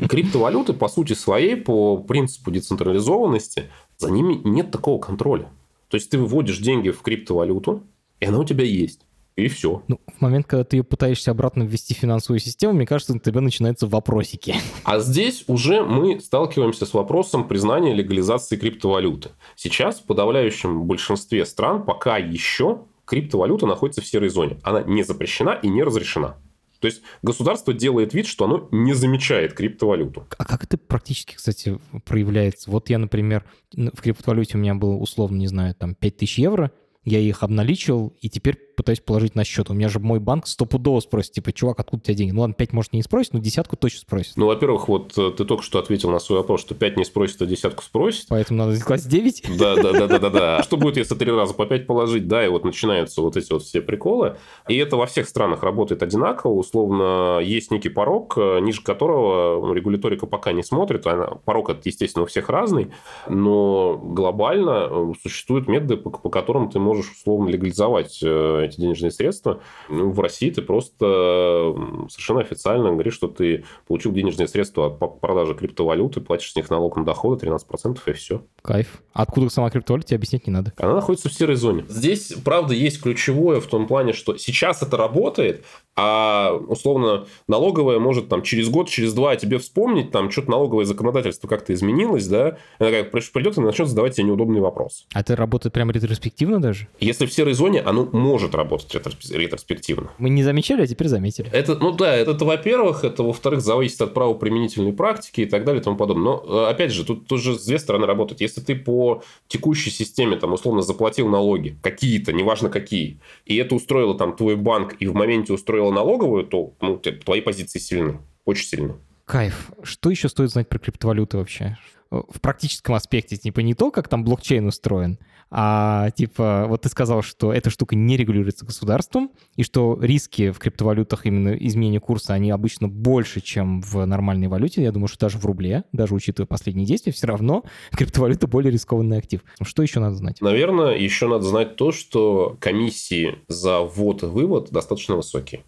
Криптовалюты, 0.08 0.72
по 0.72 0.88
сути 0.88 1.12
своей, 1.12 1.56
по 1.56 1.98
принципу 1.98 2.50
децентрализованности, 2.50 3.64
за 3.98 4.10
ними 4.10 4.40
нет 4.44 4.70
такого 4.70 5.00
контроля. 5.00 5.48
То 5.88 5.96
есть, 5.96 6.10
ты 6.10 6.18
выводишь 6.18 6.58
деньги 6.58 6.90
в 6.90 7.02
криптовалюту, 7.02 7.82
и 8.20 8.26
она 8.26 8.38
у 8.38 8.44
тебя 8.44 8.64
есть. 8.64 9.03
И 9.36 9.48
все. 9.48 9.82
Ну, 9.88 10.00
в 10.16 10.20
момент, 10.20 10.46
когда 10.46 10.62
ты 10.62 10.82
пытаешься 10.84 11.32
обратно 11.32 11.64
ввести 11.64 11.92
в 11.92 11.98
финансовую 11.98 12.38
систему, 12.38 12.74
мне 12.74 12.86
кажется, 12.86 13.14
у 13.14 13.18
тебя 13.18 13.40
начинаются 13.40 13.88
вопросики. 13.88 14.54
А 14.84 15.00
здесь 15.00 15.44
уже 15.48 15.82
мы 15.82 16.20
сталкиваемся 16.20 16.86
с 16.86 16.94
вопросом 16.94 17.48
признания 17.48 17.94
легализации 17.94 18.56
криптовалюты. 18.56 19.30
Сейчас 19.56 19.98
в 19.98 20.04
подавляющем 20.04 20.84
большинстве 20.84 21.44
стран 21.46 21.84
пока 21.84 22.16
еще 22.16 22.82
криптовалюта 23.04 23.66
находится 23.66 24.02
в 24.02 24.06
серой 24.06 24.28
зоне. 24.28 24.58
Она 24.62 24.82
не 24.82 25.02
запрещена 25.02 25.58
и 25.62 25.68
не 25.68 25.82
разрешена. 25.82 26.36
То 26.78 26.86
есть 26.86 27.02
государство 27.22 27.72
делает 27.72 28.12
вид, 28.12 28.26
что 28.26 28.44
оно 28.44 28.68
не 28.70 28.92
замечает 28.92 29.54
криптовалюту. 29.54 30.26
А 30.36 30.44
как 30.44 30.64
это 30.64 30.76
практически, 30.76 31.34
кстати, 31.34 31.80
проявляется? 32.04 32.70
Вот 32.70 32.90
я, 32.90 32.98
например, 32.98 33.44
в 33.72 34.00
криптовалюте 34.00 34.58
у 34.58 34.60
меня 34.60 34.74
было 34.74 34.94
условно, 34.94 35.38
не 35.38 35.46
знаю, 35.46 35.74
там 35.74 35.94
5000 35.94 36.38
евро, 36.38 36.70
я 37.04 37.18
их 37.18 37.42
обналичил, 37.42 38.14
и 38.20 38.28
теперь 38.28 38.56
пытаюсь 38.74 39.00
положить 39.00 39.34
на 39.34 39.44
счет. 39.44 39.70
У 39.70 39.74
меня 39.74 39.88
же 39.88 40.00
мой 40.00 40.20
банк 40.20 40.46
стопудово 40.46 41.00
спросит, 41.00 41.32
типа, 41.32 41.52
чувак, 41.52 41.80
откуда 41.80 42.00
у 42.00 42.04
тебя 42.04 42.14
деньги? 42.14 42.32
Ну 42.32 42.40
ладно, 42.40 42.54
5 42.54 42.72
может 42.72 42.92
не 42.92 43.02
спросит, 43.02 43.32
но 43.32 43.38
десятку 43.38 43.76
точно 43.76 44.00
спросит. 44.00 44.36
Ну, 44.36 44.46
во-первых, 44.46 44.88
вот 44.88 45.16
э, 45.16 45.30
ты 45.36 45.44
только 45.44 45.62
что 45.62 45.78
ответил 45.78 46.10
на 46.10 46.18
свой 46.18 46.38
вопрос, 46.38 46.60
что 46.60 46.74
5 46.74 46.96
не 46.96 47.04
спросит, 47.04 47.40
а 47.42 47.46
десятку 47.46 47.82
спросит. 47.82 48.26
Поэтому 48.28 48.58
надо 48.58 48.80
класть 48.80 49.08
9? 49.08 49.56
Да, 49.58 49.76
да, 49.76 49.92
да, 49.92 50.06
да, 50.06 50.18
да, 50.18 50.30
да. 50.30 50.62
Что 50.62 50.76
будет, 50.76 50.96
если 50.96 51.14
три 51.14 51.30
раза 51.30 51.54
по 51.54 51.66
5 51.66 51.86
положить? 51.86 52.26
Да, 52.26 52.44
и 52.44 52.48
вот 52.48 52.64
начинаются 52.64 53.22
вот 53.22 53.36
эти 53.36 53.52
вот 53.52 53.62
все 53.62 53.80
приколы. 53.80 54.36
И 54.68 54.76
это 54.76 54.96
во 54.96 55.06
всех 55.06 55.28
странах 55.28 55.62
работает 55.62 56.02
одинаково. 56.02 56.52
Условно, 56.52 57.38
есть 57.40 57.70
некий 57.70 57.90
порог, 57.90 58.34
э, 58.36 58.60
ниже 58.60 58.82
которого 58.82 59.72
регуляторика 59.74 60.26
пока 60.26 60.52
не 60.52 60.62
смотрит. 60.62 61.06
Она, 61.06 61.26
порог, 61.44 61.70
это, 61.70 61.80
естественно, 61.84 62.24
у 62.24 62.26
всех 62.26 62.48
разный, 62.48 62.90
но 63.28 63.98
глобально 64.02 64.88
э, 64.90 65.12
существуют 65.22 65.68
методы, 65.68 65.96
по, 65.96 66.10
по 66.10 66.28
которым 66.28 66.70
ты 66.70 66.78
можешь 66.78 66.93
условно 67.00 67.48
легализовать 67.48 68.20
э, 68.22 68.64
эти 68.64 68.80
денежные 68.80 69.10
средства. 69.10 69.60
Ну, 69.88 70.10
в 70.10 70.20
России 70.20 70.50
ты 70.50 70.62
просто 70.62 71.74
совершенно 72.08 72.40
официально 72.40 72.90
говоришь, 72.90 73.14
что 73.14 73.28
ты 73.28 73.64
получил 73.86 74.12
денежные 74.12 74.48
средства 74.48 74.86
от 74.86 75.20
продажи 75.20 75.54
криптовалюты, 75.54 76.20
платишь 76.20 76.52
с 76.52 76.56
них 76.56 76.70
налог 76.70 76.96
на 76.96 77.04
доходы 77.04 77.46
13% 77.46 77.98
и 78.06 78.12
все. 78.12 78.42
Кайф. 78.62 79.02
Откуда 79.12 79.48
сама 79.48 79.70
криптовалюта, 79.70 80.08
тебе 80.08 80.16
объяснять 80.16 80.46
не 80.46 80.52
надо. 80.52 80.72
Она 80.78 80.94
находится 80.94 81.28
в 81.28 81.32
серой 81.32 81.56
зоне. 81.56 81.84
Здесь, 81.88 82.34
правда, 82.44 82.74
есть 82.74 83.00
ключевое 83.00 83.60
в 83.60 83.66
том 83.66 83.86
плане, 83.86 84.12
что 84.12 84.36
сейчас 84.36 84.82
это 84.82 84.96
работает, 84.96 85.64
а 85.96 86.52
условно 86.68 87.26
налоговая 87.46 87.98
может 87.98 88.28
там 88.28 88.42
через 88.42 88.68
год, 88.68 88.88
через 88.88 89.12
два 89.14 89.36
тебе 89.36 89.58
вспомнить, 89.58 90.10
там 90.10 90.30
что-то 90.30 90.50
налоговое 90.50 90.84
законодательство 90.84 91.46
как-то 91.48 91.72
изменилось, 91.72 92.26
да, 92.26 92.58
она 92.78 92.90
как 92.90 93.10
придет 93.10 93.56
и 93.58 93.60
начнет 93.60 93.88
задавать 93.88 94.16
тебе 94.16 94.26
неудобный 94.26 94.60
вопрос. 94.60 95.06
А 95.12 95.20
это 95.20 95.36
работает 95.36 95.72
прям 95.72 95.90
ретроспективно 95.90 96.60
даже? 96.60 96.88
Если 97.00 97.26
в 97.26 97.32
серой 97.32 97.54
зоне, 97.54 97.80
оно 97.80 98.08
может 98.12 98.54
работать 98.54 98.94
ретроспективно. 99.30 100.10
Мы 100.18 100.30
не 100.30 100.42
замечали, 100.42 100.82
а 100.82 100.86
теперь 100.86 101.08
заметили. 101.08 101.48
Это, 101.52 101.76
ну 101.76 101.92
да, 101.92 102.14
это, 102.14 102.32
это 102.32 102.44
во-первых, 102.44 103.04
это 103.04 103.22
во-вторых, 103.22 103.60
зависит 103.60 104.00
от 104.02 104.14
правоприменительной 104.14 104.92
практики 104.92 105.42
и 105.42 105.46
так 105.46 105.64
далее 105.64 105.80
и 105.80 105.84
тому 105.84 105.96
подобное. 105.96 106.24
Но, 106.24 106.44
э, 106.46 106.70
опять 106.70 106.92
же, 106.92 107.04
тут 107.04 107.26
тоже 107.26 107.58
с 107.58 107.64
две 107.64 107.78
стороны 107.78 108.06
работает. 108.06 108.40
Если 108.40 108.60
ты 108.60 108.74
по 108.74 109.22
текущей 109.48 109.90
системе, 109.90 110.36
там, 110.36 110.52
условно, 110.52 110.82
заплатил 110.82 111.28
налоги, 111.28 111.76
какие-то, 111.82 112.32
неважно 112.32 112.68
какие, 112.68 113.20
и 113.46 113.56
это 113.56 113.74
устроило 113.74 114.16
там 114.16 114.34
твой 114.36 114.56
банк, 114.56 114.96
и 115.00 115.06
в 115.06 115.14
моменте 115.14 115.52
устроило 115.84 115.92
налоговую, 115.92 116.44
то 116.44 116.74
ну, 116.80 116.98
твои 116.98 117.40
позиции 117.40 117.78
сильны, 117.78 118.18
очень 118.44 118.66
сильны. 118.66 118.94
Кайф. 119.26 119.72
Что 119.82 120.10
еще 120.10 120.28
стоит 120.28 120.50
знать 120.50 120.68
про 120.68 120.78
криптовалюты 120.78 121.38
вообще? 121.38 121.78
В 122.10 122.40
практическом 122.40 122.94
аспекте, 122.94 123.36
типа 123.36 123.60
не 123.60 123.74
то, 123.74 123.90
как 123.90 124.08
там 124.08 124.22
блокчейн 124.22 124.66
устроен, 124.66 125.18
а 125.50 126.10
типа 126.10 126.66
вот 126.68 126.82
ты 126.82 126.88
сказал, 126.88 127.22
что 127.22 127.52
эта 127.52 127.70
штука 127.70 127.96
не 127.96 128.16
регулируется 128.16 128.64
государством, 128.64 129.30
и 129.56 129.64
что 129.64 129.98
риски 130.00 130.50
в 130.50 130.58
криптовалютах 130.58 131.26
именно 131.26 131.54
изменения 131.54 132.00
курса, 132.00 132.34
они 132.34 132.50
обычно 132.50 132.86
больше, 132.86 133.40
чем 133.40 133.80
в 133.80 134.04
нормальной 134.04 134.48
валюте. 134.48 134.82
Я 134.82 134.92
думаю, 134.92 135.08
что 135.08 135.18
даже 135.18 135.38
в 135.38 135.44
рубле, 135.46 135.84
даже 135.92 136.14
учитывая 136.14 136.46
последние 136.46 136.86
действия, 136.86 137.12
все 137.12 137.26
равно 137.26 137.64
криптовалюта 137.92 138.46
более 138.46 138.70
рискованный 138.70 139.18
актив. 139.18 139.40
Что 139.62 139.82
еще 139.82 139.98
надо 139.98 140.16
знать? 140.16 140.40
Наверное, 140.40 140.96
еще 140.96 141.26
надо 141.26 141.44
знать 141.44 141.76
то, 141.76 141.90
что 141.90 142.56
комиссии 142.60 143.38
за 143.48 143.80
ввод 143.80 144.22
и 144.22 144.26
вывод 144.26 144.70
достаточно 144.70 145.16
высокие. 145.16 145.64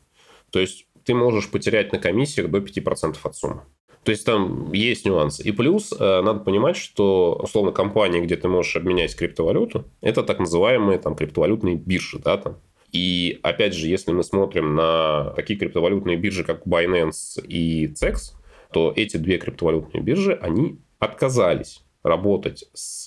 То 0.56 0.60
есть 0.60 0.86
ты 1.04 1.14
можешь 1.14 1.50
потерять 1.50 1.92
на 1.92 1.98
комиссиях 1.98 2.50
до 2.50 2.60
5% 2.60 3.18
от 3.22 3.36
суммы. 3.36 3.60
То 4.04 4.10
есть 4.10 4.24
там 4.24 4.72
есть 4.72 5.04
нюансы. 5.04 5.42
И 5.42 5.52
плюс 5.52 5.92
э, 5.92 6.22
надо 6.22 6.40
понимать, 6.40 6.78
что 6.78 7.38
условно 7.42 7.72
компания, 7.72 8.22
где 8.22 8.36
ты 8.36 8.48
можешь 8.48 8.74
обменять 8.74 9.14
криптовалюту, 9.14 9.84
это 10.00 10.22
так 10.22 10.38
называемые 10.38 10.98
там 10.98 11.14
криптовалютные 11.14 11.76
биржи, 11.76 12.20
да, 12.20 12.38
там. 12.38 12.56
И 12.90 13.38
опять 13.42 13.74
же, 13.74 13.86
если 13.86 14.12
мы 14.12 14.22
смотрим 14.22 14.76
на 14.76 15.34
такие 15.36 15.58
криптовалютные 15.58 16.16
биржи, 16.16 16.42
как 16.42 16.66
Binance 16.66 17.46
и 17.46 17.88
CEX, 17.88 18.32
то 18.72 18.94
эти 18.96 19.18
две 19.18 19.36
криптовалютные 19.36 20.02
биржи, 20.02 20.38
они 20.40 20.80
отказались 20.98 21.84
работать 22.02 22.64
с 22.72 23.06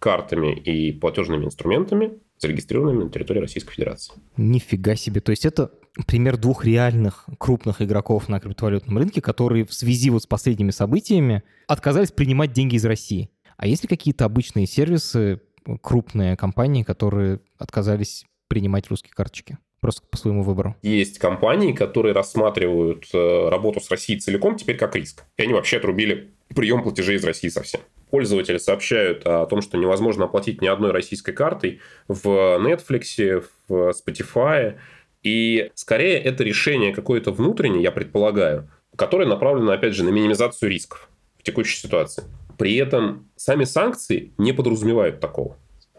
картами 0.00 0.54
и 0.54 0.92
платежными 0.92 1.46
инструментами, 1.46 2.18
зарегистрированными 2.40 3.04
на 3.04 3.10
территории 3.10 3.40
Российской 3.40 3.74
Федерации. 3.74 4.14
Нифига 4.36 4.96
себе. 4.96 5.20
То 5.20 5.30
есть 5.30 5.44
это 5.44 5.70
пример 6.06 6.36
двух 6.38 6.64
реальных 6.64 7.26
крупных 7.38 7.82
игроков 7.82 8.28
на 8.28 8.40
криптовалютном 8.40 8.98
рынке, 8.98 9.20
которые 9.20 9.64
в 9.64 9.74
связи 9.74 10.10
вот 10.10 10.22
с 10.22 10.26
последними 10.26 10.70
событиями 10.70 11.42
отказались 11.68 12.12
принимать 12.12 12.52
деньги 12.52 12.76
из 12.76 12.84
России. 12.84 13.30
А 13.56 13.66
есть 13.66 13.82
ли 13.82 13.88
какие-то 13.88 14.24
обычные 14.24 14.66
сервисы, 14.66 15.42
крупные 15.82 16.36
компании, 16.36 16.82
которые 16.82 17.40
отказались 17.58 18.24
принимать 18.48 18.88
русские 18.88 19.12
карточки? 19.14 19.58
Просто 19.80 20.02
по 20.10 20.16
своему 20.16 20.42
выбору. 20.42 20.76
Есть 20.82 21.18
компании, 21.18 21.72
которые 21.72 22.12
рассматривают 22.12 23.06
э, 23.14 23.48
работу 23.48 23.80
с 23.80 23.90
Россией 23.90 24.20
целиком 24.20 24.56
теперь 24.56 24.76
как 24.76 24.94
риск. 24.94 25.24
И 25.38 25.42
они 25.42 25.54
вообще 25.54 25.78
отрубили 25.78 26.32
прием 26.54 26.82
платежей 26.82 27.16
из 27.16 27.24
России 27.24 27.48
совсем. 27.48 27.80
Пользователи 28.10 28.58
сообщают 28.58 29.26
о 29.26 29.46
том, 29.46 29.62
что 29.62 29.78
невозможно 29.78 30.24
оплатить 30.24 30.60
ни 30.60 30.66
одной 30.66 30.90
российской 30.90 31.32
картой 31.32 31.80
в 32.08 32.26
Netflix, 32.26 33.44
в 33.68 33.92
Spotify, 33.92 34.76
и 35.22 35.70
скорее 35.74 36.18
это 36.18 36.44
решение 36.44 36.94
какое-то 36.94 37.30
внутреннее, 37.30 37.82
я 37.82 37.92
предполагаю, 37.92 38.68
которое 38.96 39.26
направлено, 39.26 39.72
опять 39.72 39.94
же, 39.94 40.04
на 40.04 40.10
минимизацию 40.10 40.70
рисков 40.70 41.08
в 41.38 41.42
текущей 41.42 41.76
ситуации. 41.76 42.24
При 42.58 42.76
этом 42.76 43.28
сами 43.36 43.64
санкции 43.64 44.32
не 44.38 44.52
подразумевают 44.52 45.20
такого. 45.20 45.56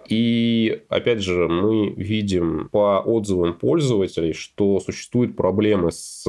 И, 0.07 0.84
опять 0.89 1.22
же, 1.22 1.47
мы 1.47 1.91
видим 1.91 2.70
по 2.72 2.99
отзывам 2.99 3.53
пользователей, 3.53 4.34
что 4.34 4.80
существуют 4.80 5.36
проблемы 5.36 5.91
с 5.91 6.26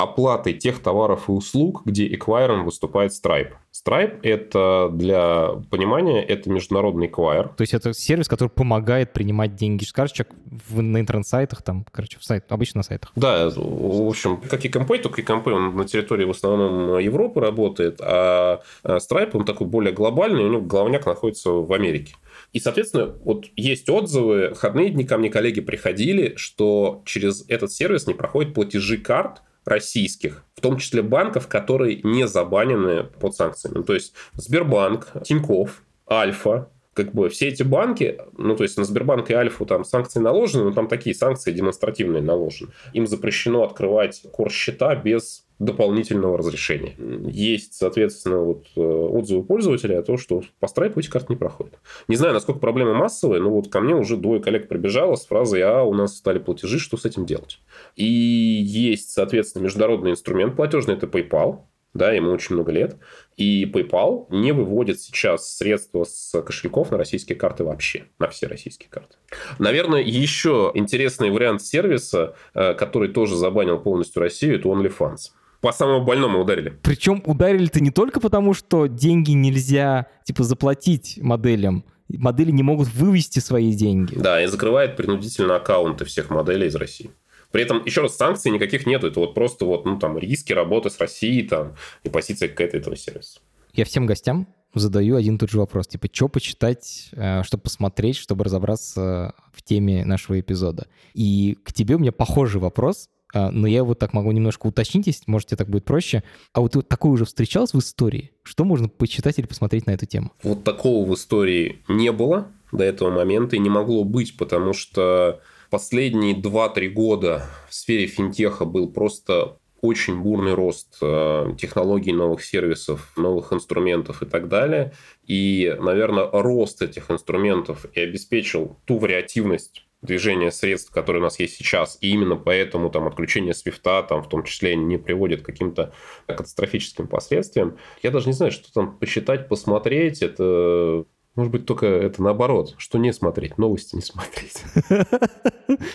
оплатой 0.00 0.54
тех 0.54 0.80
товаров 0.80 1.28
и 1.28 1.32
услуг, 1.32 1.82
где 1.84 2.06
эквайером 2.14 2.64
выступает 2.64 3.12
Stripe. 3.12 3.52
Stripe— 3.72 4.20
это, 4.22 4.88
для 4.92 5.50
понимания, 5.70 6.22
это 6.22 6.50
международный 6.50 7.06
эквайер. 7.06 7.48
То 7.50 7.62
есть 7.62 7.74
это 7.74 7.92
сервис, 7.92 8.26
который 8.26 8.48
помогает 8.48 9.12
принимать 9.12 9.54
деньги 9.54 9.84
с 9.84 9.92
карточек 9.92 10.28
в, 10.68 10.82
на 10.82 11.00
интернет-сайтах, 11.00 11.62
там, 11.62 11.86
короче, 11.92 12.18
в 12.18 12.24
сайт, 12.24 12.50
обычно 12.50 12.78
на 12.78 12.82
сайтах. 12.82 13.12
Да, 13.14 13.50
в 13.54 14.08
общем, 14.08 14.38
как 14.38 14.64
и 14.64 14.68
Компей, 14.68 14.98
только 14.98 15.20
и 15.20 15.24
Компей, 15.24 15.52
он 15.52 15.76
на 15.76 15.84
территории 15.84 16.24
в 16.24 16.30
основном 16.30 16.98
Европы 16.98 17.40
работает, 17.40 18.00
а 18.00 18.60
Stripe, 18.84 19.30
он 19.34 19.44
такой 19.44 19.66
более 19.66 19.92
глобальный, 19.92 20.44
у 20.44 20.48
него 20.48 20.62
главняк 20.62 21.06
находится 21.06 21.50
в 21.50 21.72
Америке. 21.72 22.14
И, 22.52 22.58
соответственно, 22.58 23.14
вот 23.24 23.46
есть 23.54 23.88
отзывы, 23.88 24.54
входные 24.54 24.88
дни 24.88 25.04
ко 25.04 25.18
мне 25.18 25.30
коллеги 25.30 25.60
приходили, 25.60 26.34
что 26.36 27.02
через 27.04 27.44
этот 27.48 27.70
сервис 27.70 28.06
не 28.06 28.14
проходят 28.14 28.54
платежи 28.54 28.96
карт, 28.96 29.42
российских, 29.70 30.44
в 30.54 30.60
том 30.60 30.76
числе 30.78 31.02
банков, 31.02 31.48
которые 31.48 32.00
не 32.02 32.26
забанены 32.26 33.04
под 33.04 33.34
санкциями. 33.34 33.82
То 33.82 33.94
есть 33.94 34.14
Сбербанк, 34.34 35.08
Тиньков, 35.24 35.82
Альфа, 36.10 36.70
как 36.94 37.12
бы 37.12 37.28
все 37.28 37.48
эти 37.48 37.62
банки, 37.62 38.18
ну, 38.36 38.56
то 38.56 38.64
есть 38.64 38.76
на 38.76 38.84
Сбербанк 38.84 39.30
и 39.30 39.34
Альфу 39.34 39.64
там 39.64 39.84
санкции 39.84 40.18
наложены, 40.18 40.64
но 40.64 40.72
там 40.72 40.88
такие 40.88 41.14
санкции 41.14 41.52
демонстративные 41.52 42.22
наложены. 42.22 42.70
Им 42.92 43.06
запрещено 43.06 43.62
открывать 43.62 44.22
курс-счета 44.32 44.94
без 44.96 45.44
дополнительного 45.60 46.38
разрешения. 46.38 46.96
Есть, 47.30 47.74
соответственно, 47.74 48.38
вот 48.38 48.64
э, 48.76 48.80
отзывы 48.80 49.44
пользователей 49.44 49.98
о 49.98 50.02
том, 50.02 50.16
что 50.16 50.42
по 50.58 50.66
страйпу 50.66 51.00
эти 51.00 51.10
карты 51.10 51.26
не 51.28 51.36
проходят. 51.36 51.74
Не 52.08 52.16
знаю, 52.16 52.32
насколько 52.32 52.60
проблема 52.60 52.94
массовая, 52.94 53.40
но 53.40 53.50
вот 53.50 53.68
ко 53.68 53.80
мне 53.80 53.94
уже 53.94 54.16
двое 54.16 54.40
коллег 54.40 54.68
прибежало 54.68 55.16
с 55.16 55.26
фразой 55.26 55.60
«А, 55.60 55.82
у 55.82 55.92
нас 55.92 56.16
стали 56.16 56.38
платежи, 56.38 56.78
что 56.78 56.96
с 56.96 57.04
этим 57.04 57.26
делать?» 57.26 57.60
И 57.94 58.04
есть, 58.04 59.10
соответственно, 59.10 59.64
международный 59.64 60.12
инструмент 60.12 60.56
платежный, 60.56 60.94
это 60.94 61.06
PayPal, 61.06 61.58
да, 61.94 62.12
ему 62.12 62.30
очень 62.30 62.54
много 62.54 62.72
лет. 62.72 62.96
И 63.36 63.64
PayPal 63.64 64.26
не 64.30 64.52
выводит 64.52 65.00
сейчас 65.00 65.56
средства 65.56 66.04
с 66.04 66.40
кошельков 66.42 66.90
на 66.90 66.98
российские 66.98 67.36
карты 67.36 67.64
вообще, 67.64 68.04
на 68.18 68.28
все 68.28 68.46
российские 68.46 68.90
карты. 68.90 69.16
Наверное, 69.58 70.02
еще 70.02 70.70
интересный 70.74 71.30
вариант 71.30 71.62
сервиса, 71.62 72.34
э, 72.54 72.74
который 72.74 73.08
тоже 73.08 73.36
забанил 73.36 73.78
полностью 73.78 74.22
Россию, 74.22 74.58
это 74.58 74.68
OnlyFans 74.68 75.32
по 75.60 75.72
самому 75.72 76.04
больному 76.04 76.40
ударили. 76.40 76.78
Причем 76.82 77.22
ударили-то 77.26 77.80
не 77.80 77.90
только 77.90 78.20
потому, 78.20 78.54
что 78.54 78.86
деньги 78.86 79.32
нельзя, 79.32 80.06
типа, 80.24 80.42
заплатить 80.42 81.18
моделям, 81.20 81.84
модели 82.08 82.50
не 82.50 82.62
могут 82.62 82.88
вывести 82.88 83.40
свои 83.40 83.72
деньги. 83.72 84.14
Да, 84.14 84.42
и 84.42 84.46
закрывает 84.46 84.96
принудительно 84.96 85.56
аккаунты 85.56 86.04
всех 86.04 86.30
моделей 86.30 86.68
из 86.68 86.74
России. 86.74 87.10
При 87.52 87.62
этом, 87.62 87.84
еще 87.84 88.02
раз, 88.02 88.16
санкций 88.16 88.50
никаких 88.50 88.86
нету. 88.86 89.08
Это 89.08 89.20
вот 89.20 89.34
просто 89.34 89.64
вот, 89.64 89.84
ну, 89.84 89.98
там, 89.98 90.18
риски 90.18 90.52
работы 90.52 90.90
с 90.90 90.98
Россией 90.98 91.46
там, 91.46 91.74
и 92.04 92.08
позиция 92.08 92.48
какая-то 92.48 92.76
этого 92.76 92.96
сервиса. 92.96 93.40
Я 93.72 93.84
всем 93.84 94.06
гостям 94.06 94.46
задаю 94.74 95.16
один 95.16 95.36
и 95.36 95.38
тот 95.38 95.50
же 95.50 95.58
вопрос. 95.58 95.88
Типа, 95.88 96.08
что 96.12 96.28
почитать, 96.28 97.08
э, 97.12 97.42
что 97.42 97.58
посмотреть, 97.58 98.16
чтобы 98.16 98.44
разобраться 98.44 99.34
в 99.52 99.62
теме 99.62 100.04
нашего 100.04 100.38
эпизода. 100.38 100.86
И 101.14 101.58
к 101.64 101.72
тебе 101.72 101.96
у 101.96 101.98
меня 101.98 102.12
похожий 102.12 102.60
вопрос, 102.60 103.08
э, 103.34 103.50
но 103.50 103.66
я 103.66 103.82
вот 103.82 103.98
так 103.98 104.12
могу 104.12 104.30
немножко 104.30 104.66
уточнить, 104.68 105.08
если, 105.08 105.24
может, 105.26 105.48
тебе 105.48 105.58
так 105.58 105.68
будет 105.68 105.84
проще. 105.84 106.22
А 106.52 106.60
вот 106.60 106.76
такое 106.88 107.12
уже 107.12 107.24
встречалось 107.24 107.74
в 107.74 107.78
истории? 107.78 108.32
Что 108.42 108.64
можно 108.64 108.88
почитать 108.88 109.38
или 109.38 109.46
посмотреть 109.46 109.86
на 109.86 109.92
эту 109.92 110.06
тему? 110.06 110.32
Вот 110.42 110.62
такого 110.62 111.08
в 111.08 111.14
истории 111.14 111.82
не 111.88 112.12
было 112.12 112.48
до 112.72 112.84
этого 112.84 113.10
момента 113.10 113.56
и 113.56 113.58
не 113.58 113.70
могло 113.70 114.04
быть, 114.04 114.36
потому 114.36 114.72
что 114.72 115.40
Последние 115.70 116.34
2-3 116.34 116.88
года 116.88 117.46
в 117.68 117.74
сфере 117.74 118.06
финтеха 118.06 118.64
был 118.64 118.92
просто 118.92 119.58
очень 119.80 120.20
бурный 120.20 120.54
рост 120.54 120.98
э, 121.00 121.54
технологий, 121.58 122.12
новых 122.12 122.44
сервисов, 122.44 123.12
новых 123.16 123.52
инструментов 123.52 124.22
и 124.22 124.26
так 124.26 124.48
далее. 124.48 124.92
И, 125.26 125.74
наверное, 125.80 126.28
рост 126.30 126.82
этих 126.82 127.10
инструментов 127.10 127.86
и 127.94 128.00
обеспечил 128.00 128.78
ту 128.84 128.98
вариативность 128.98 129.86
движения 130.02 130.50
средств, 130.50 130.90
которые 130.90 131.20
у 131.20 131.24
нас 131.24 131.38
есть 131.38 131.56
сейчас, 131.56 131.98
и 132.00 132.10
именно 132.10 132.36
поэтому 132.36 132.90
там 132.90 133.06
отключение 133.06 133.54
свифта, 133.54 134.02
там 134.02 134.22
в 134.22 134.28
том 134.28 134.44
числе, 134.44 134.74
не 134.74 134.96
приводит 134.96 135.42
к 135.42 135.46
каким-то 135.46 135.92
катастрофическим 136.26 137.06
последствиям. 137.06 137.78
Я 138.02 138.10
даже 138.10 138.26
не 138.26 138.32
знаю, 138.32 138.50
что 138.50 138.72
там 138.72 138.98
посчитать, 138.98 139.48
посмотреть. 139.48 140.22
Это 140.22 141.04
может 141.36 141.52
быть, 141.52 141.64
только 141.64 141.86
это 141.86 142.22
наоборот, 142.22 142.74
что 142.78 142.98
не 142.98 143.12
смотреть, 143.12 143.58
новости 143.58 143.94
не 143.94 144.02
смотреть. 144.02 144.62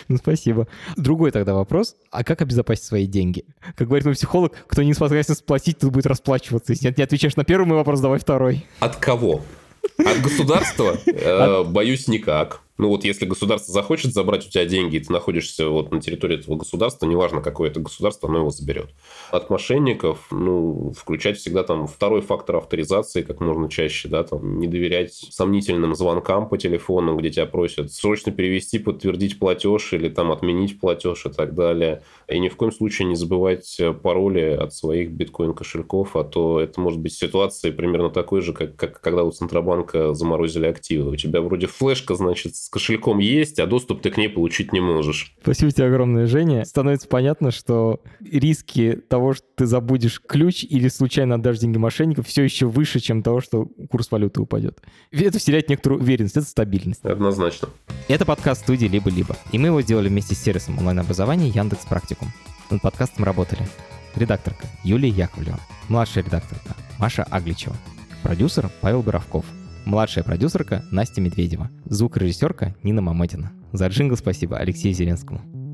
Ну, 0.08 0.16
спасибо. 0.16 0.66
Другой 0.96 1.32
тогда 1.32 1.54
вопрос. 1.54 1.96
А 2.10 2.24
как 2.24 2.40
обезопасить 2.40 2.84
свои 2.84 3.06
деньги? 3.06 3.44
Как 3.76 3.86
говорит 3.86 4.06
мой 4.06 4.14
психолог, 4.14 4.54
кто 4.66 4.82
не 4.82 4.94
способен 4.94 5.22
сплатить, 5.22 5.78
тот 5.78 5.92
будет 5.92 6.06
расплачиваться. 6.06 6.72
Если 6.72 6.94
не 6.96 7.02
отвечаешь 7.02 7.36
на 7.36 7.44
первый 7.44 7.66
мой 7.66 7.76
вопрос, 7.76 8.00
давай 8.00 8.18
второй. 8.18 8.64
От 8.80 8.96
кого? 8.96 9.42
От 9.98 10.22
государства? 10.22 10.96
Э, 11.06 11.62
боюсь, 11.64 12.08
никак. 12.08 12.62
Ну 12.78 12.88
вот 12.88 13.04
если 13.04 13.24
государство 13.24 13.72
захочет 13.72 14.12
забрать 14.12 14.46
у 14.46 14.50
тебя 14.50 14.66
деньги, 14.66 14.96
и 14.96 15.00
ты 15.00 15.12
находишься 15.12 15.68
вот 15.68 15.90
на 15.90 16.00
территории 16.00 16.38
этого 16.38 16.56
государства, 16.56 17.06
неважно, 17.06 17.40
какое 17.40 17.70
это 17.70 17.80
государство, 17.80 18.28
оно 18.28 18.38
его 18.38 18.50
заберет. 18.50 18.90
От 19.30 19.48
мошенников, 19.48 20.26
ну, 20.30 20.92
включать 20.96 21.38
всегда 21.38 21.62
там 21.62 21.86
второй 21.86 22.20
фактор 22.20 22.56
авторизации 22.56 23.22
как 23.22 23.40
можно 23.40 23.70
чаще, 23.70 24.08
да, 24.08 24.24
там 24.24 24.58
не 24.58 24.66
доверять 24.66 25.12
сомнительным 25.12 25.94
звонкам 25.94 26.48
по 26.48 26.58
телефону, 26.58 27.16
где 27.16 27.30
тебя 27.30 27.46
просят 27.46 27.92
срочно 27.92 28.30
перевести, 28.32 28.78
подтвердить 28.78 29.38
платеж 29.38 29.92
или 29.92 30.08
там 30.08 30.30
отменить 30.30 30.78
платеж 30.78 31.26
и 31.26 31.30
так 31.30 31.54
далее. 31.54 32.02
И 32.28 32.38
ни 32.38 32.48
в 32.48 32.56
коем 32.56 32.72
случае 32.72 33.08
не 33.08 33.16
забывать 33.16 33.80
пароли 34.02 34.50
от 34.50 34.74
своих 34.74 35.10
биткоин-кошельков, 35.10 36.16
а 36.16 36.24
то 36.24 36.60
это 36.60 36.80
может 36.80 37.00
быть 37.00 37.14
ситуация 37.14 37.72
примерно 37.72 38.10
такой 38.10 38.42
же, 38.42 38.52
как, 38.52 38.76
как 38.76 39.00
когда 39.00 39.24
у 39.24 39.30
Центробанка 39.30 40.14
заморозили 40.14 40.66
активы. 40.66 41.12
У 41.12 41.16
тебя 41.16 41.40
вроде 41.40 41.66
флешка, 41.66 42.14
значит, 42.14 42.54
с 42.66 42.68
кошельком 42.68 43.20
есть, 43.20 43.60
а 43.60 43.66
доступ 43.66 44.02
ты 44.02 44.10
к 44.10 44.16
ней 44.16 44.28
получить 44.28 44.72
не 44.72 44.80
можешь. 44.80 45.36
Спасибо 45.40 45.70
тебе 45.70 45.86
огромное, 45.86 46.26
Женя. 46.26 46.64
Становится 46.64 47.06
понятно, 47.06 47.52
что 47.52 48.02
риски 48.20 48.98
того, 49.08 49.34
что 49.34 49.46
ты 49.54 49.66
забудешь 49.66 50.20
ключ 50.20 50.64
или 50.64 50.88
случайно 50.88 51.36
отдашь 51.36 51.58
деньги 51.60 51.78
мошенников, 51.78 52.26
все 52.26 52.42
еще 52.42 52.66
выше, 52.66 52.98
чем 52.98 53.22
того, 53.22 53.40
что 53.40 53.66
курс 53.88 54.10
валюты 54.10 54.40
упадет. 54.40 54.80
Это 55.12 55.38
вселяет 55.38 55.68
некоторую 55.68 56.00
уверенность, 56.00 56.36
это 56.36 56.44
стабильность. 56.44 57.04
Однозначно. 57.04 57.68
Это 58.08 58.24
подкаст 58.24 58.62
студии 58.62 58.86
«Либо-либо». 58.86 59.36
И 59.52 59.58
мы 59.58 59.68
его 59.68 59.80
сделали 59.80 60.08
вместе 60.08 60.34
с 60.34 60.42
сервисом 60.42 60.76
онлайн-образования 60.76 61.50
Яндекс 61.50 61.86
Практикум. 61.86 62.32
Над 62.68 62.82
подкастом 62.82 63.24
работали 63.24 63.62
редакторка 64.16 64.66
Юлия 64.82 65.10
Яковлева, 65.10 65.60
младшая 65.88 66.24
редакторка 66.24 66.74
Маша 66.98 67.22
Агличева, 67.22 67.76
продюсер 68.24 68.68
Павел 68.80 69.02
Боровков, 69.02 69.44
Младшая 69.86 70.24
продюсерка 70.24 70.84
Настя 70.90 71.20
Медведева. 71.20 71.70
Звукорежиссерка 71.84 72.74
Нина 72.82 73.02
Мамотина. 73.02 73.52
За 73.72 73.86
джингл 73.86 74.16
спасибо 74.16 74.58
Алексею 74.58 74.92
Зеленскому. 74.92 75.65